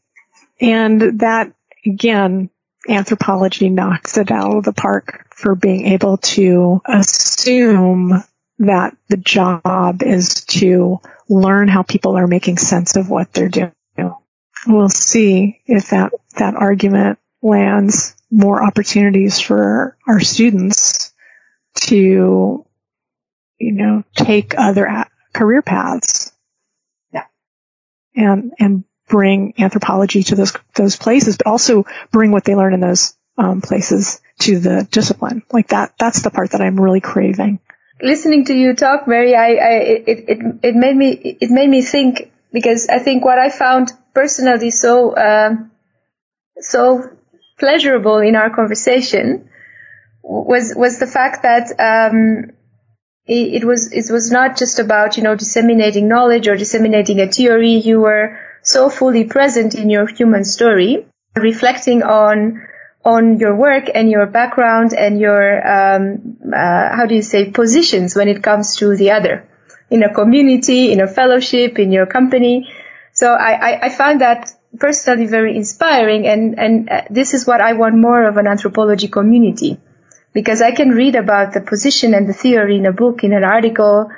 And 0.61 1.19
that 1.19 1.53
again 1.85 2.49
anthropology 2.87 3.69
knocks 3.69 4.17
it 4.17 4.31
out 4.31 4.57
of 4.57 4.63
the 4.63 4.73
park 4.73 5.27
for 5.35 5.55
being 5.55 5.87
able 5.87 6.17
to 6.17 6.81
assume 6.85 8.23
that 8.59 8.95
the 9.09 9.17
job 9.17 10.03
is 10.03 10.45
to 10.45 10.99
learn 11.29 11.67
how 11.67 11.83
people 11.83 12.17
are 12.17 12.27
making 12.27 12.57
sense 12.57 12.95
of 12.95 13.09
what 13.09 13.33
they're 13.33 13.49
doing. 13.49 13.71
We'll 14.65 14.89
see 14.89 15.61
if 15.65 15.89
that, 15.89 16.13
that 16.37 16.55
argument 16.55 17.19
lands 17.43 18.15
more 18.31 18.63
opportunities 18.63 19.39
for 19.39 19.97
our 20.07 20.19
students 20.19 21.13
to, 21.75 22.65
you 23.59 23.71
know, 23.71 24.03
take 24.15 24.57
other 24.57 25.05
career 25.33 25.61
paths. 25.61 26.31
Yeah. 27.11 27.25
And, 28.15 28.53
and 28.59 28.83
bring 29.07 29.53
anthropology 29.59 30.23
to 30.23 30.35
those 30.35 30.53
those 30.75 30.95
places, 30.95 31.37
but 31.37 31.45
also 31.45 31.85
bring 32.11 32.31
what 32.31 32.45
they 32.45 32.55
learn 32.55 32.73
in 32.73 32.79
those 32.79 33.15
um, 33.37 33.61
places 33.61 34.21
to 34.39 34.59
the 34.59 34.87
discipline. 34.89 35.43
Like 35.51 35.67
that, 35.67 35.93
that's 35.99 36.21
the 36.21 36.31
part 36.31 36.51
that 36.51 36.61
I'm 36.61 36.79
really 36.79 37.01
craving. 37.01 37.59
Listening 38.01 38.45
to 38.45 38.53
you 38.53 38.73
talk, 38.73 39.07
Mary, 39.07 39.35
I, 39.35 39.53
I 39.53 39.73
it, 40.07 40.25
it 40.27 40.39
it 40.63 40.75
made 40.75 40.95
me 40.95 41.37
it 41.39 41.51
made 41.51 41.69
me 41.69 41.81
think 41.81 42.31
because 42.51 42.87
I 42.89 42.99
think 42.99 43.23
what 43.23 43.37
I 43.39 43.49
found 43.49 43.91
personally 44.13 44.71
so 44.71 45.11
uh, 45.15 45.55
so 46.59 47.09
pleasurable 47.57 48.19
in 48.19 48.35
our 48.35 48.49
conversation 48.49 49.49
was 50.21 50.73
was 50.75 50.99
the 50.99 51.07
fact 51.07 51.43
that 51.43 51.71
um, 51.79 52.51
it, 53.25 53.61
it 53.61 53.65
was 53.65 53.91
it 53.91 54.11
was 54.11 54.31
not 54.31 54.57
just 54.57 54.79
about 54.79 55.17
you 55.17 55.23
know 55.23 55.35
disseminating 55.35 56.07
knowledge 56.07 56.47
or 56.47 56.55
disseminating 56.55 57.19
a 57.19 57.31
theory. 57.31 57.73
You 57.73 58.01
were 58.01 58.39
so 58.61 58.89
fully 58.89 59.25
present 59.25 59.75
in 59.75 59.89
your 59.89 60.07
human 60.07 60.45
story, 60.45 61.05
reflecting 61.35 62.03
on 62.03 62.61
on 63.05 63.37
your 63.37 63.55
work 63.55 63.89
and 63.93 64.09
your 64.09 64.25
background 64.25 64.93
and 64.93 65.19
your 65.19 65.67
um, 65.67 66.37
uh, 66.53 66.95
how 66.95 67.05
do 67.05 67.15
you 67.15 67.21
say 67.21 67.51
positions 67.51 68.15
when 68.15 68.29
it 68.29 68.41
comes 68.41 68.77
to 68.77 68.95
the 68.95 69.11
other 69.11 69.45
in 69.89 70.03
a 70.03 70.13
community, 70.13 70.91
in 70.91 71.01
a 71.01 71.07
fellowship, 71.07 71.77
in 71.77 71.91
your 71.91 72.05
company. 72.05 72.67
So 73.11 73.31
I, 73.31 73.51
I, 73.51 73.85
I 73.85 73.89
found 73.89 74.21
that 74.21 74.51
personally 74.79 75.27
very 75.27 75.55
inspiring, 75.55 76.27
and 76.27 76.59
and 76.59 76.89
uh, 76.89 77.01
this 77.09 77.33
is 77.33 77.45
what 77.45 77.61
I 77.61 77.73
want 77.73 77.97
more 77.97 78.23
of 78.25 78.37
an 78.37 78.47
anthropology 78.47 79.07
community, 79.07 79.77
because 80.33 80.61
I 80.61 80.71
can 80.71 80.89
read 80.89 81.15
about 81.15 81.53
the 81.53 81.61
position 81.61 82.13
and 82.13 82.27
the 82.27 82.33
theory 82.33 82.77
in 82.77 82.85
a 82.85 82.91
book, 82.91 83.23
in 83.23 83.33
an 83.33 83.43
article. 83.43 84.09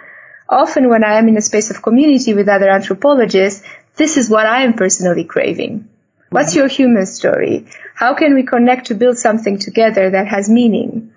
Often, 0.48 0.90
when 0.90 1.04
I 1.04 1.18
am 1.18 1.28
in 1.28 1.38
a 1.38 1.42
space 1.42 1.72
of 1.72 1.82
community 1.82 2.34
with 2.34 2.48
other 2.48 2.70
anthropologists, 2.70 3.68
this 3.96 4.16
is 4.18 4.30
what 4.30 4.46
I 4.46 4.64
am 4.64 4.74
personally 4.74 5.24
craving. 5.24 5.90
What's 6.30 6.56
your 6.56 6.68
human 6.68 7.06
story? 7.06 7.66
How 7.96 8.14
can 8.14 8.36
we 8.36 8.44
connect 8.44 8.88
to 8.88 8.96
build 8.96 9.18
something 9.18 9.58
together 9.58 10.10
that 10.12 10.28
has 10.28 10.50
meaning? 10.50 11.14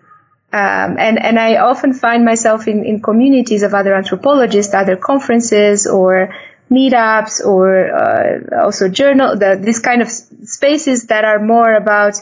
Um, 0.50 0.96
and, 0.98 1.18
and 1.18 1.38
I 1.38 1.56
often 1.56 1.92
find 1.92 2.24
myself 2.24 2.68
in, 2.68 2.84
in 2.84 3.02
communities 3.02 3.62
of 3.62 3.74
other 3.74 3.94
anthropologists, 3.94 4.72
other 4.72 4.96
conferences 4.96 5.86
or 5.86 6.34
meetups 6.70 7.44
or 7.44 7.94
uh, 7.94 8.64
also 8.64 8.88
journal, 8.88 9.38
the, 9.38 9.58
this 9.60 9.78
kind 9.78 10.02
of 10.02 10.10
spaces 10.10 11.06
that 11.06 11.24
are 11.24 11.38
more 11.38 11.74
about 11.74 12.14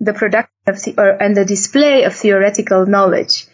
the 0.00 0.12
production 0.12 0.50
of 0.66 0.82
the, 0.82 0.94
or, 0.98 1.10
and 1.10 1.36
the 1.36 1.44
display 1.44 2.04
of 2.04 2.14
theoretical 2.14 2.86
knowledge. 2.86 3.46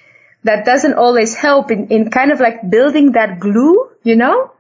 That 0.45 0.65
doesn't 0.65 0.95
always 0.95 1.35
help 1.35 1.71
in, 1.71 1.89
in 1.89 2.11
kind 2.11 2.31
of 2.31 2.41
like 2.41 2.69
building 2.71 3.13
that 3.13 3.41
glue, 3.41 3.91
you 4.03 4.17
know? 4.17 4.53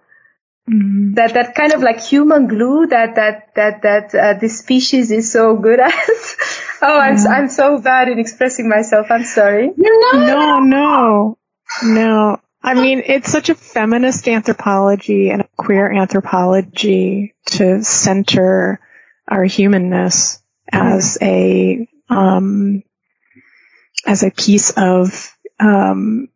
Mm-hmm. 0.69 1.15
That 1.15 1.33
that 1.33 1.55
kind 1.55 1.73
of 1.73 1.81
like 1.81 1.99
human 1.99 2.47
glue 2.47 2.89
that 2.89 3.15
that 3.15 3.55
that 3.55 3.83
that 3.83 4.15
uh, 4.15 4.39
this 4.39 4.59
species 4.59 5.11
is 5.11 5.33
so 5.33 5.57
good 5.57 5.81
at. 5.89 5.95
oh, 6.83 6.99
I'm 6.99 7.17
yeah. 7.17 7.31
I'm 7.31 7.49
so 7.49 7.79
bad 7.79 8.09
in 8.09 8.19
expressing 8.19 8.69
myself. 8.69 9.07
I'm 9.09 9.25
sorry. 9.25 9.71
You're 9.75 10.01
not. 10.13 10.27
No, 10.27 10.59
no, 10.59 11.39
no. 11.85 12.41
I 12.63 12.75
mean, 12.75 13.03
it's 13.07 13.31
such 13.31 13.51
a 13.51 13.55
feminist 13.55 14.29
anthropology 14.29 15.31
and 15.31 15.43
a 15.43 15.49
queer 15.57 15.91
anthropology 15.91 17.35
to 17.47 17.83
center 17.85 18.81
our 19.29 19.45
humanness 19.45 20.43
as 20.71 21.19
a 21.23 21.89
um, 22.11 22.83
as 24.07 24.23
a 24.23 24.31
piece 24.31 24.71
of 24.77 25.37
um, 25.61 26.29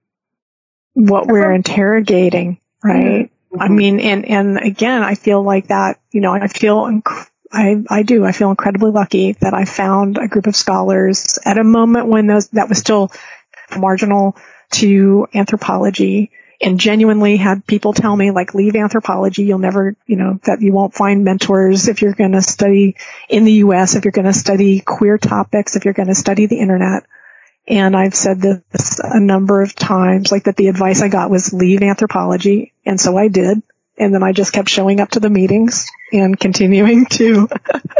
what 0.94 1.26
we're 1.26 1.52
interrogating, 1.52 2.58
right? 2.82 3.30
Mm-hmm. 3.30 3.62
I 3.62 3.68
mean, 3.68 4.00
and, 4.00 4.24
and 4.24 4.58
again, 4.58 5.02
I 5.02 5.14
feel 5.14 5.42
like 5.42 5.68
that, 5.68 6.00
you 6.10 6.20
know, 6.20 6.32
I 6.32 6.48
feel, 6.48 6.82
inc- 6.82 7.28
I, 7.50 7.82
I 7.88 8.02
do, 8.02 8.24
I 8.24 8.32
feel 8.32 8.50
incredibly 8.50 8.90
lucky 8.90 9.32
that 9.40 9.54
I 9.54 9.64
found 9.64 10.18
a 10.18 10.28
group 10.28 10.46
of 10.46 10.56
scholars 10.56 11.38
at 11.44 11.58
a 11.58 11.64
moment 11.64 12.08
when 12.08 12.26
those, 12.26 12.48
that 12.48 12.68
was 12.68 12.78
still 12.78 13.10
marginal 13.76 14.36
to 14.72 15.26
anthropology 15.34 16.30
and 16.60 16.78
genuinely 16.78 17.36
had 17.36 17.66
people 17.66 17.92
tell 17.92 18.14
me 18.14 18.30
like 18.30 18.54
leave 18.54 18.76
anthropology 18.76 19.44
you'll 19.44 19.58
never 19.58 19.96
you 20.06 20.16
know 20.16 20.38
that 20.44 20.60
you 20.60 20.72
won't 20.72 20.94
find 20.94 21.24
mentors 21.24 21.88
if 21.88 22.02
you're 22.02 22.14
going 22.14 22.32
to 22.32 22.42
study 22.42 22.96
in 23.28 23.44
the 23.44 23.52
US 23.54 23.96
if 23.96 24.04
you're 24.04 24.12
going 24.12 24.26
to 24.26 24.32
study 24.32 24.80
queer 24.80 25.18
topics 25.18 25.76
if 25.76 25.84
you're 25.84 25.94
going 25.94 26.08
to 26.08 26.14
study 26.14 26.46
the 26.46 26.60
internet 26.60 27.04
and 27.66 27.96
I've 27.96 28.14
said 28.14 28.40
this 28.40 29.00
a 29.02 29.20
number 29.20 29.62
of 29.62 29.74
times, 29.74 30.32
like 30.32 30.44
that 30.44 30.56
the 30.56 30.68
advice 30.68 31.00
I 31.00 31.08
got 31.08 31.30
was 31.30 31.52
leave 31.52 31.82
anthropology. 31.82 32.72
And 32.84 33.00
so 33.00 33.16
I 33.16 33.28
did. 33.28 33.62
And 33.96 34.12
then 34.12 34.22
I 34.22 34.32
just 34.32 34.52
kept 34.52 34.68
showing 34.68 35.00
up 35.00 35.10
to 35.10 35.20
the 35.20 35.30
meetings 35.30 35.88
and 36.12 36.38
continuing 36.38 37.06
to 37.06 37.48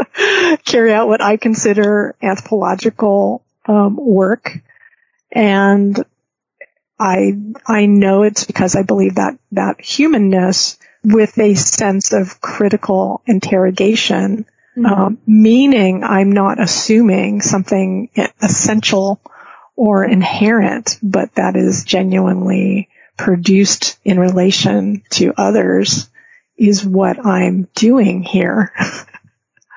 carry 0.65 0.91
out 0.91 1.07
what 1.07 1.21
I 1.21 1.37
consider 1.37 2.15
anthropological 2.21 3.43
um, 3.65 3.95
work. 3.95 4.59
And 5.31 6.03
I, 6.99 7.33
I 7.65 7.85
know 7.85 8.23
it's 8.23 8.43
because 8.43 8.75
I 8.75 8.83
believe 8.83 9.15
that, 9.15 9.37
that 9.51 9.81
humanness 9.81 10.77
with 11.03 11.37
a 11.37 11.55
sense 11.55 12.13
of 12.13 12.39
critical 12.39 13.21
interrogation, 13.25 14.45
mm-hmm. 14.77 14.85
um, 14.85 15.17
meaning 15.27 16.03
I'm 16.03 16.31
not 16.31 16.61
assuming 16.61 17.41
something 17.41 18.09
essential 18.41 19.19
or 19.75 20.05
inherent, 20.05 20.99
but 21.01 21.33
that 21.35 21.55
is 21.55 21.83
genuinely 21.83 22.89
produced 23.17 23.97
in 24.03 24.19
relation 24.19 25.03
to 25.11 25.33
others 25.37 26.09
is 26.57 26.85
what 26.85 27.25
I'm 27.25 27.67
doing 27.75 28.23
here, 28.23 28.71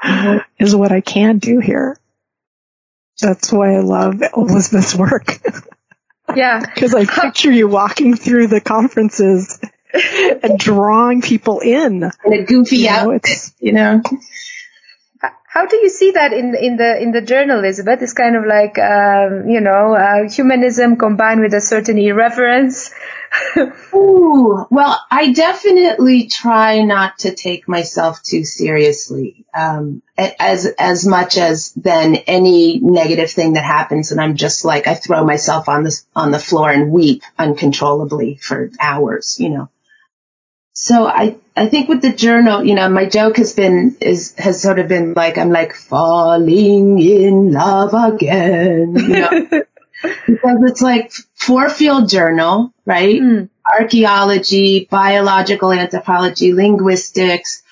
is 0.59 0.77
what 0.77 0.93
I 0.93 1.01
can 1.01 1.39
do 1.39 1.59
here. 1.59 1.99
That's 3.21 3.51
why 3.51 3.77
I 3.77 3.81
love 3.81 4.23
Elizabeth's 4.37 4.95
work. 4.95 5.41
Yeah. 6.35 6.61
Because 6.75 6.95
I 6.95 7.05
picture 7.05 7.51
you 7.51 7.69
walking 7.69 8.17
through 8.17 8.49
the 8.49 8.61
conferences 8.61 9.61
and 10.43 10.59
drawing 10.59 11.23
people 11.23 11.61
in. 11.61 12.11
In 12.25 12.33
a 12.33 12.45
goofy 12.45 12.79
you 12.79 12.87
know, 12.87 13.13
outfit, 13.13 13.53
you 13.61 13.73
know. 13.73 14.03
How 15.57 15.65
do 15.65 15.77
you 15.77 15.89
see 15.89 16.11
that 16.11 16.35
in 16.35 16.55
in 16.55 16.77
the 16.77 17.01
in 17.01 17.13
the 17.13 17.23
journal, 17.23 17.61
Elizabeth? 17.61 18.03
It's 18.03 18.13
kind 18.13 18.37
of 18.37 18.45
like 18.45 18.79
um, 18.79 19.49
you 19.49 19.63
know 19.63 19.95
uh, 19.95 20.29
humanism 20.29 20.97
combined 20.97 21.41
with 21.41 21.55
a 21.55 21.63
certain 21.63 21.97
irreverence. 21.99 22.91
Ooh, 23.95 24.67
well, 24.71 25.01
I 25.11 25.33
definitely 25.33 26.29
try 26.29 26.83
not 26.83 27.21
to 27.21 27.35
take 27.35 27.69
myself 27.69 28.23
too 28.23 28.45
seriously, 28.45 29.45
um, 29.55 30.03
as 30.17 30.67
as 30.79 31.07
much 31.07 31.37
as 31.37 31.73
then 31.73 32.17
any 32.27 32.79
negative 32.81 33.31
thing 33.31 33.55
that 33.55 33.65
happens, 33.65 34.13
and 34.13 34.21
I'm 34.21 34.37
just 34.37 34.65
like 34.65 34.87
I 34.87 34.95
throw 34.95 35.25
myself 35.25 35.69
on 35.69 35.85
the 35.85 36.01
on 36.15 36.31
the 36.31 36.39
floor 36.39 36.71
and 36.71 36.91
weep 36.91 37.23
uncontrollably 37.39 38.37
for 38.37 38.71
hours, 38.81 39.39
you 39.41 39.51
know. 39.51 39.69
So 40.79 41.07
I, 41.07 41.37
I 41.57 41.69
think 41.69 41.89
with 41.89 42.03
the 42.03 42.13
journal, 42.13 42.63
you 42.63 42.75
know, 42.75 42.87
my 42.91 43.07
joke 43.07 43.39
has 43.39 43.55
been, 43.55 43.97
is, 43.99 44.35
has 44.37 44.61
sort 44.61 44.79
of 44.79 44.89
been 44.89 45.15
like, 45.15 45.39
I'm 45.39 45.49
like 45.49 45.73
falling 45.73 46.99
in 46.99 47.51
love 47.51 47.95
again, 47.95 48.95
you 48.95 49.09
know, 49.09 49.31
because 50.27 50.59
it's 50.69 50.83
like 50.83 51.13
four 51.47 51.71
field 51.71 52.09
journal, 52.09 52.75
right? 52.85 53.21
Mm. 53.21 53.49
Archaeology, 53.65 54.89
biological 54.91 55.73
anthropology, 55.73 56.53
linguistics, 56.53 57.63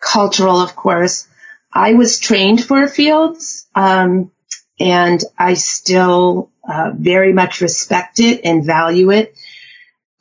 cultural, 0.00 0.60
of 0.60 0.74
course. 0.74 1.28
I 1.72 1.94
was 1.94 2.18
trained 2.18 2.64
for 2.64 2.88
fields, 2.88 3.66
um, 3.74 4.32
and 4.80 5.22
I 5.38 5.54
still 5.54 6.50
uh, 6.68 6.90
very 6.96 7.32
much 7.32 7.60
respect 7.60 8.18
it 8.18 8.40
and 8.44 8.64
value 8.64 9.10
it. 9.12 9.36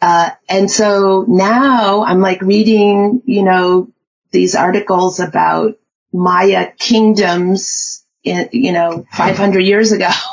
Uh, 0.01 0.31
and 0.47 0.69
so 0.69 1.25
now 1.27 2.03
I'm 2.03 2.21
like 2.21 2.41
reading, 2.41 3.21
you 3.25 3.43
know, 3.43 3.89
these 4.31 4.55
articles 4.55 5.19
about 5.19 5.77
Maya 6.11 6.71
kingdoms, 6.77 8.03
in, 8.23 8.49
you 8.51 8.73
know, 8.73 9.05
500 9.13 9.59
years 9.61 9.91
ago, 9.91 10.09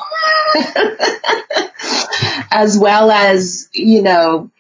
as 2.51 2.78
well 2.78 3.11
as, 3.11 3.68
you 3.72 4.03
know, 4.03 4.51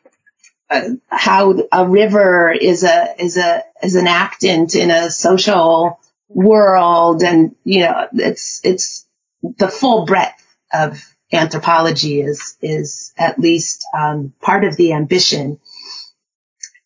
uh, 0.70 0.90
how 1.08 1.58
a 1.72 1.88
river 1.88 2.50
is 2.52 2.84
a, 2.84 3.14
is 3.18 3.36
a, 3.36 3.64
is 3.82 3.96
an 3.96 4.06
actant 4.06 4.74
in 4.74 4.90
a 4.90 5.10
social 5.10 5.98
world. 6.28 7.22
And, 7.22 7.54
you 7.64 7.80
know, 7.80 8.08
it's, 8.12 8.60
it's 8.64 9.06
the 9.42 9.68
full 9.68 10.04
breadth 10.04 10.46
of 10.72 11.14
anthropology 11.32 12.20
is 12.20 12.56
is 12.60 13.12
at 13.16 13.38
least 13.38 13.86
um, 13.96 14.32
part 14.40 14.64
of 14.64 14.76
the 14.76 14.92
ambition. 14.92 15.60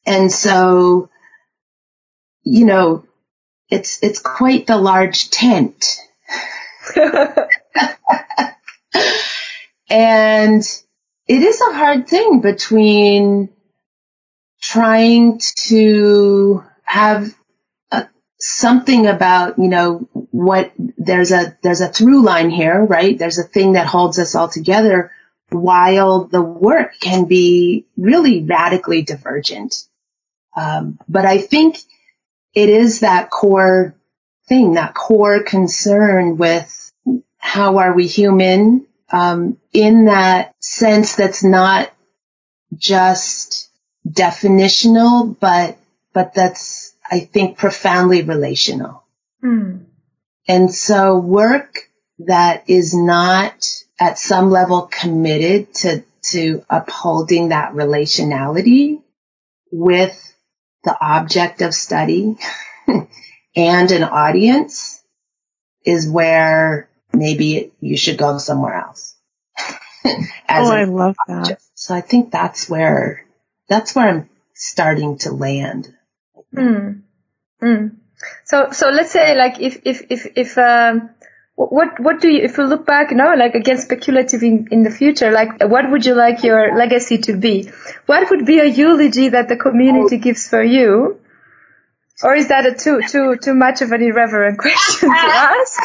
And 0.06 0.30
so, 0.30 1.08
you 2.42 2.66
know, 2.66 3.04
it's 3.70 4.02
it's 4.02 4.20
quite 4.20 4.66
the 4.66 4.76
large 4.76 5.30
tent. 5.30 5.98
and 9.88 10.62
it 11.26 11.42
is 11.42 11.60
a 11.60 11.72
hard 11.72 12.08
thing 12.08 12.40
between 12.40 13.50
trying 14.60 15.40
to 15.68 16.64
have 16.82 17.34
something 18.44 19.06
about, 19.06 19.58
you 19.58 19.68
know, 19.68 20.08
what 20.30 20.72
there's 20.76 21.32
a, 21.32 21.56
there's 21.62 21.80
a 21.80 21.88
through 21.88 22.22
line 22.22 22.50
here, 22.50 22.84
right? 22.84 23.18
There's 23.18 23.38
a 23.38 23.42
thing 23.42 23.72
that 23.72 23.86
holds 23.86 24.18
us 24.18 24.34
all 24.34 24.48
together 24.48 25.12
while 25.48 26.24
the 26.24 26.42
work 26.42 26.98
can 27.00 27.24
be 27.24 27.86
really 27.96 28.42
radically 28.42 29.02
divergent. 29.02 29.86
Um, 30.56 30.98
but 31.08 31.24
I 31.24 31.38
think 31.38 31.78
it 32.54 32.68
is 32.68 33.00
that 33.00 33.30
core 33.30 33.94
thing, 34.46 34.74
that 34.74 34.94
core 34.94 35.42
concern 35.42 36.36
with 36.36 36.92
how 37.38 37.78
are 37.78 37.94
we 37.94 38.06
human, 38.06 38.86
um, 39.14 39.58
in 39.72 40.06
that 40.06 40.54
sense 40.60 41.16
that's 41.16 41.44
not 41.44 41.92
just 42.76 43.70
definitional, 44.08 45.36
but, 45.38 45.78
but 46.12 46.34
that's 46.34 46.94
I 47.10 47.20
think, 47.20 47.58
profoundly 47.58 48.22
relational. 48.22 49.04
Mm. 49.42 49.84
And 50.48 50.74
so 50.74 51.18
work 51.18 51.90
that 52.20 52.64
is 52.68 52.94
not 52.94 53.84
at 54.00 54.18
some 54.18 54.50
level 54.50 54.88
committed 54.90 55.72
to, 55.74 56.04
to 56.22 56.64
upholding 56.68 57.50
that 57.50 57.72
relationality 57.74 59.02
with 59.70 60.20
the 60.84 60.96
object 61.00 61.62
of 61.62 61.74
study 61.74 62.36
and 63.56 63.90
an 63.90 64.04
audience 64.04 65.02
is 65.84 66.08
where 66.08 66.88
maybe 67.14 67.72
you 67.80 67.96
should 67.96 68.18
go 68.18 68.38
somewhere 68.38 68.74
else. 68.74 69.16
oh, 70.04 70.22
I 70.48 70.84
love 70.84 71.16
object. 71.28 71.60
that. 71.60 71.62
So 71.74 71.94
I 71.94 72.00
think 72.00 72.30
that's 72.30 72.68
where, 72.68 73.24
that's 73.68 73.94
where 73.94 74.08
I'm 74.08 74.28
starting 74.54 75.18
to 75.18 75.32
land. 75.32 75.94
Mm. 76.54 77.02
Mm. 77.62 77.96
So, 78.44 78.70
so 78.72 78.90
let's 78.90 79.10
say 79.10 79.36
like 79.36 79.60
if, 79.60 79.80
if, 79.84 80.02
if, 80.10 80.26
if, 80.36 80.58
um, 80.58 81.10
what 81.56 82.00
what 82.00 82.20
do 82.20 82.28
you 82.28 82.42
if 82.42 82.58
you 82.58 82.64
look 82.64 82.84
back 82.84 83.12
now 83.12 83.36
like 83.36 83.54
again 83.54 83.78
speculative 83.78 84.42
in, 84.42 84.66
in 84.72 84.82
the 84.82 84.90
future 84.90 85.30
like 85.30 85.62
what 85.62 85.88
would 85.88 86.04
you 86.04 86.12
like 86.12 86.42
your 86.42 86.76
legacy 86.76 87.18
to 87.18 87.36
be 87.36 87.70
what 88.06 88.28
would 88.28 88.44
be 88.44 88.58
a 88.58 88.64
eulogy 88.64 89.28
that 89.28 89.48
the 89.48 89.56
community 89.56 90.18
gives 90.18 90.48
for 90.48 90.62
you 90.62 91.20
or 92.22 92.34
is 92.34 92.48
that 92.48 92.66
a 92.66 92.74
too 92.74 93.00
too 93.08 93.36
too 93.36 93.54
much 93.54 93.82
of 93.82 93.92
an 93.92 94.02
irreverent 94.02 94.58
question 94.64 95.10
to 95.10 95.16
ask 95.16 95.80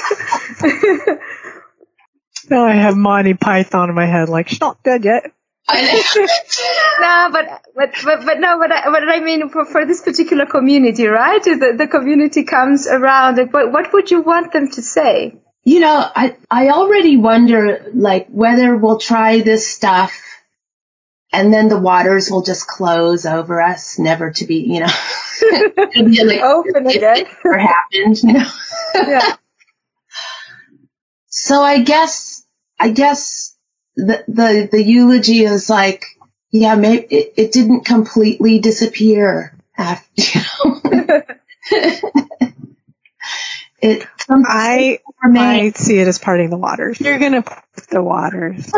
now 2.50 2.66
i 2.66 2.74
have 2.74 2.96
monty 2.96 3.34
python 3.34 3.90
in 3.90 3.96
my 3.96 4.06
head 4.06 4.30
like 4.30 4.48
she's 4.48 4.62
not 4.62 4.82
dead 4.84 5.04
yet 5.04 5.32
no, 5.72 5.76
but, 7.32 7.62
but 7.76 7.94
but 8.04 8.26
but 8.26 8.40
no, 8.40 8.58
but 8.58 8.72
I, 8.72 8.90
but 8.90 9.08
I 9.08 9.20
mean 9.20 9.50
for, 9.50 9.66
for 9.66 9.86
this 9.86 10.02
particular 10.02 10.46
community, 10.46 11.06
right? 11.06 11.44
The 11.44 11.76
the 11.78 11.88
community 11.88 12.44
comes 12.44 12.88
around. 12.88 13.38
Like, 13.38 13.54
what 13.54 13.72
what 13.72 13.94
would 13.94 14.10
you 14.10 14.22
want 14.22 14.52
them 14.52 14.70
to 14.72 14.82
say? 14.82 15.38
You 15.64 15.82
know, 15.82 16.10
I, 16.16 16.38
I 16.50 16.70
already 16.70 17.18
wonder, 17.18 17.92
like, 17.94 18.28
whether 18.30 18.76
we'll 18.78 18.98
try 18.98 19.42
this 19.42 19.68
stuff 19.68 20.20
and 21.32 21.54
then 21.54 21.70
the 21.70 21.80
waters 21.80 22.32
will 22.32 22.42
just 22.42 22.68
close 22.68 23.26
over 23.26 23.62
us, 23.62 24.00
never 24.00 24.32
to 24.32 24.46
be, 24.46 24.58
you 24.68 24.80
know, 24.80 24.88
like, 26.26 26.42
open 26.42 26.88
again. 26.88 27.18
It 27.18 27.28
never 27.44 27.58
happened, 27.58 28.24
you 28.24 28.34
know. 28.34 28.50
yeah. 28.96 29.36
So 31.32 31.62
I 31.62 31.82
guess, 31.84 32.46
I 32.80 32.90
guess 32.90 33.56
the, 33.96 34.24
the, 34.28 34.68
the 34.70 34.84
eulogy 34.84 35.44
is 35.44 35.70
like, 35.70 36.06
yeah, 36.52 36.76
maybe 36.76 37.06
it, 37.06 37.34
it 37.38 37.52
didn't 37.54 37.86
completely 37.86 38.60
disappear 38.60 39.56
after, 39.78 40.22
you 40.22 40.42
know. 41.06 41.22
it, 43.82 44.08
I 44.30 45.00
I 45.24 45.72
see 45.76 46.00
it 46.00 46.08
as 46.08 46.20
parting 46.20 46.50
the 46.50 46.58
waters. 46.58 47.00
You're 47.00 47.20
gonna 47.20 47.42
part 47.42 47.64
the 47.90 48.04
waters. 48.04 48.72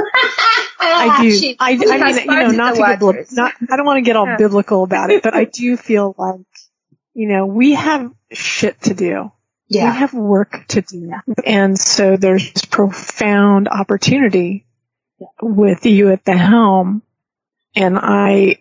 I 0.81 1.21
do. 1.21 1.31
She, 1.31 1.55
I, 1.59 1.71
I 1.71 1.75
mean, 1.75 2.15
you 2.17 2.25
know, 2.25 2.51
not 2.51 2.75
to 2.75 2.97
get 2.99 3.31
not. 3.31 3.53
I 3.69 3.77
don't 3.77 3.85
want 3.85 3.97
to 3.97 4.01
get 4.01 4.15
all 4.15 4.25
yeah. 4.25 4.37
biblical 4.37 4.83
about 4.83 5.11
it, 5.11 5.23
but 5.23 5.33
I 5.33 5.45
do 5.51 5.77
feel 5.77 6.15
like, 6.17 6.45
you 7.13 7.27
know, 7.27 7.45
we 7.45 7.73
have 7.73 8.11
shit 8.31 8.81
to 8.83 8.93
do. 8.93 9.31
Yeah. 9.67 9.91
We 9.91 9.99
have 9.99 10.13
work 10.13 10.65
to 10.69 10.81
do, 10.81 11.13
and 11.45 11.79
so 11.79 12.17
there's 12.17 12.51
this 12.51 12.65
profound 12.65 13.69
opportunity 13.69 14.65
with 15.41 15.85
you 15.85 16.11
at 16.11 16.25
the 16.25 16.35
helm, 16.35 17.03
and 17.73 17.97
I 17.97 18.57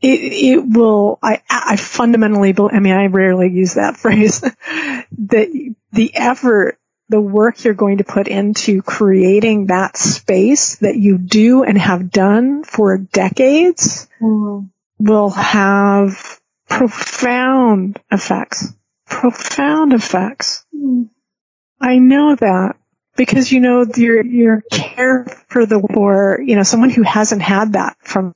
it, 0.00 0.20
it 0.20 0.66
will, 0.66 1.18
I, 1.22 1.42
I 1.50 1.76
fundamentally, 1.76 2.54
I 2.56 2.78
mean, 2.78 2.94
I 2.94 3.06
rarely 3.06 3.50
use 3.50 3.74
that 3.74 3.96
phrase, 3.98 4.40
that 4.40 5.74
the 5.92 6.16
effort, 6.16 6.78
the 7.08 7.20
work 7.20 7.64
you're 7.64 7.74
going 7.74 7.98
to 7.98 8.04
put 8.04 8.28
into 8.28 8.82
creating 8.82 9.66
that 9.66 9.96
space 9.96 10.76
that 10.76 10.96
you 10.96 11.18
do 11.18 11.62
and 11.62 11.78
have 11.78 12.10
done 12.10 12.64
for 12.64 12.98
decades 12.98 14.08
mm. 14.20 14.68
will 14.98 15.30
have 15.30 16.40
profound 16.68 17.98
effects. 18.10 18.74
Profound 19.06 19.94
effects. 19.94 20.66
Mm. 20.74 21.08
I 21.80 21.96
know 21.96 22.34
that 22.36 22.76
because 23.16 23.50
you 23.50 23.60
know 23.60 23.86
your 23.96 24.24
your 24.24 24.62
care 24.70 25.24
for 25.48 25.66
the 25.66 25.78
war, 25.78 26.40
you 26.44 26.56
know, 26.56 26.62
someone 26.62 26.90
who 26.90 27.02
hasn't 27.02 27.42
had 27.42 27.72
that 27.72 27.96
from 28.00 28.34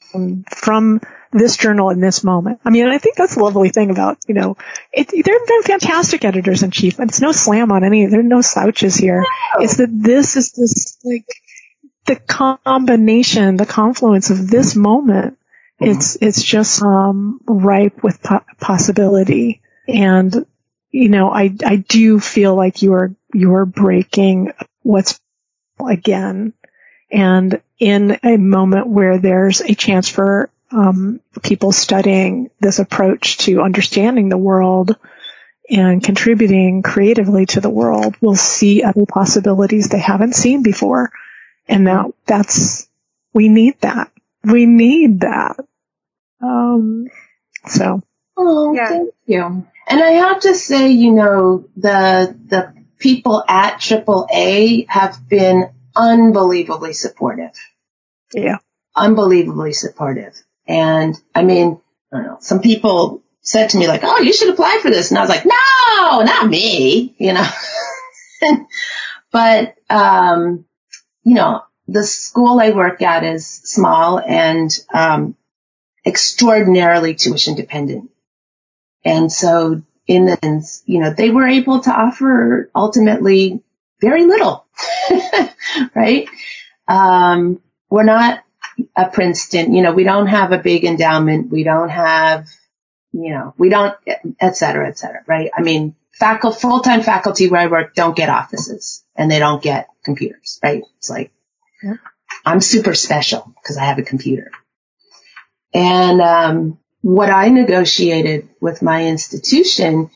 from 0.54 1.00
this 1.32 1.56
journal 1.56 1.90
in 1.90 2.00
this 2.00 2.22
moment. 2.22 2.60
I 2.64 2.70
mean, 2.70 2.86
I 2.88 2.98
think 2.98 3.16
that's 3.16 3.34
the 3.34 3.42
lovely 3.42 3.70
thing 3.70 3.90
about, 3.90 4.18
you 4.28 4.34
know, 4.34 4.56
it, 4.92 5.08
they're, 5.08 5.38
they're 5.46 5.62
fantastic 5.62 6.24
editors 6.24 6.62
in 6.62 6.70
chief. 6.70 7.00
It's 7.00 7.20
no 7.20 7.32
slam 7.32 7.72
on 7.72 7.84
any, 7.84 8.06
there 8.06 8.20
are 8.20 8.22
no 8.22 8.42
slouches 8.42 8.94
here. 8.94 9.20
No. 9.20 9.64
It's 9.64 9.76
that 9.78 9.88
this 9.90 10.36
is 10.36 10.52
this, 10.52 10.98
like, 11.04 11.26
the 12.04 12.16
combination, 12.16 13.56
the 13.56 13.66
confluence 13.66 14.30
of 14.30 14.48
this 14.48 14.76
moment. 14.76 15.38
Mm-hmm. 15.80 15.92
It's, 15.92 16.16
it's 16.20 16.42
just, 16.42 16.82
um, 16.82 17.40
ripe 17.46 18.02
with 18.02 18.22
po- 18.22 18.44
possibility. 18.60 19.62
And, 19.88 20.46
you 20.90 21.08
know, 21.08 21.30
I, 21.30 21.54
I 21.64 21.76
do 21.76 22.20
feel 22.20 22.54
like 22.54 22.82
you 22.82 22.92
are, 22.92 23.14
you 23.32 23.54
are 23.54 23.66
breaking 23.66 24.52
what's 24.82 25.18
again 25.80 26.52
and 27.10 27.60
in 27.78 28.18
a 28.22 28.36
moment 28.36 28.86
where 28.86 29.18
there's 29.18 29.60
a 29.60 29.74
chance 29.74 30.08
for 30.08 30.50
um, 30.72 31.20
people 31.42 31.72
studying 31.72 32.50
this 32.60 32.78
approach 32.78 33.38
to 33.38 33.62
understanding 33.62 34.28
the 34.28 34.38
world 34.38 34.96
and 35.70 36.02
contributing 36.02 36.82
creatively 36.82 37.46
to 37.46 37.60
the 37.60 37.70
world 37.70 38.16
will 38.20 38.36
see 38.36 38.82
other 38.82 39.06
possibilities 39.06 39.88
they 39.88 39.98
haven't 39.98 40.34
seen 40.34 40.62
before. 40.62 41.10
And 41.68 41.86
that, 41.86 42.06
that's, 42.26 42.88
we 43.32 43.48
need 43.48 43.80
that. 43.80 44.10
We 44.44 44.66
need 44.66 45.20
that. 45.20 45.56
Um, 46.40 47.06
so. 47.66 48.02
Oh, 48.36 48.74
yeah. 48.74 48.88
thank 48.88 49.14
you. 49.26 49.66
And 49.88 50.02
I 50.02 50.10
have 50.10 50.40
to 50.40 50.54
say, 50.54 50.90
you 50.90 51.12
know, 51.12 51.64
the, 51.76 52.36
the 52.46 52.74
people 52.98 53.44
at 53.48 53.78
AAA 53.78 54.88
have 54.88 55.28
been 55.28 55.70
unbelievably 55.94 56.94
supportive. 56.94 57.56
Yeah. 58.34 58.58
Unbelievably 58.96 59.72
supportive. 59.72 60.42
And 60.66 61.14
I 61.34 61.42
mean, 61.42 61.80
I 62.12 62.16
don't 62.16 62.26
know, 62.26 62.36
some 62.40 62.60
people 62.60 63.22
said 63.40 63.70
to 63.70 63.78
me 63.78 63.88
like, 63.88 64.02
oh, 64.04 64.20
you 64.20 64.32
should 64.32 64.52
apply 64.52 64.78
for 64.80 64.90
this. 64.90 65.10
And 65.10 65.18
I 65.18 65.22
was 65.22 65.30
like, 65.30 65.44
no, 65.44 66.22
not 66.22 66.48
me, 66.48 67.14
you 67.18 67.32
know. 67.32 67.48
but, 69.32 69.74
um, 69.90 70.64
you 71.24 71.34
know, 71.34 71.62
the 71.88 72.04
school 72.04 72.60
I 72.60 72.70
work 72.70 73.02
at 73.02 73.24
is 73.24 73.46
small 73.46 74.20
and, 74.20 74.70
um, 74.94 75.36
extraordinarily 76.06 77.14
tuition 77.14 77.54
dependent. 77.54 78.10
And 79.04 79.32
so 79.32 79.82
in 80.06 80.26
the, 80.26 80.82
you 80.86 81.00
know, 81.00 81.12
they 81.12 81.30
were 81.30 81.46
able 81.46 81.80
to 81.80 81.90
offer 81.90 82.70
ultimately 82.74 83.62
very 84.00 84.24
little, 84.24 84.66
right? 85.94 86.28
Um, 86.88 87.60
we're 87.88 88.04
not 88.04 88.42
a 88.96 89.08
Princeton, 89.08 89.74
you 89.74 89.82
know, 89.82 89.92
we 89.92 90.04
don't 90.04 90.28
have 90.28 90.52
a 90.52 90.58
big 90.58 90.84
endowment. 90.84 91.50
We 91.50 91.64
don't 91.64 91.90
have, 91.90 92.48
you 93.12 93.30
know, 93.30 93.54
we 93.58 93.68
don't, 93.68 93.94
et 94.40 94.56
cetera, 94.56 94.88
et 94.88 94.98
cetera, 94.98 95.22
right? 95.26 95.50
I 95.56 95.62
mean, 95.62 95.94
faculty, 96.12 96.58
full-time 96.58 97.02
faculty 97.02 97.48
where 97.48 97.60
I 97.60 97.66
work 97.66 97.94
don't 97.94 98.16
get 98.16 98.28
offices 98.28 99.04
and 99.14 99.30
they 99.30 99.38
don't 99.38 99.62
get 99.62 99.88
computers, 100.04 100.58
right? 100.62 100.82
It's 100.98 101.10
like, 101.10 101.32
yeah. 101.82 101.94
I'm 102.44 102.60
super 102.60 102.94
special 102.94 103.52
because 103.62 103.76
I 103.76 103.84
have 103.84 103.98
a 103.98 104.02
computer. 104.02 104.50
And, 105.74 106.20
um, 106.20 106.78
what 107.02 107.30
I 107.30 107.48
negotiated 107.48 108.48
with 108.60 108.80
my 108.80 109.06
institution, 109.06 110.10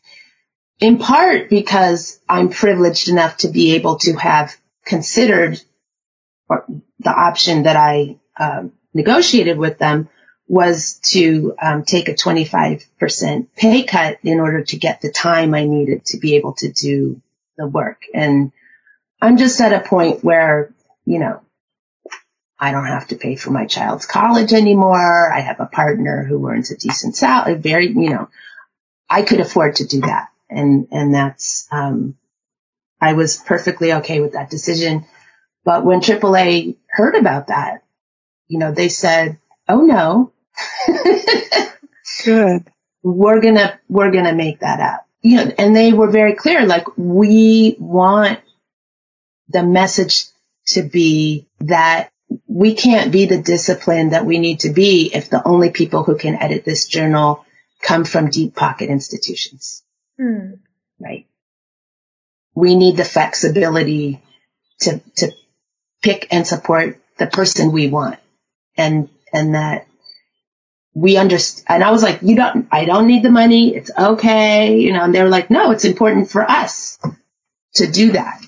in 0.79 0.99
part 0.99 1.51
because 1.51 2.21
I'm 2.29 2.49
privileged 2.49 3.09
enough 3.09 3.39
to 3.39 3.49
be 3.49 3.75
able 3.75 3.99
to 3.99 4.15
have 4.15 4.57
considered 4.85 5.61
the 6.49 7.11
option 7.11 7.65
that 7.65 7.75
I 7.77 8.21
um, 8.39 8.73
negotiated 8.95 9.59
with 9.59 9.79
them 9.79 10.09
was 10.49 11.01
to 11.03 11.55
um, 11.61 11.85
take 11.85 12.09
a 12.09 12.15
25% 12.15 13.47
pay 13.57 13.83
cut 13.83 14.19
in 14.23 14.39
order 14.39 14.63
to 14.63 14.77
get 14.77 15.01
the 15.01 15.11
time 15.11 15.55
I 15.55 15.65
needed 15.65 16.05
to 16.07 16.19
be 16.19 16.37
able 16.37 16.55
to 16.55 16.71
do 16.71 17.21
the 17.57 17.67
work. 17.67 18.03
And 18.15 18.53
I'm 19.21 19.39
just 19.39 19.61
at 19.61 19.73
a 19.73 19.87
point 19.87 20.23
where, 20.23 20.73
you 21.05 21.19
know, 21.19 21.41
I 22.59 22.71
don't 22.71 22.87
have 22.87 23.09
to 23.09 23.17
pay 23.17 23.37
for 23.37 23.51
my 23.51 23.67
child's 23.67 24.07
college 24.07 24.53
anymore. 24.53 25.33
I 25.33 25.41
have 25.41 25.61
a 25.61 25.67
partner 25.67 26.25
who 26.25 26.49
earns 26.49 26.71
a 26.71 26.77
decent 26.77 27.17
salary, 27.17 27.55
very, 27.55 27.89
you 27.89 28.11
know, 28.11 28.29
I 29.11 29.23
could 29.23 29.41
afford 29.41 29.77
to 29.77 29.87
do 29.87 30.01
that. 30.03 30.29
And, 30.49 30.89
and 30.91 31.15
that's, 31.15 31.67
um, 31.71 32.17
I 33.01 33.13
was 33.13 33.37
perfectly 33.37 33.93
okay 33.95 34.21
with 34.21 34.33
that 34.33 34.49
decision. 34.49 35.05
But 35.65 35.85
when 35.85 36.01
AAA 36.01 36.77
heard 36.89 37.17
about 37.17 37.49
that, 37.49 37.83
you 38.49 38.59
know, 38.59 38.73
they 38.73 38.89
said, 38.89 39.39
"Oh 39.69 39.83
no, 39.83 40.33
good, 42.25 42.65
we're 43.03 43.41
gonna 43.41 43.79
we're 43.89 44.11
gonna 44.11 44.35
make 44.35 44.61
that 44.61 44.81
up." 44.81 45.07
You 45.23 45.37
know, 45.37 45.53
and 45.59 45.75
they 45.75 45.93
were 45.93 46.11
very 46.11 46.35
clear, 46.35 46.67
like 46.67 46.87
we 46.97 47.77
want 47.79 48.41
the 49.49 49.63
message 49.63 50.25
to 50.69 50.83
be 50.83 51.49
that 51.61 52.11
we 52.47 52.75
can't 52.75 53.13
be 53.13 53.27
the 53.27 53.41
discipline 53.41 54.11
that 54.11 54.27
we 54.27 54.39
need 54.39 54.61
to 54.61 54.71
be 54.71 55.11
if 55.15 55.31
the 55.31 55.47
only 55.47 55.71
people 55.71 56.03
who 56.03 56.17
can 56.17 56.35
edit 56.35 56.65
this 56.65 56.87
journal 56.87 57.45
come 57.83 58.05
from 58.05 58.31
deep 58.31 58.55
pocket 58.55 58.89
institutions. 58.89 59.83
Hmm. 60.19 60.55
Right. 60.99 61.27
We 62.55 62.75
need 62.75 62.97
the 62.97 63.05
flexibility 63.05 64.23
to, 64.81 65.01
to 65.17 65.33
pick 66.03 66.29
and 66.33 66.47
support 66.47 67.01
the 67.19 67.27
person 67.27 67.71
we 67.71 67.89
want 67.89 68.19
and 68.77 69.09
and 69.33 69.55
that 69.55 69.87
we 70.95 71.17
understand. 71.19 71.67
And 71.69 71.85
I 71.85 71.91
was 71.91 72.03
like, 72.03 72.23
you 72.23 72.37
don't, 72.37 72.69
I 72.73 72.87
don't 72.87 73.07
need 73.07 73.23
the 73.23 73.31
money. 73.31 73.77
It's 73.77 73.91
okay, 73.97 74.79
you 74.79 74.93
know. 74.93 75.05
And 75.05 75.15
they 75.15 75.23
were 75.23 75.29
like, 75.29 75.51
no, 75.51 75.71
it's 75.71 75.85
important 75.85 76.31
for 76.31 76.43
us 76.43 76.99
to 77.75 77.87
do 77.87 78.13
that. 78.13 78.41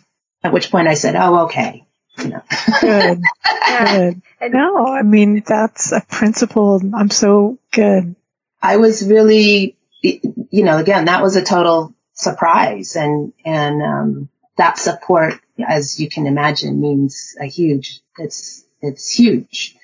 At 0.42 0.52
which 0.52 0.70
point 0.70 0.88
I 0.88 0.94
said, 0.94 1.16
"Oh, 1.16 1.44
okay." 1.46 1.84
You 2.18 2.28
know. 2.28 2.42
good. 2.80 3.22
Good. 3.68 4.22
No, 4.40 4.86
I 4.86 5.02
mean 5.02 5.42
that's 5.44 5.90
a 5.90 6.00
principle. 6.00 6.80
I'm 6.94 7.10
so 7.10 7.58
good. 7.72 8.14
I 8.62 8.76
was 8.76 9.04
really, 9.04 9.76
you 10.00 10.62
know, 10.64 10.78
again, 10.78 11.06
that 11.06 11.22
was 11.22 11.34
a 11.34 11.42
total 11.42 11.92
surprise, 12.12 12.94
and 12.94 13.32
and 13.44 13.82
um, 13.82 14.28
that 14.56 14.78
support, 14.78 15.34
as 15.66 15.98
you 15.98 16.08
can 16.08 16.28
imagine, 16.28 16.80
means 16.80 17.34
a 17.40 17.46
huge. 17.46 18.00
It's 18.16 18.64
it's 18.80 19.10
huge. 19.10 19.74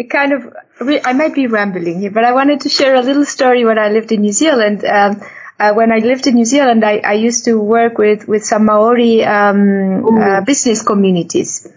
It 0.00 0.08
kind 0.08 0.32
of, 0.32 0.56
I 0.80 1.12
might 1.12 1.34
be 1.34 1.46
rambling 1.46 2.00
here, 2.00 2.10
but 2.10 2.24
I 2.24 2.32
wanted 2.32 2.62
to 2.62 2.70
share 2.70 2.94
a 2.94 3.02
little 3.02 3.26
story 3.26 3.66
when 3.66 3.78
I 3.78 3.90
lived 3.90 4.12
in 4.12 4.22
New 4.22 4.32
Zealand. 4.32 4.82
Um, 4.82 5.20
uh, 5.58 5.74
when 5.74 5.92
I 5.92 5.98
lived 5.98 6.26
in 6.26 6.36
New 6.36 6.46
Zealand, 6.46 6.82
I, 6.86 7.02
I 7.04 7.12
used 7.12 7.44
to 7.44 7.60
work 7.60 7.98
with, 7.98 8.26
with 8.26 8.42
some 8.42 8.64
Maori 8.64 9.22
um, 9.22 10.06
uh, 10.06 10.40
business 10.40 10.80
communities. 10.80 11.68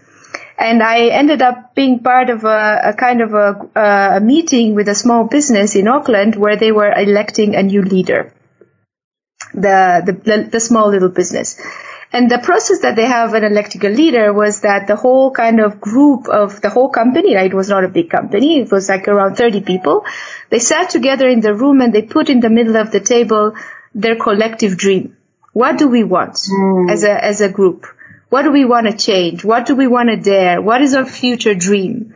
And 0.57 0.82
I 0.82 1.07
ended 1.07 1.41
up 1.41 1.76
being 1.76 1.99
part 1.99 2.30
of 2.30 2.45
a, 2.45 2.91
a 2.91 2.93
kind 2.93 3.19
of 3.19 3.34
a, 3.34 3.49
a, 3.76 4.21
meeting 4.21 4.74
with 4.74 4.88
a 4.88 4.95
small 4.95 5.26
business 5.26 5.76
in 5.76 5.89
Auckland 5.89 6.38
where 6.38 6.55
they 6.55 6.71
were 6.71 6.93
electing 6.93 7.55
a 7.55 7.63
new 7.63 7.82
leader, 7.82 8.32
the, 9.53 10.01
the, 10.05 10.13
the, 10.13 10.49
the 10.49 10.59
small 10.61 10.88
little 10.88 11.09
business. 11.09 11.59
And 12.14 12.30
the 12.30 12.38
process 12.38 12.82
that 12.82 12.95
they 12.95 13.07
have 13.07 13.34
in 13.34 13.43
electrical 13.43 13.89
leader 13.89 14.32
was 14.32 14.61
that 14.61 14.86
the 14.86 14.95
whole 14.95 15.32
kind 15.32 15.59
of 15.59 15.82
group 15.82 16.30
of 16.30 16.61
the 16.61 16.70
whole 16.70 16.89
company, 16.89 17.36
right? 17.36 17.51
It 17.51 17.55
was 17.55 17.70
not 17.70 17.84
a 17.84 17.88
big 17.88 18.11
company. 18.11 18.59
It 18.59 18.72
was 18.72 18.88
like 18.88 19.07
around 19.07 19.36
30 19.36 19.61
people. 19.61 20.05
They 20.51 20.59
sat 20.59 20.91
together 20.91 21.28
in 21.28 21.39
the 21.39 21.55
room 21.55 21.82
and 21.82 21.91
they 21.91 22.03
put 22.03 22.30
in 22.30 22.39
the 22.39 22.51
middle 22.51 22.78
of 22.78 22.91
the 22.91 22.99
table 22.99 23.55
their 23.95 24.16
collective 24.16 24.78
dream. 24.78 25.18
What 25.53 25.80
do 25.80 25.88
we 25.88 26.03
want 26.03 26.36
mm. 26.36 26.91
as 26.91 27.03
a, 27.03 27.26
as 27.26 27.41
a 27.41 27.49
group? 27.49 27.88
What 28.30 28.43
do 28.43 28.51
we 28.51 28.64
want 28.64 28.86
to 28.86 28.95
change? 28.95 29.43
What 29.43 29.66
do 29.66 29.76
we 29.76 29.88
want 29.88 30.09
to 30.09 30.18
dare? 30.18 30.61
What 30.61 30.84
is 30.84 30.93
our 30.93 31.07
future 31.07 31.55
dream? 31.55 32.14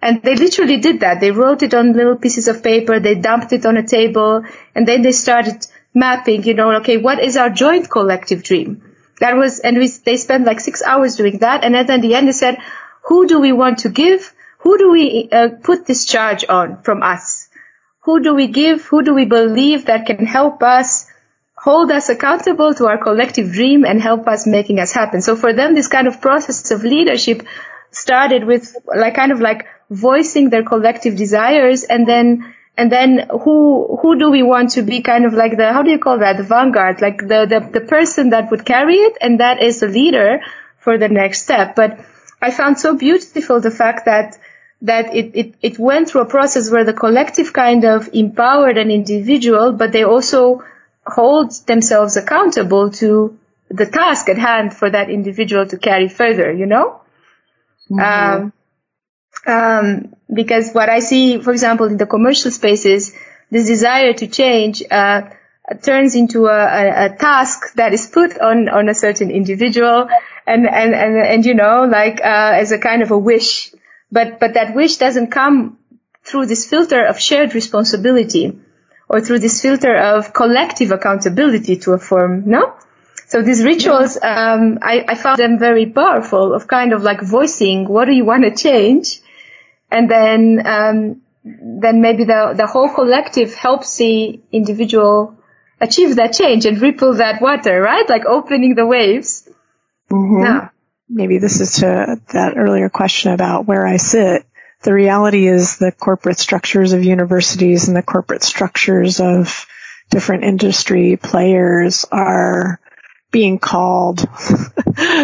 And 0.00 0.22
they 0.22 0.36
literally 0.36 0.76
did 0.76 1.00
that. 1.00 1.20
They 1.20 1.32
wrote 1.32 1.64
it 1.64 1.74
on 1.74 1.94
little 1.94 2.16
pieces 2.16 2.46
of 2.46 2.62
paper. 2.62 3.00
They 3.00 3.16
dumped 3.16 3.52
it 3.52 3.66
on 3.66 3.76
a 3.76 3.86
table 3.86 4.44
and 4.76 4.86
then 4.86 5.02
they 5.02 5.12
started 5.12 5.66
mapping, 5.92 6.44
you 6.44 6.54
know, 6.54 6.72
okay, 6.76 6.96
what 6.96 7.18
is 7.18 7.36
our 7.36 7.50
joint 7.50 7.90
collective 7.90 8.44
dream? 8.44 8.82
That 9.22 9.36
was, 9.36 9.60
and 9.60 9.78
we, 9.78 9.86
they 9.86 10.16
spent 10.16 10.46
like 10.46 10.58
six 10.58 10.82
hours 10.82 11.14
doing 11.14 11.38
that. 11.38 11.62
And 11.62 11.76
then 11.76 11.88
at 11.88 12.02
the 12.02 12.16
end, 12.16 12.26
they 12.26 12.32
said, 12.32 12.58
who 13.04 13.28
do 13.28 13.38
we 13.38 13.52
want 13.52 13.78
to 13.78 13.88
give? 13.88 14.34
Who 14.58 14.76
do 14.78 14.90
we 14.90 15.28
uh, 15.30 15.50
put 15.62 15.86
this 15.86 16.06
charge 16.06 16.44
on 16.48 16.82
from 16.82 17.04
us? 17.04 17.48
Who 18.00 18.20
do 18.20 18.34
we 18.34 18.48
give? 18.48 18.84
Who 18.86 19.04
do 19.04 19.14
we 19.14 19.24
believe 19.24 19.86
that 19.86 20.06
can 20.06 20.26
help 20.26 20.60
us 20.64 21.06
hold 21.56 21.92
us 21.92 22.08
accountable 22.08 22.74
to 22.74 22.86
our 22.86 22.98
collective 22.98 23.52
dream 23.52 23.84
and 23.84 24.02
help 24.02 24.26
us 24.26 24.44
making 24.44 24.80
us 24.80 24.90
happen? 24.90 25.22
So 25.22 25.36
for 25.36 25.52
them, 25.52 25.76
this 25.76 25.86
kind 25.86 26.08
of 26.08 26.20
process 26.20 26.72
of 26.72 26.82
leadership 26.82 27.46
started 27.92 28.44
with 28.44 28.74
like 28.84 29.14
kind 29.14 29.30
of 29.30 29.40
like 29.40 29.66
voicing 29.88 30.50
their 30.50 30.64
collective 30.64 31.16
desires 31.16 31.84
and 31.84 32.08
then 32.08 32.54
and 32.76 32.90
then 32.90 33.28
who 33.42 33.98
who 34.00 34.18
do 34.18 34.30
we 34.30 34.42
want 34.42 34.70
to 34.72 34.82
be 34.82 35.02
kind 35.02 35.24
of 35.24 35.34
like 35.34 35.56
the 35.56 35.72
how 35.72 35.82
do 35.82 35.90
you 35.90 35.98
call 35.98 36.18
that? 36.18 36.36
The 36.36 36.42
vanguard 36.42 37.00
like 37.00 37.18
the 37.18 37.46
the, 37.46 37.60
the 37.78 37.80
person 37.86 38.30
that 38.30 38.50
would 38.50 38.64
carry 38.64 38.96
it 38.96 39.18
and 39.20 39.40
that 39.40 39.62
is 39.62 39.80
the 39.80 39.88
leader 39.88 40.40
for 40.78 40.98
the 40.98 41.08
next 41.08 41.42
step. 41.42 41.76
But 41.76 41.98
i 42.42 42.50
found 42.50 42.78
so 42.78 42.96
beautiful 42.96 43.60
the 43.60 43.70
fact 43.70 44.04
that 44.06 44.38
that 44.82 45.14
it, 45.14 45.30
it, 45.34 45.54
it 45.62 45.78
went 45.78 46.10
through 46.10 46.22
a 46.22 46.26
process 46.26 46.70
where 46.70 46.84
the 46.84 46.92
collective 46.92 47.52
kind 47.52 47.84
of 47.84 48.08
empowered 48.12 48.76
an 48.76 48.90
individual 48.90 49.72
but 49.72 49.92
they 49.92 50.02
also 50.04 50.64
hold 51.06 51.52
themselves 51.66 52.16
accountable 52.16 52.90
to 52.90 53.38
the 53.68 53.86
task 53.86 54.28
at 54.28 54.38
hand 54.38 54.74
for 54.74 54.90
that 54.90 55.08
individual 55.08 55.64
to 55.66 55.78
carry 55.78 56.08
further 56.08 56.52
you 56.52 56.66
know? 56.66 57.00
Mm-hmm. 57.90 58.42
um, 58.42 58.52
um, 59.46 60.14
because 60.32 60.72
what 60.72 60.88
I 60.88 61.00
see, 61.00 61.40
for 61.40 61.52
example, 61.52 61.86
in 61.86 61.96
the 61.96 62.06
commercial 62.06 62.50
spaces, 62.50 63.12
this 63.50 63.66
desire 63.66 64.12
to 64.14 64.26
change 64.26 64.82
uh, 64.90 65.22
turns 65.82 66.14
into 66.14 66.46
a, 66.46 66.58
a, 66.58 67.04
a, 67.06 67.16
task 67.16 67.74
that 67.74 67.92
is 67.92 68.06
put 68.06 68.38
on, 68.38 68.68
on 68.68 68.88
a 68.88 68.94
certain 68.94 69.30
individual, 69.30 70.08
and 70.46 70.66
and 70.66 70.94
and, 70.94 71.16
and 71.16 71.46
you 71.46 71.54
know, 71.54 71.84
like 71.84 72.20
uh, 72.20 72.52
as 72.54 72.72
a 72.72 72.78
kind 72.78 73.02
of 73.02 73.10
a 73.10 73.18
wish, 73.18 73.72
but 74.10 74.40
but 74.40 74.54
that 74.54 74.74
wish 74.74 74.96
doesn't 74.96 75.30
come 75.30 75.78
through 76.24 76.46
this 76.46 76.68
filter 76.68 77.04
of 77.04 77.20
shared 77.20 77.54
responsibility, 77.54 78.58
or 79.08 79.20
through 79.20 79.40
this 79.40 79.60
filter 79.60 79.96
of 79.96 80.32
collective 80.32 80.92
accountability 80.92 81.76
to 81.76 81.92
a 81.92 81.98
firm. 81.98 82.44
No. 82.46 82.74
So 83.26 83.40
these 83.40 83.64
rituals, 83.64 84.18
um, 84.22 84.78
I, 84.82 85.06
I 85.08 85.14
found 85.14 85.38
them 85.38 85.58
very 85.58 85.86
powerful 85.86 86.52
of 86.52 86.66
kind 86.66 86.92
of 86.92 87.02
like 87.02 87.22
voicing 87.22 87.88
what 87.88 88.04
do 88.04 88.12
you 88.12 88.26
want 88.26 88.44
to 88.44 88.54
change 88.54 89.21
and 89.92 90.10
then 90.10 90.66
um, 90.66 91.22
then 91.44 92.00
maybe 92.00 92.24
the 92.24 92.54
the 92.56 92.66
whole 92.66 92.88
collective 92.88 93.54
helps 93.54 93.96
the 93.96 94.40
individual 94.50 95.36
achieve 95.80 96.16
that 96.16 96.32
change 96.32 96.64
and 96.64 96.80
ripple 96.80 97.14
that 97.14 97.42
water, 97.42 97.80
right? 97.80 98.08
Like 98.08 98.24
opening 98.24 98.74
the 98.74 98.86
waves. 98.86 99.48
Mm-hmm. 100.10 100.44
Yeah. 100.44 100.68
Maybe 101.08 101.38
this 101.38 101.60
is 101.60 101.80
to 101.80 102.20
that 102.32 102.56
earlier 102.56 102.88
question 102.88 103.32
about 103.32 103.66
where 103.66 103.86
I 103.86 103.98
sit. 103.98 104.46
The 104.82 104.94
reality 104.94 105.46
is 105.46 105.76
the 105.76 105.92
corporate 105.92 106.38
structures 106.38 106.92
of 106.92 107.04
universities 107.04 107.88
and 107.88 107.96
the 107.96 108.02
corporate 108.02 108.42
structures 108.42 109.20
of 109.20 109.66
different 110.10 110.44
industry 110.44 111.16
players 111.16 112.06
are 112.10 112.80
being 113.30 113.58
called 113.58 114.18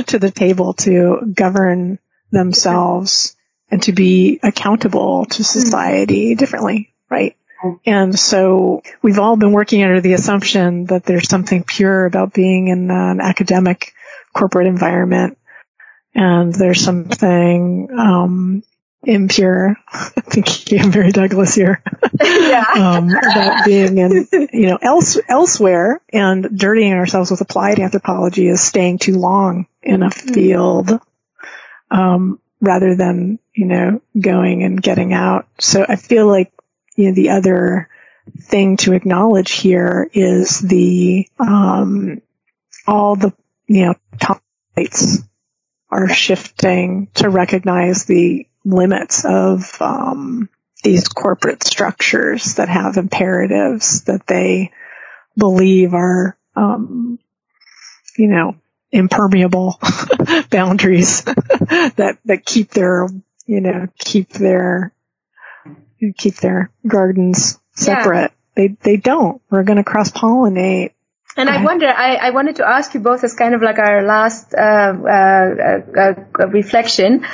to 0.06 0.18
the 0.18 0.32
table 0.34 0.74
to 0.74 1.32
govern 1.34 1.98
themselves 2.30 3.36
and 3.70 3.82
to 3.82 3.92
be 3.92 4.40
accountable 4.42 5.26
to 5.26 5.44
society 5.44 6.34
differently, 6.34 6.92
right? 7.10 7.36
And 7.84 8.16
so 8.16 8.82
we've 9.02 9.18
all 9.18 9.36
been 9.36 9.52
working 9.52 9.82
under 9.82 10.00
the 10.00 10.12
assumption 10.12 10.86
that 10.86 11.04
there's 11.04 11.28
something 11.28 11.64
pure 11.64 12.06
about 12.06 12.32
being 12.32 12.68
in 12.68 12.90
an 12.90 13.20
academic 13.20 13.92
corporate 14.32 14.68
environment 14.68 15.38
and 16.14 16.54
there's 16.54 16.80
something 16.80 17.88
um, 17.96 18.62
impure. 19.02 19.76
I 19.88 20.20
think 20.20 20.48
I'm 20.72 20.90
Mary 20.90 21.12
Douglas 21.12 21.54
here. 21.54 21.82
yeah. 22.20 22.64
um, 22.76 23.10
about 23.10 23.64
being 23.64 23.98
in, 23.98 24.26
you 24.52 24.66
know, 24.66 24.78
else, 24.80 25.18
elsewhere 25.28 26.00
and 26.12 26.58
dirtying 26.58 26.94
ourselves 26.94 27.30
with 27.30 27.40
applied 27.40 27.78
anthropology 27.78 28.48
is 28.48 28.60
staying 28.60 28.98
too 28.98 29.16
long 29.16 29.66
in 29.82 30.02
a 30.02 30.10
mm. 30.10 30.34
field. 30.34 31.00
Um, 31.90 32.40
rather 32.60 32.94
than, 32.94 33.38
you 33.54 33.66
know, 33.66 34.00
going 34.18 34.62
and 34.62 34.82
getting 34.82 35.12
out. 35.12 35.46
So 35.58 35.84
I 35.88 35.96
feel 35.96 36.26
like, 36.26 36.52
you 36.96 37.06
know, 37.06 37.14
the 37.14 37.30
other 37.30 37.88
thing 38.40 38.76
to 38.78 38.92
acknowledge 38.92 39.52
here 39.52 40.10
is 40.12 40.58
the, 40.60 41.28
um, 41.38 42.20
all 42.86 43.16
the, 43.16 43.32
you 43.66 43.86
know, 43.86 43.94
top 44.20 44.42
lights 44.76 45.22
are 45.90 46.08
shifting 46.08 47.08
to 47.14 47.30
recognize 47.30 48.04
the 48.04 48.46
limits 48.64 49.24
of, 49.24 49.80
um, 49.80 50.48
these 50.84 51.08
corporate 51.08 51.64
structures 51.64 52.54
that 52.54 52.68
have 52.68 52.96
imperatives 52.96 54.04
that 54.04 54.26
they 54.26 54.70
believe 55.36 55.94
are, 55.94 56.36
um, 56.54 57.18
you 58.16 58.28
know, 58.28 58.56
impermeable 58.90 59.78
boundaries 60.50 61.22
that 61.24 62.18
that 62.24 62.44
keep 62.44 62.70
their 62.70 63.06
you 63.46 63.60
know 63.60 63.88
keep 63.98 64.30
their 64.30 64.92
keep 66.16 66.36
their 66.36 66.70
gardens 66.86 67.58
separate. 67.72 68.32
Yeah. 68.32 68.34
They 68.54 68.68
they 68.68 68.96
don't. 68.96 69.40
We're 69.50 69.62
going 69.62 69.76
to 69.76 69.84
cross 69.84 70.10
pollinate. 70.10 70.92
And 71.36 71.48
I 71.48 71.62
wonder, 71.62 71.86
I, 71.86 72.16
I 72.16 72.30
wanted 72.30 72.56
to 72.56 72.68
ask 72.68 72.94
you 72.94 73.00
both 73.00 73.22
as 73.22 73.34
kind 73.34 73.54
of 73.54 73.62
like 73.62 73.78
our 73.78 74.02
last 74.02 74.52
uh, 74.54 74.58
uh, 74.58 75.80
uh, 75.96 76.14
uh 76.36 76.48
reflection, 76.48 77.24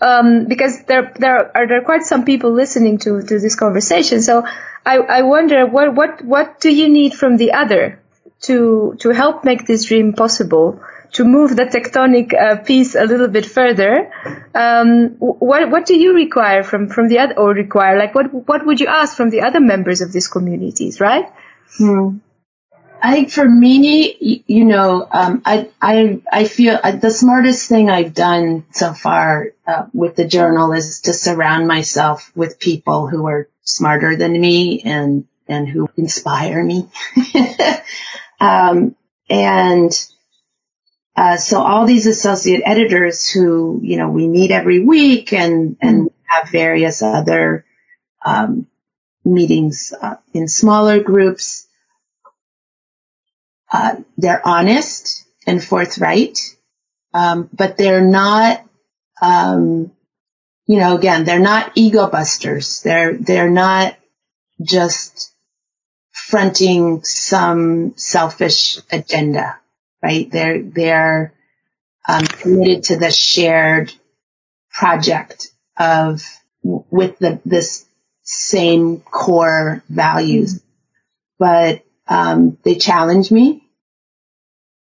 um, 0.00 0.46
because 0.46 0.82
there 0.86 1.12
there 1.16 1.56
are 1.56 1.68
there 1.68 1.78
are 1.78 1.84
quite 1.84 2.02
some 2.02 2.24
people 2.24 2.50
listening 2.50 2.98
to, 2.98 3.22
to 3.22 3.38
this 3.38 3.54
conversation. 3.54 4.20
So 4.20 4.44
I, 4.84 4.96
I 4.98 5.22
wonder 5.22 5.64
what 5.64 5.94
what 5.94 6.24
what 6.24 6.60
do 6.60 6.74
you 6.74 6.88
need 6.88 7.14
from 7.14 7.36
the 7.36 7.52
other 7.52 8.02
to 8.42 8.96
to 8.98 9.10
help 9.10 9.44
make 9.44 9.64
this 9.64 9.84
dream 9.84 10.12
possible? 10.12 10.80
To 11.12 11.24
move 11.24 11.56
the 11.56 11.66
tectonic 11.66 12.32
uh, 12.34 12.56
piece 12.56 12.94
a 12.94 13.04
little 13.04 13.28
bit 13.28 13.44
further, 13.44 14.10
um, 14.54 15.16
what 15.18 15.70
what 15.70 15.86
do 15.86 15.94
you 15.94 16.14
require 16.14 16.62
from 16.62 16.88
from 16.88 17.08
the 17.08 17.18
other 17.18 17.38
or 17.38 17.50
require 17.50 17.98
like 17.98 18.14
what 18.14 18.32
what 18.32 18.64
would 18.66 18.80
you 18.80 18.86
ask 18.86 19.16
from 19.16 19.30
the 19.30 19.42
other 19.42 19.60
members 19.60 20.00
of 20.00 20.12
these 20.12 20.28
communities, 20.28 21.00
right? 21.00 21.30
Hmm. 21.76 22.18
I 23.04 23.14
think 23.14 23.30
for 23.30 23.48
me, 23.48 24.44
you 24.46 24.64
know, 24.64 25.06
um, 25.10 25.42
I 25.44 25.70
I 25.80 26.20
I 26.30 26.44
feel 26.44 26.78
uh, 26.82 26.92
the 26.92 27.10
smartest 27.10 27.68
thing 27.68 27.90
I've 27.90 28.14
done 28.14 28.64
so 28.70 28.92
far 28.92 29.48
uh, 29.66 29.86
with 29.92 30.14
the 30.14 30.24
journal 30.24 30.72
is 30.72 31.00
to 31.02 31.12
surround 31.12 31.66
myself 31.66 32.30
with 32.36 32.60
people 32.60 33.08
who 33.08 33.26
are 33.26 33.48
smarter 33.64 34.16
than 34.16 34.40
me 34.40 34.82
and 34.82 35.26
and 35.48 35.68
who 35.68 35.88
inspire 35.96 36.62
me. 36.62 36.88
um, 38.40 38.94
and 39.28 39.92
uh, 41.16 41.36
so 41.36 41.60
all 41.60 41.86
these 41.86 42.06
associate 42.06 42.62
editors 42.64 43.30
who, 43.30 43.80
you 43.82 43.96
know, 43.96 44.08
we 44.08 44.28
meet 44.28 44.50
every 44.50 44.84
week 44.84 45.32
and, 45.32 45.76
and 45.80 46.10
have 46.24 46.48
various 46.50 47.02
other, 47.02 47.64
um, 48.24 48.66
meetings 49.24 49.92
uh, 50.00 50.16
in 50.32 50.48
smaller 50.48 51.00
groups. 51.00 51.68
Uh, 53.70 53.96
they're 54.18 54.46
honest 54.46 55.24
and 55.46 55.62
forthright, 55.62 56.38
um, 57.14 57.48
but 57.52 57.76
they're 57.76 58.04
not, 58.04 58.64
um, 59.20 59.90
you 60.66 60.78
know, 60.78 60.96
again, 60.96 61.24
they're 61.24 61.38
not 61.38 61.72
ego 61.74 62.08
busters. 62.08 62.82
They're 62.82 63.16
they're 63.16 63.50
not 63.50 63.96
just 64.62 65.32
fronting 66.10 67.02
some 67.02 67.94
selfish 67.96 68.78
agenda, 68.90 69.58
right? 70.02 70.30
They're 70.30 70.62
they're 70.62 71.34
um, 72.08 72.24
committed 72.24 72.84
to 72.84 72.96
the 72.96 73.10
shared 73.10 73.92
project 74.70 75.48
of 75.78 76.22
with 76.62 77.18
the 77.18 77.40
this 77.44 77.86
same 78.22 79.00
core 79.00 79.82
values, 79.88 80.62
but 81.38 81.84
um, 82.08 82.58
they 82.64 82.74
challenge 82.74 83.30
me. 83.30 83.68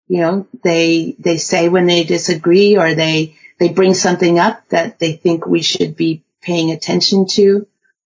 You 0.09 0.21
know, 0.21 0.49
they 0.63 1.17
they 1.19 1.37
say 1.37 1.69
when 1.69 1.87
they 1.87 2.05
disagree 2.05 2.77
or 2.77 2.95
they 2.95 3.37
they 3.59 3.71
bring 3.71 3.95
something 3.95 4.39
up 4.39 4.69
that 4.69 4.99
they 4.99 5.13
think 5.13 5.47
we 5.47 5.63
should 5.63 5.97
be 5.97 6.25
paying 6.43 6.71
attention 6.71 7.27
to, 7.27 7.67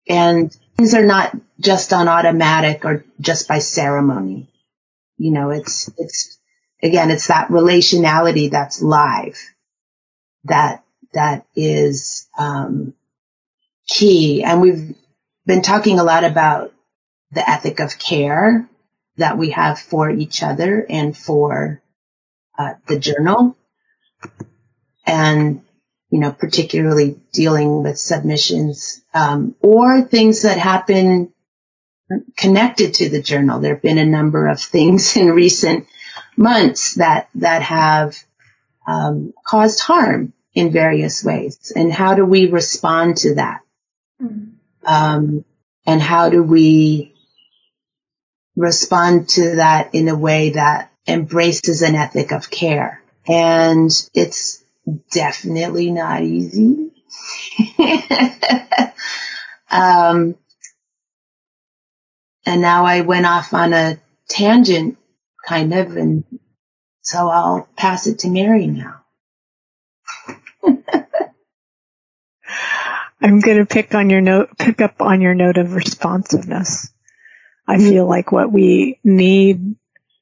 and 0.09 0.53
things 0.77 0.95
are 0.95 1.05
not 1.05 1.37
just 1.61 1.93
on 1.93 2.09
automatic 2.09 2.85
or 2.85 3.05
just 3.21 3.47
by 3.47 3.59
ceremony. 3.61 4.49
You 5.19 5.31
know, 5.33 5.51
it's 5.51 5.91
it's 5.99 6.39
again, 6.85 7.11
it's 7.11 7.29
that 7.29 7.49
relationality 7.49 8.51
that's 8.51 8.83
live 8.83 9.39
that 10.45 10.85
that 11.15 11.47
is 11.57 12.29
um, 12.39 12.95
key, 13.89 14.45
and 14.45 14.61
we've 14.61 14.95
been 15.47 15.63
talking 15.63 15.99
a 15.99 16.05
lot 16.05 16.25
about 16.25 16.73
the 17.33 17.49
ethic 17.49 17.81
of 17.81 17.99
care 17.99 18.69
that 19.17 19.39
we 19.39 19.51
have 19.51 19.79
for 19.79 20.11
each 20.11 20.43
other 20.43 20.85
and 20.89 21.17
for 21.17 21.81
uh, 22.59 22.75
the 22.87 22.99
journal. 22.99 23.57
And, 25.07 25.63
you 26.11 26.19
know, 26.19 26.33
particularly 26.33 27.21
dealing 27.33 27.83
with 27.83 27.99
submissions, 27.99 29.03
um, 29.13 29.55
or 29.61 30.03
things 30.03 30.43
that 30.43 30.59
happen 30.59 31.33
connected 32.37 32.95
to 32.95 33.09
the 33.09 33.23
journal. 33.23 33.61
There 33.61 33.75
have 33.75 33.83
been 33.83 33.99
a 33.99 34.05
number 34.05 34.49
of 34.49 34.61
things 34.61 35.17
in 35.17 35.31
recent 35.31 35.87
months 36.37 36.95
that, 36.95 37.29
that 37.37 37.63
have, 37.63 38.17
um, 38.87 39.33
caused 39.45 39.81
harm 39.81 40.33
in 40.55 40.71
various 40.71 41.25
ways. 41.25 41.73
And 41.75 41.93
how 41.93 42.15
do 42.15 42.25
we 42.25 42.47
respond 42.47 43.19
to 43.19 43.35
that? 43.37 43.61
Mm-hmm. 44.23 44.53
Um, 44.87 45.45
and 45.87 46.01
how 46.01 46.31
do 46.31 46.43
we 46.43 47.15
respond 48.57 49.29
to 49.31 49.57
that 49.57 49.95
in 49.95 50.09
a 50.09 50.17
way 50.17 50.51
that 50.51 50.91
embraces 51.07 51.83
an 51.83 51.95
ethic 51.95 52.33
of 52.33 52.51
care? 52.51 53.03
And 53.27 53.91
it's 54.15 54.65
definitely 55.11 55.91
not 55.91 56.23
easy. 56.23 56.91
um, 59.71 60.37
and 62.47 62.61
now 62.61 62.85
I 62.85 63.01
went 63.01 63.27
off 63.27 63.55
on 63.55 63.73
a 63.73 63.99
tangent, 64.29 64.99
kind 65.47 65.75
of, 65.75 65.97
and 65.97 66.25
so 67.03 67.29
I'll 67.29 67.69
pass 67.77 68.07
it 68.07 68.21
to 68.21 68.29
Mary 68.29 68.67
now. 68.67 69.03
I'm 73.21 73.41
going 73.41 73.59
to 73.59 73.67
pick 73.67 73.95
on 73.95 74.11
your 74.11 74.21
note, 74.21 74.51
pick 74.59 74.81
up 74.81 75.01
on 75.01 75.21
your 75.21 75.35
note 75.35 75.57
of 75.57 75.75
responsiveness. 75.75 76.93
I 77.67 77.79
feel 77.79 78.07
like 78.07 78.31
what 78.31 78.53
we 78.53 79.01
need 79.03 79.77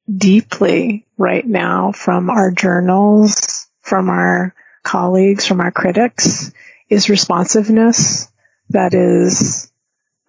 deeply 0.08 1.06
right 1.16 1.46
now 1.46 1.92
from 1.92 2.30
our 2.30 2.50
journals, 2.52 3.66
from 3.80 4.08
our 4.08 4.54
colleagues, 4.84 5.46
from 5.46 5.60
our 5.60 5.72
critics 5.72 6.52
is 6.88 7.08
responsiveness 7.08 8.30
that 8.70 8.94
is 8.94 9.72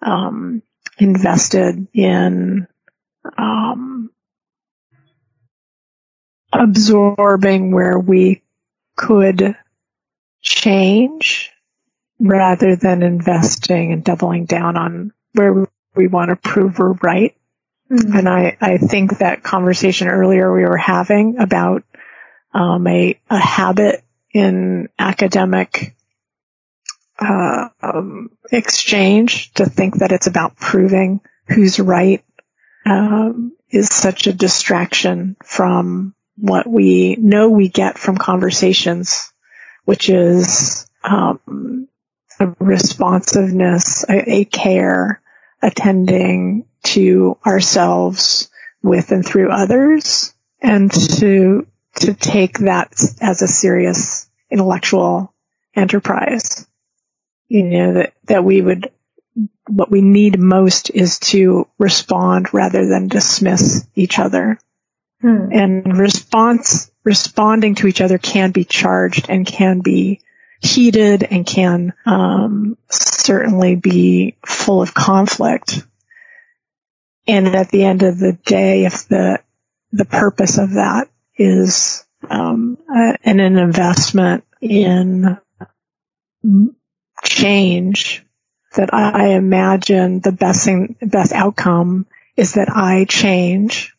um, 0.02 0.62
invested 0.98 1.86
in 1.92 2.66
um, 3.38 4.10
absorbing 6.54 7.72
where 7.72 7.98
we 7.98 8.42
could 8.96 9.56
change 10.40 11.50
rather 12.20 12.76
than 12.76 13.02
investing 13.02 13.92
and 13.92 14.04
doubling 14.04 14.44
down 14.44 14.76
on 14.76 15.12
where 15.32 15.66
we 15.94 16.06
want 16.06 16.30
to 16.30 16.36
prove 16.36 16.78
we're 16.78 16.92
right. 16.92 17.36
Mm-hmm. 17.90 18.16
And 18.16 18.28
I, 18.28 18.56
I 18.60 18.78
think 18.78 19.18
that 19.18 19.42
conversation 19.42 20.08
earlier 20.08 20.52
we 20.52 20.64
were 20.64 20.76
having 20.76 21.38
about 21.38 21.82
um, 22.52 22.86
a, 22.86 23.18
a 23.28 23.38
habit 23.38 24.02
in 24.32 24.88
academic 24.98 25.94
uh, 27.18 27.68
um, 27.82 28.30
exchange 28.50 29.52
to 29.54 29.66
think 29.66 29.98
that 29.98 30.12
it's 30.12 30.26
about 30.26 30.56
proving 30.56 31.20
who's 31.46 31.78
right 31.78 32.24
um, 32.86 33.52
is 33.70 33.88
such 33.88 34.26
a 34.26 34.32
distraction 34.32 35.36
from 35.42 36.14
what 36.36 36.66
we 36.66 37.16
know 37.16 37.48
we 37.48 37.68
get 37.68 37.98
from 37.98 38.16
conversations, 38.16 39.32
which 39.84 40.08
is 40.08 40.88
um, 41.02 41.88
a 42.40 42.48
responsiveness, 42.58 44.04
a, 44.08 44.32
a 44.32 44.44
care, 44.44 45.20
attending 45.62 46.66
to 46.82 47.38
ourselves 47.46 48.50
with 48.82 49.12
and 49.12 49.24
through 49.24 49.50
others, 49.50 50.34
and 50.60 50.90
to 50.90 51.66
to 51.96 52.12
take 52.12 52.58
that 52.58 52.92
as 53.20 53.42
a 53.42 53.48
serious 53.48 54.28
intellectual 54.50 55.32
enterprise. 55.74 56.66
You 57.48 57.62
know 57.64 57.92
that 57.94 58.14
that 58.24 58.44
we 58.44 58.60
would 58.60 58.90
what 59.66 59.90
we 59.90 60.02
need 60.02 60.38
most 60.38 60.90
is 60.90 61.18
to 61.18 61.66
respond 61.78 62.52
rather 62.52 62.86
than 62.86 63.08
dismiss 63.08 63.86
each 63.94 64.18
other. 64.18 64.58
Hmm. 65.24 65.48
And 65.52 65.96
response 65.96 66.90
responding 67.02 67.76
to 67.76 67.86
each 67.86 68.02
other 68.02 68.18
can 68.18 68.50
be 68.50 68.66
charged 68.66 69.30
and 69.30 69.46
can 69.46 69.80
be 69.80 70.20
heated 70.60 71.22
and 71.22 71.46
can 71.46 71.94
um, 72.04 72.76
certainly 72.90 73.74
be 73.74 74.36
full 74.44 74.82
of 74.82 74.92
conflict. 74.92 75.82
And 77.26 77.48
at 77.48 77.70
the 77.70 77.84
end 77.84 78.02
of 78.02 78.18
the 78.18 78.34
day, 78.44 78.84
if 78.84 79.08
the 79.08 79.40
the 79.92 80.04
purpose 80.04 80.58
of 80.58 80.74
that 80.74 81.08
is 81.38 82.04
um, 82.28 82.76
an 82.86 83.40
investment 83.40 84.44
in 84.60 85.38
change, 87.24 88.26
that 88.76 88.92
I 88.92 89.28
imagine 89.28 90.20
the 90.20 90.32
best 90.32 90.66
thing, 90.66 90.96
best 91.00 91.32
outcome 91.32 92.06
is 92.36 92.54
that 92.54 92.68
I 92.68 93.06
change, 93.08 93.93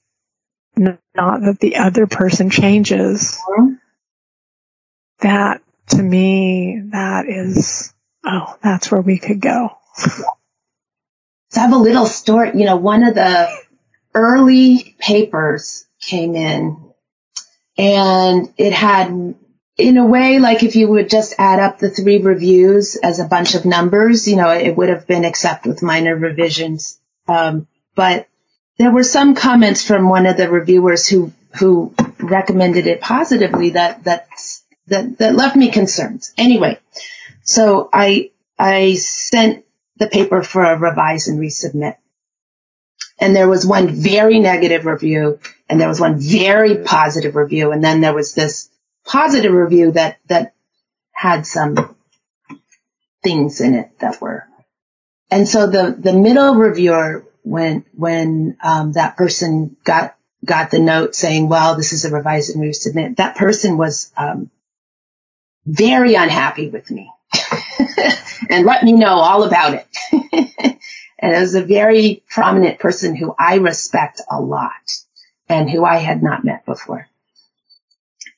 not 0.78 1.00
that 1.16 1.58
the 1.60 1.78
other 1.78 2.08
person 2.08 2.50
changes. 2.50 3.40
That 5.20 5.62
to 5.90 6.02
me, 6.02 6.82
that 6.92 7.28
is, 7.28 7.94
oh, 8.26 8.58
that's 8.62 8.92
where 8.92 9.02
we 9.02 9.18
could 9.18 9.40
go. 9.40 9.78
So 9.96 10.24
I 11.58 11.60
have 11.60 11.74
a 11.74 11.78
little 11.78 12.06
story. 12.06 12.52
You 12.56 12.66
know, 12.66 12.76
one 12.76 13.04
of 13.04 13.16
the 13.16 13.50
early 14.14 14.96
papers 15.00 15.86
came 16.02 16.36
in 16.36 16.92
and 17.78 18.54
it 18.58 18.74
had, 18.74 19.36
in 19.78 19.98
a 19.98 20.06
way, 20.06 20.40
like 20.40 20.64
if 20.64 20.76
you 20.76 20.88
would 20.88 21.10
just 21.10 21.36
add 21.38 21.60
up 21.60 21.80
the 21.80 21.90
three 21.90 22.22
reviews 22.22 22.96
as 22.96 23.20
a 23.20 23.26
bunch 23.26 23.56
of 23.56 23.66
numbers, 23.66 24.28
you 24.28 24.38
know, 24.38 24.50
it 24.50 24.76
would 24.76 24.90
have 24.90 25.08
been 25.08 25.26
accept 25.26 25.66
with 25.66 25.84
minor 25.84 26.16
revisions. 26.16 27.00
Um, 27.28 27.68
but 27.96 28.28
there 28.78 28.92
were 28.92 29.04
some 29.04 29.36
comments 29.36 29.86
from 29.86 30.10
one 30.10 30.26
of 30.26 30.38
the 30.38 30.50
reviewers 30.50 31.08
who, 31.08 31.32
who 31.58 31.94
recommended 32.20 32.88
it 32.88 33.02
positively 33.02 33.72
that, 33.72 34.04
that 34.04 34.28
that, 34.88 35.18
that 35.18 35.36
left 35.36 35.56
me 35.56 35.72
concerns. 35.72 36.34
Anyway, 36.38 36.80
so 37.44 37.90
I, 37.92 38.32
I 38.58 38.96
sent 38.96 39.66
the 39.98 40.08
paper 40.08 40.44
for 40.44 40.64
a 40.64 40.78
revise 40.78 41.28
and 41.28 41.40
resubmit. 41.40 41.98
And 43.20 43.36
there 43.36 43.48
was 43.48 43.66
one 43.66 43.88
very 43.90 44.40
negative 44.40 44.86
review 44.86 45.40
and 45.70 45.80
there 45.80 45.88
was 45.88 46.02
one 46.02 46.20
very 46.20 46.84
positive 46.84 47.36
review. 47.36 47.72
And 47.72 47.84
then 47.84 48.02
there 48.02 48.14
was 48.14 48.34
this 48.34 48.70
positive 49.06 49.54
review 49.54 49.92
that, 49.94 50.20
that 50.28 50.54
had 51.12 51.46
some 51.46 51.96
things 53.24 53.62
in 53.62 53.74
it 53.74 53.98
that 54.00 54.22
were, 54.22 54.46
and 55.32 55.48
so 55.48 55.68
the, 55.68 55.96
the 55.98 56.14
middle 56.14 56.56
reviewer, 56.56 57.25
when, 57.46 57.86
when, 57.94 58.58
um, 58.64 58.94
that 58.94 59.18
person 59.18 59.78
got 59.84 60.16
got 60.44 60.70
the 60.70 60.80
note 60.80 61.16
saying, 61.16 61.50
well, 61.50 61.76
this 61.76 61.92
is 61.92 62.06
a 62.06 62.12
revised 62.12 62.56
and 62.56 62.64
resubmit, 62.64 63.18
that 63.18 63.36
person 63.36 63.78
was, 63.78 64.12
um, 64.16 64.52
very 65.66 66.14
unhappy 66.14 66.70
with 66.70 66.92
me 66.92 67.12
and 68.50 68.66
let 68.66 68.84
me 68.84 68.94
know 68.94 69.16
all 69.16 69.44
about 69.44 69.74
it. 69.74 69.88
and 71.20 71.36
it 71.36 71.40
was 71.40 71.56
a 71.56 71.64
very 71.64 72.24
prominent 72.30 72.80
person 72.80 73.16
who 73.16 73.34
I 73.38 73.56
respect 73.56 74.22
a 74.30 74.40
lot 74.40 74.72
and 75.50 75.70
who 75.70 75.84
I 75.84 75.98
had 75.98 76.22
not 76.22 76.44
met 76.44 76.66
before. 76.66 77.08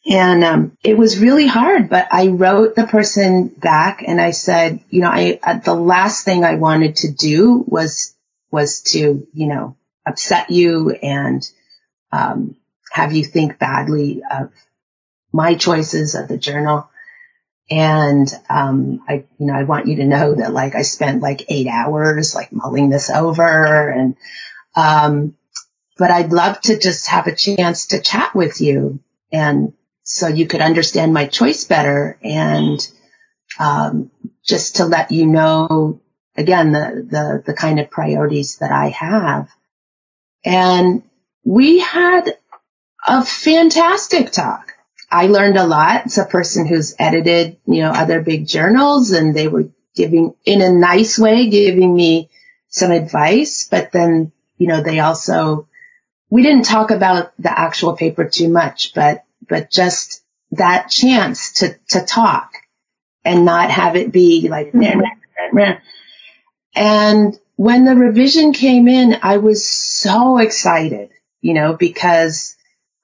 And 0.10 0.44
um, 0.46 0.78
it 0.84 0.98
was 0.98 1.20
really 1.20 1.48
hard, 1.48 1.90
but 1.90 2.08
I 2.12 2.28
wrote 2.28 2.76
the 2.76 2.88
person 2.88 3.48
back 3.48 4.04
and 4.08 4.22
I 4.22 4.32
said, 4.32 4.80
you 4.90 5.02
know, 5.02 5.10
I 5.10 5.38
uh, 5.44 5.60
the 5.60 5.74
last 5.74 6.24
thing 6.24 6.46
I 6.46 6.56
wanted 6.56 6.98
to 6.98 7.12
do 7.12 7.66
was 7.68 8.16
was 8.52 8.82
to, 8.82 9.28
you 9.34 9.48
know, 9.48 9.76
upset 10.06 10.50
you 10.50 10.92
and 10.92 11.50
um, 12.12 12.56
have 12.92 13.14
you 13.14 13.24
think 13.24 13.60
badly 13.60 14.22
of 14.30 14.52
my 15.34 15.56
choices 15.56 16.16
of 16.16 16.28
the 16.28 16.38
journal. 16.38 16.90
And 17.70 18.28
um, 18.50 19.02
I, 19.08 19.26
you 19.38 19.48
know, 19.48 19.54
I 19.54 19.64
want 19.64 19.88
you 19.88 19.98
to 19.98 20.06
know 20.06 20.36
that 20.36 20.54
like 20.54 20.74
I 20.74 20.84
spent 20.84 21.22
like 21.22 21.46
eight 21.50 21.68
hours 21.68 22.34
like 22.34 22.54
mulling 22.54 22.90
this 22.90 23.10
over, 23.10 23.90
and 23.90 24.16
um, 24.74 25.36
but 25.98 26.10
I'd 26.10 26.32
love 26.32 26.62
to 26.62 26.80
just 26.80 27.08
have 27.10 27.28
a 27.28 27.36
chance 27.36 27.88
to 27.88 28.00
chat 28.00 28.34
with 28.34 28.62
you, 28.62 29.02
and 29.34 29.74
so 30.04 30.30
you 30.30 30.48
could 30.48 30.62
understand 30.62 31.14
my 31.14 31.26
choice 31.26 31.66
better, 31.66 32.18
and 32.24 32.80
um, 33.60 34.12
just 34.46 34.78
to 34.78 34.86
let 34.86 35.12
you 35.12 35.26
know 35.26 36.00
again 36.38 36.72
the 36.72 37.06
the 37.10 37.44
the 37.48 37.54
kind 37.54 37.80
of 37.80 37.90
priorities 37.90 38.58
that 38.58 38.72
I 38.72 38.90
have, 38.90 39.50
and 40.46 41.04
we 41.44 41.80
had 41.80 42.38
a 43.06 43.24
fantastic 43.24 44.32
talk. 44.32 44.74
I 45.10 45.28
learned 45.28 45.58
a 45.58 45.66
lot. 45.66 46.06
It's 46.06 46.18
a 46.18 46.26
person 46.26 46.68
who's 46.68 46.96
edited, 47.00 47.58
you 47.66 47.82
know, 47.82 47.92
other 47.92 48.22
big 48.22 48.46
journals 48.48 49.12
and 49.12 49.34
they 49.34 49.48
were 49.48 49.70
giving, 49.96 50.36
in 50.44 50.62
a 50.62 50.72
nice 50.72 51.18
way, 51.18 51.50
giving 51.50 51.96
me 51.96 52.30
some 52.68 52.92
advice, 52.92 53.68
but 53.70 53.94
then, 53.94 54.34
you 54.58 54.68
know, 54.68 54.82
they 54.82 55.00
also, 55.00 55.70
we 56.30 56.44
didn't 56.44 56.66
talk 56.66 56.92
about 56.92 57.32
the 57.40 57.58
actual 57.58 57.96
paper 57.96 58.28
too 58.28 58.50
much, 58.50 58.94
but, 58.94 59.24
but 59.48 59.72
just 59.72 60.22
that 60.52 60.90
chance 60.90 61.54
to, 61.54 61.78
to 61.90 62.02
talk 62.02 62.52
and 63.24 63.46
not 63.46 63.72
have 63.72 63.96
it 63.96 64.12
be 64.12 64.50
like, 64.50 64.74
mm-hmm. 64.74 65.00
And 66.78 67.40
when 67.56 67.86
the 67.86 67.96
revision 67.96 68.54
came 68.54 68.88
in, 68.88 69.18
I 69.24 69.38
was 69.38 69.68
so 69.68 70.38
excited, 70.38 71.10
you 71.42 71.56
know, 71.56 71.74
because 71.74 72.56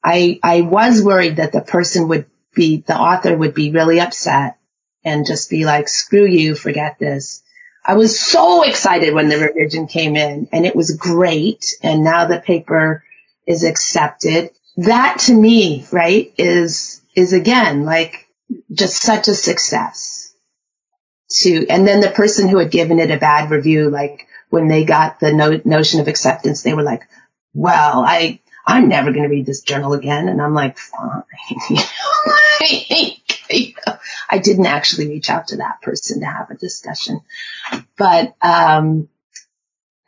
I, 0.04 0.40
I 0.44 0.62
was 0.62 1.02
worried 1.02 1.38
that 1.38 1.52
the 1.52 1.62
person 1.62 2.08
would 2.10 2.28
be, 2.54 2.84
the 2.86 2.96
author 2.96 3.36
would 3.36 3.56
be 3.56 3.72
really 3.72 4.00
upset 4.00 4.60
and 5.04 5.26
just 5.26 5.50
be 5.50 5.66
like, 5.66 5.90
screw 5.90 6.26
you, 6.26 6.54
forget 6.54 7.00
this. 7.00 7.42
I 7.84 7.96
was 7.96 8.20
so 8.20 8.62
excited 8.62 9.16
when 9.16 9.28
the 9.28 9.40
revision 9.40 9.88
came 9.88 10.16
in 10.16 10.50
and 10.52 10.68
it 10.68 10.76
was 10.76 10.96
great. 10.96 11.74
And 11.82 12.04
now 12.04 12.28
the 12.28 12.40
paper 12.40 13.04
is 13.48 13.64
accepted. 13.64 14.52
That 14.78 15.18
to 15.22 15.34
me, 15.34 15.84
right, 15.92 16.32
is, 16.38 17.02
is 17.16 17.34
again, 17.34 17.86
like 17.86 18.28
just 18.72 19.02
such 19.02 19.28
a 19.28 19.34
success 19.34 20.23
to, 21.42 21.68
and 21.68 21.88
then 21.88 22.00
the 22.00 22.10
person 22.10 22.48
who 22.48 22.58
had 22.58 22.72
given 22.72 23.00
it 23.00 23.12
a 23.12 23.18
bad 23.18 23.50
review, 23.50 23.90
like 23.90 24.28
when 24.50 24.68
they 24.68 24.84
got 24.86 25.20
the 25.20 25.34
no, 25.34 25.60
notion 25.66 26.00
of 26.00 26.08
acceptance, 26.08 26.62
they 26.62 26.74
were 26.74 26.84
like, 26.84 27.08
well, 27.54 28.04
I, 28.06 28.40
I'm 28.66 28.88
never 28.88 29.12
going 29.12 29.24
to 29.24 29.30
read 29.30 29.46
this 29.46 29.62
journal 29.62 29.94
again. 29.94 30.30
And 30.30 30.42
I'm 30.42 30.54
like, 30.54 30.78
fine. 30.78 31.24
I 34.30 34.38
didn't 34.38 34.66
actually 34.66 35.10
reach 35.10 35.30
out 35.30 35.48
to 35.50 35.58
that 35.58 35.82
person 35.82 36.22
to 36.22 36.26
have 36.26 36.50
a 36.50 36.56
discussion. 36.56 37.22
But, 37.98 38.36
um, 38.42 39.10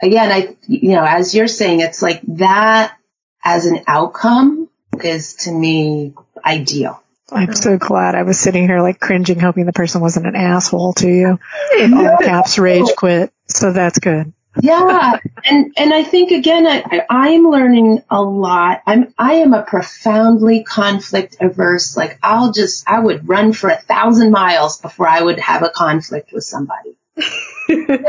again, 0.02 0.32
I, 0.32 0.56
you 0.68 0.94
know, 0.94 1.04
as 1.04 1.36
you're 1.36 1.48
saying, 1.48 1.82
it's 1.82 2.02
like 2.02 2.22
that 2.38 2.98
as 3.44 3.66
an 3.66 3.84
outcome 3.88 4.70
is 5.04 5.36
to 5.36 5.52
me 5.52 6.14
ideal. 6.44 7.02
I'm 7.32 7.56
so 7.56 7.78
glad 7.78 8.16
I 8.16 8.24
was 8.24 8.40
sitting 8.40 8.68
here 8.68 8.82
like 8.82 9.00
cringing, 9.00 9.40
hoping 9.40 9.66
the 9.66 9.74
person 9.74 10.02
wasn't 10.02 10.28
an 10.28 10.36
asshole 10.36 10.94
to 10.94 11.10
you. 11.10 11.40
All 11.80 12.18
caps 12.18 12.58
rage 12.60 12.96
quit. 12.96 13.32
So 13.48 13.72
that's 13.72 14.00
good 14.00 14.34
yeah, 14.62 15.20
and 15.44 15.74
and 15.78 15.94
I 15.94 16.04
think 16.04 16.32
again, 16.32 16.66
I, 16.66 17.06
I'm 17.10 17.44
learning 17.44 18.04
a 18.10 18.22
lot. 18.22 18.82
I'm 18.86 19.14
I 19.18 19.36
am 19.36 19.54
a 19.54 19.64
profoundly 19.64 20.64
conflict 20.64 21.38
averse. 21.42 21.98
Like 21.98 22.20
I'll 22.24 22.52
just 22.52 22.88
I 22.88 23.00
would 23.00 23.28
run 23.28 23.54
for 23.54 23.70
a 23.70 23.78
thousand 23.78 24.32
miles 24.32 24.80
before 24.80 25.08
I 25.08 25.22
would 25.22 25.40
have 25.40 25.64
a 25.64 25.70
conflict 25.70 26.32
with 26.32 26.44
somebody. 26.44 26.98
and, 27.70 28.06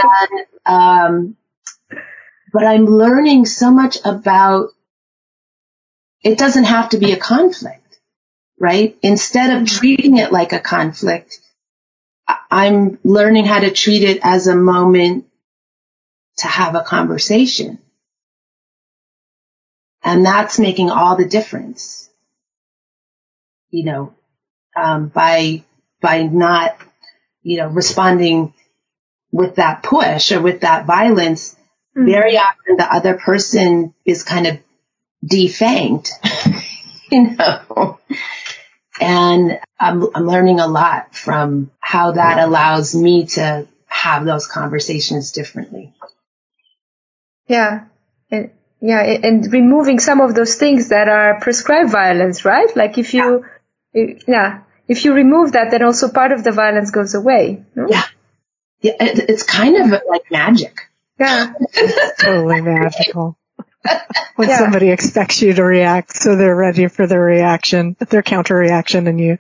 um, 0.65 1.37
but 2.53 2.65
I'm 2.65 2.87
learning 2.87 3.47
so 3.47 3.71
much 3.71 3.99
about. 4.05 4.69
It 6.23 6.39
doesn't 6.39 6.65
have 6.65 6.91
to 6.91 6.99
be 6.99 7.13
a 7.13 7.17
conflict, 7.17 7.86
right? 8.59 8.97
Instead 9.03 9.61
of 9.61 9.69
treating 9.69 10.17
it 10.19 10.33
like 10.33 10.53
a 10.53 10.61
conflict, 10.61 11.41
I'm 12.51 12.99
learning 13.05 13.45
how 13.45 13.61
to 13.61 13.71
treat 13.71 14.03
it 14.03 14.21
as 14.23 14.47
a 14.47 14.57
moment 14.57 15.27
to 16.39 16.47
have 16.47 16.75
a 16.75 16.83
conversation. 16.83 17.79
And 20.03 20.25
that's 20.25 20.59
making 20.59 20.91
all 20.91 21.17
the 21.17 21.25
difference, 21.25 22.09
you 23.71 23.85
know, 23.85 24.15
um, 24.77 25.09
by, 25.09 25.65
by 26.01 26.23
not, 26.23 26.77
you 27.43 27.59
know, 27.59 27.69
responding 27.69 28.55
with 29.33 29.57
that 29.57 29.83
push 29.83 30.33
or 30.33 30.41
with 30.41 30.61
that 30.61 30.87
violence. 30.87 31.55
Mm-hmm. 31.97 32.07
Very 32.07 32.39
often 32.39 32.77
the 32.77 32.93
other 32.93 33.15
person 33.15 33.95
is 34.05 34.23
kind 34.23 34.47
of 34.47 34.59
defanged, 35.25 36.11
you 37.11 37.37
know, 37.37 37.99
and 39.01 39.59
I'm, 39.79 40.07
I'm 40.15 40.27
learning 40.27 40.61
a 40.61 40.67
lot 40.67 41.15
from 41.15 41.71
how 41.81 42.13
that 42.13 42.39
allows 42.39 42.95
me 42.95 43.27
to 43.27 43.67
have 43.87 44.25
those 44.25 44.47
conversations 44.47 45.33
differently. 45.33 45.95
Yeah. 47.49 47.85
And, 48.31 48.51
yeah. 48.81 49.03
And 49.03 49.53
removing 49.53 50.01
some 50.01 50.21
of 50.21 50.35
those 50.35 50.57
things 50.57 50.89
that 50.89 51.09
are 51.09 51.41
prescribed 51.41 51.91
violence, 51.91 52.45
right? 52.45 52.75
Like 52.77 52.99
if 52.99 53.15
you, 53.15 53.45
yeah. 53.95 54.15
yeah 54.27 54.61
if 54.89 55.05
you 55.05 55.15
remove 55.15 55.53
that, 55.53 55.71
then 55.71 55.83
also 55.83 56.11
part 56.11 56.33
of 56.33 56.45
the 56.45 56.53
violence 56.53 56.91
goes 56.91 57.15
away. 57.15 57.65
No? 57.75 57.87
Yeah. 57.89 58.05
Yeah. 58.81 58.97
It, 59.01 59.31
it's 59.31 59.43
kind 59.43 59.77
of 59.77 60.03
like 60.09 60.31
magic. 60.31 60.79
Yeah. 61.19 61.53
totally 62.19 62.61
magical. 62.61 63.37
When 64.37 64.49
yeah. 64.49 64.59
somebody 64.59 64.91
expects 64.91 65.43
you 65.43 65.53
to 65.55 65.63
react, 65.63 66.13
so 66.13 66.37
they're 66.37 66.57
ready 66.57 66.89
for 66.89 67.07
their 67.07 67.21
reaction, 67.21 67.97
their 68.11 68.23
counter 68.23 68.57
reaction, 68.57 69.07
and 69.07 69.21
you, 69.21 69.39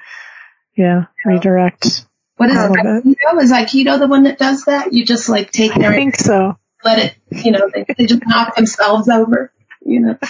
yeah, 0.77 1.07
redirect. 1.25 2.07
What 2.37 2.51
is 2.51 2.57
it? 2.57 2.71
Aikido? 2.71 3.43
Is 3.43 3.53
Aikido 3.53 3.99
the 3.99 4.09
one 4.09 4.25
that 4.25 4.39
does 4.39 4.65
that? 4.65 4.93
You 4.93 5.05
just 5.05 5.29
like 5.29 5.51
take 5.51 5.75
their. 5.75 5.91
I 5.91 5.95
think 5.95 6.17
so 6.17 6.57
let 6.87 6.99
it, 6.99 7.17
you 7.45 7.51
know, 7.51 7.69
they, 7.73 7.85
they 7.97 8.07
just 8.07 8.23
knock 8.27 8.55
themselves 8.57 9.09
over. 9.09 9.53
You 9.85 10.01
know. 10.01 10.19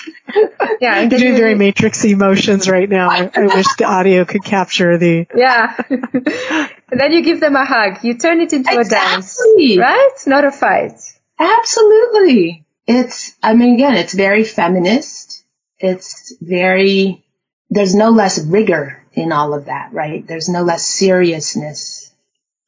Yeah, 0.78 0.92
I'm 0.92 1.08
doing 1.08 1.34
very 1.34 1.54
matrix 1.54 2.04
emotions 2.04 2.68
right 2.68 2.88
now. 2.88 3.08
I, 3.08 3.30
I 3.34 3.46
wish 3.46 3.66
the 3.78 3.84
audio 3.84 4.26
could 4.26 4.44
capture 4.44 4.98
the. 4.98 5.26
Yeah. 5.34 5.74
and 5.88 7.00
then 7.00 7.12
you 7.12 7.22
give 7.22 7.40
them 7.40 7.56
a 7.56 7.64
hug. 7.64 8.04
You 8.04 8.18
turn 8.18 8.42
it 8.42 8.52
into 8.52 8.70
exactly. 8.70 8.82
a 8.82 8.90
dance, 8.90 9.40
right? 9.78 10.10
Not 10.26 10.44
a 10.44 10.52
fight. 10.52 11.00
Absolutely. 11.38 12.65
It's. 12.86 13.34
I 13.42 13.54
mean, 13.54 13.74
again, 13.74 13.96
it's 13.96 14.14
very 14.14 14.44
feminist. 14.44 15.44
It's 15.78 16.34
very. 16.40 17.24
There's 17.70 17.94
no 17.94 18.10
less 18.10 18.38
rigor 18.44 19.02
in 19.12 19.32
all 19.32 19.54
of 19.54 19.64
that, 19.66 19.92
right? 19.92 20.26
There's 20.26 20.48
no 20.48 20.62
less 20.62 20.86
seriousness 20.86 22.12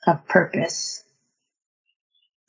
of 0.07 0.27
purpose. 0.27 1.05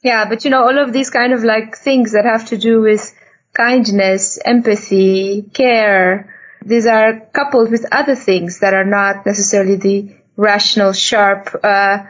Yeah, 0.02 0.28
but 0.30 0.46
you 0.46 0.50
know, 0.50 0.64
all 0.64 0.80
of 0.80 0.94
these 0.94 1.10
kind 1.10 1.34
of 1.34 1.44
like 1.44 1.78
things 1.78 2.14
that 2.14 2.26
have 2.26 2.48
to 2.48 2.58
do 2.58 2.82
with 2.82 3.14
kindness, 3.54 4.40
empathy, 4.44 5.44
care, 5.54 6.34
these 6.66 6.86
are 6.86 7.20
coupled 7.34 7.72
with 7.72 7.86
other 7.92 8.16
things 8.16 8.60
that 8.60 8.74
are 8.74 8.86
not 8.86 9.26
necessarily 9.26 9.76
the 9.76 10.16
rational, 10.36 10.94
sharp, 10.94 11.56
uh, 11.64 12.04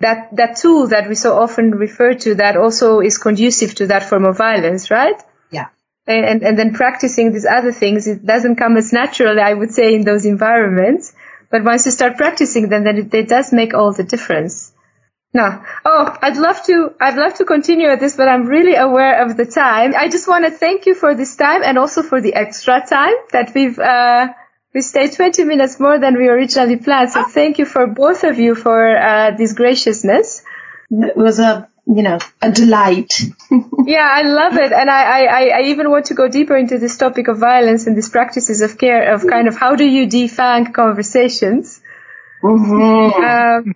that, 0.00 0.34
that 0.36 0.56
tool 0.56 0.88
that 0.88 1.08
we 1.08 1.14
so 1.14 1.38
often 1.38 1.70
refer 1.70 2.14
to 2.14 2.34
that 2.36 2.56
also 2.56 3.00
is 3.00 3.18
conducive 3.18 3.74
to 3.76 3.86
that 3.86 4.02
form 4.02 4.24
of 4.24 4.36
violence, 4.36 4.90
right? 4.90 5.20
Yeah. 5.50 5.68
And, 6.06 6.42
and 6.42 6.58
then 6.58 6.74
practicing 6.74 7.32
these 7.32 7.46
other 7.46 7.72
things, 7.72 8.08
it 8.08 8.26
doesn't 8.26 8.56
come 8.56 8.76
as 8.76 8.92
naturally, 8.92 9.40
I 9.40 9.54
would 9.54 9.72
say, 9.72 9.94
in 9.94 10.04
those 10.04 10.26
environments. 10.26 11.14
But 11.50 11.64
once 11.64 11.86
you 11.86 11.92
start 11.92 12.16
practicing 12.16 12.68
them, 12.68 12.84
then 12.84 12.96
it, 12.98 13.14
it 13.14 13.28
does 13.28 13.52
make 13.52 13.74
all 13.74 13.92
the 13.92 14.02
difference. 14.02 14.72
No. 15.34 15.62
Oh, 15.84 16.18
I'd 16.20 16.36
love 16.36 16.62
to, 16.64 16.94
I'd 17.00 17.16
love 17.16 17.34
to 17.34 17.44
continue 17.44 17.88
with 17.88 18.00
this, 18.00 18.16
but 18.16 18.28
I'm 18.28 18.46
really 18.46 18.74
aware 18.74 19.24
of 19.24 19.36
the 19.36 19.46
time. 19.46 19.94
I 19.96 20.08
just 20.08 20.28
want 20.28 20.44
to 20.44 20.50
thank 20.50 20.86
you 20.86 20.94
for 20.94 21.14
this 21.14 21.36
time 21.36 21.62
and 21.62 21.78
also 21.78 22.02
for 22.02 22.20
the 22.20 22.34
extra 22.34 22.84
time 22.86 23.14
that 23.30 23.52
we've, 23.54 23.78
uh, 23.78 24.28
we 24.74 24.80
stayed 24.80 25.12
20 25.12 25.44
minutes 25.44 25.78
more 25.78 25.98
than 25.98 26.16
we 26.16 26.28
originally 26.28 26.76
planned. 26.76 27.10
So 27.10 27.24
thank 27.24 27.58
you 27.58 27.66
for 27.66 27.86
both 27.86 28.24
of 28.24 28.38
you 28.38 28.54
for, 28.54 28.96
uh, 28.96 29.32
this 29.32 29.52
graciousness. 29.52 30.42
It 30.90 31.16
was 31.16 31.38
a, 31.38 31.68
you 31.86 32.02
know, 32.02 32.18
a 32.40 32.50
delight. 32.50 33.20
yeah, 33.86 34.08
I 34.10 34.22
love 34.22 34.56
it. 34.56 34.72
And 34.72 34.88
I, 34.88 35.24
I, 35.24 35.44
I 35.58 35.60
even 35.64 35.90
want 35.90 36.06
to 36.06 36.14
go 36.14 36.28
deeper 36.28 36.56
into 36.56 36.78
this 36.78 36.96
topic 36.96 37.28
of 37.28 37.38
violence 37.38 37.86
and 37.86 37.96
these 37.96 38.08
practices 38.08 38.62
of 38.62 38.78
care 38.78 39.12
of 39.14 39.26
kind 39.26 39.48
of 39.48 39.56
how 39.56 39.76
do 39.76 39.84
you 39.84 40.06
defang 40.06 40.72
conversations? 40.72 41.80
Mm-hmm. 42.42 43.68
Um, 43.68 43.74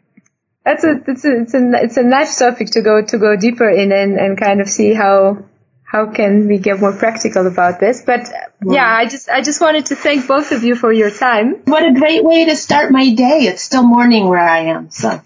that's 0.65 0.83
a 0.83 1.01
it's 1.07 1.25
a 1.25 1.41
it's 1.43 1.55
a 1.55 1.71
it's 1.85 1.97
a 1.97 2.03
nice 2.03 2.39
topic 2.39 2.71
to 2.73 2.83
go 2.83 3.01
to 3.01 3.19
go 3.19 3.37
deeper 3.37 3.69
in 3.69 3.93
and, 3.93 4.19
and 4.19 4.37
kind 4.37 4.61
of 4.61 4.69
see 4.69 4.95
how 4.95 5.45
how 5.87 6.11
can 6.13 6.49
we 6.49 6.59
get 6.59 6.81
more 6.81 6.93
practical 6.93 7.47
about 7.47 7.79
this. 7.81 8.03
But 8.03 8.29
yeah, 8.65 8.87
I 8.87 9.07
just 9.07 9.29
I 9.29 9.41
just 9.41 9.61
wanted 9.61 9.87
to 9.87 9.97
thank 9.97 10.27
both 10.27 10.51
of 10.53 10.65
you 10.65 10.75
for 10.75 10.93
your 10.93 11.11
time. 11.11 11.63
What 11.65 11.85
a 11.85 11.93
great 11.95 12.25
way 12.25 12.45
to 12.47 12.57
start 12.57 12.91
my 12.91 13.15
day. 13.15 13.47
It's 13.51 13.63
still 13.63 13.85
morning 13.85 14.29
where 14.29 14.47
I 14.47 14.59
am, 14.77 14.91
so 14.91 15.09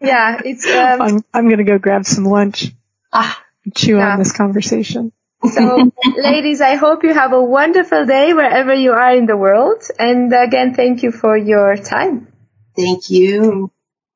yeah, 0.00 0.40
it's 0.44 0.66
um, 0.66 1.02
I'm 1.02 1.24
I'm 1.32 1.48
gonna 1.48 1.64
go 1.64 1.78
grab 1.78 2.04
some 2.04 2.24
lunch. 2.24 2.72
ah, 3.12 3.40
Chew 3.74 3.96
Yeah. 3.96 4.12
on 4.12 4.18
this 4.18 4.32
conversation. 4.32 5.12
so 5.52 5.90
ladies, 6.16 6.60
I 6.60 6.74
hope 6.74 7.04
you 7.04 7.12
have 7.14 7.32
a 7.32 7.42
wonderful 7.42 8.06
day 8.06 8.32
wherever 8.34 8.74
you 8.74 8.92
are 8.92 9.14
in 9.14 9.26
the 9.26 9.36
world. 9.36 9.82
And 9.98 10.32
again, 10.32 10.74
thank 10.74 11.02
you 11.02 11.12
for 11.12 11.36
your 11.36 11.76
time. 11.76 12.28
thank 12.76 13.08
you. 13.10 13.70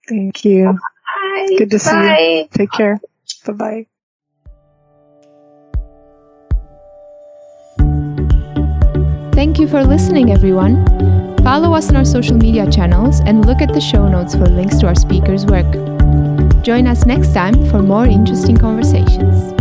Thank 0.08 0.44
you. 0.44 0.72
Bye. 0.72 1.54
Good 1.58 1.70
to 1.70 1.78
see 1.78 1.96
you. 1.96 2.48
Take 2.50 2.72
care. 2.72 3.00
Bye 3.46 3.52
bye. 3.52 3.97
Thank 9.38 9.60
you 9.60 9.68
for 9.68 9.84
listening, 9.84 10.32
everyone. 10.32 10.84
Follow 11.44 11.72
us 11.72 11.90
on 11.90 11.94
our 11.94 12.04
social 12.04 12.36
media 12.36 12.68
channels 12.68 13.20
and 13.20 13.46
look 13.46 13.62
at 13.62 13.72
the 13.72 13.80
show 13.80 14.08
notes 14.08 14.34
for 14.34 14.46
links 14.46 14.78
to 14.78 14.88
our 14.88 14.96
speakers' 14.96 15.46
work. 15.46 15.72
Join 16.64 16.88
us 16.88 17.06
next 17.06 17.34
time 17.34 17.54
for 17.70 17.80
more 17.80 18.04
interesting 18.04 18.56
conversations. 18.56 19.57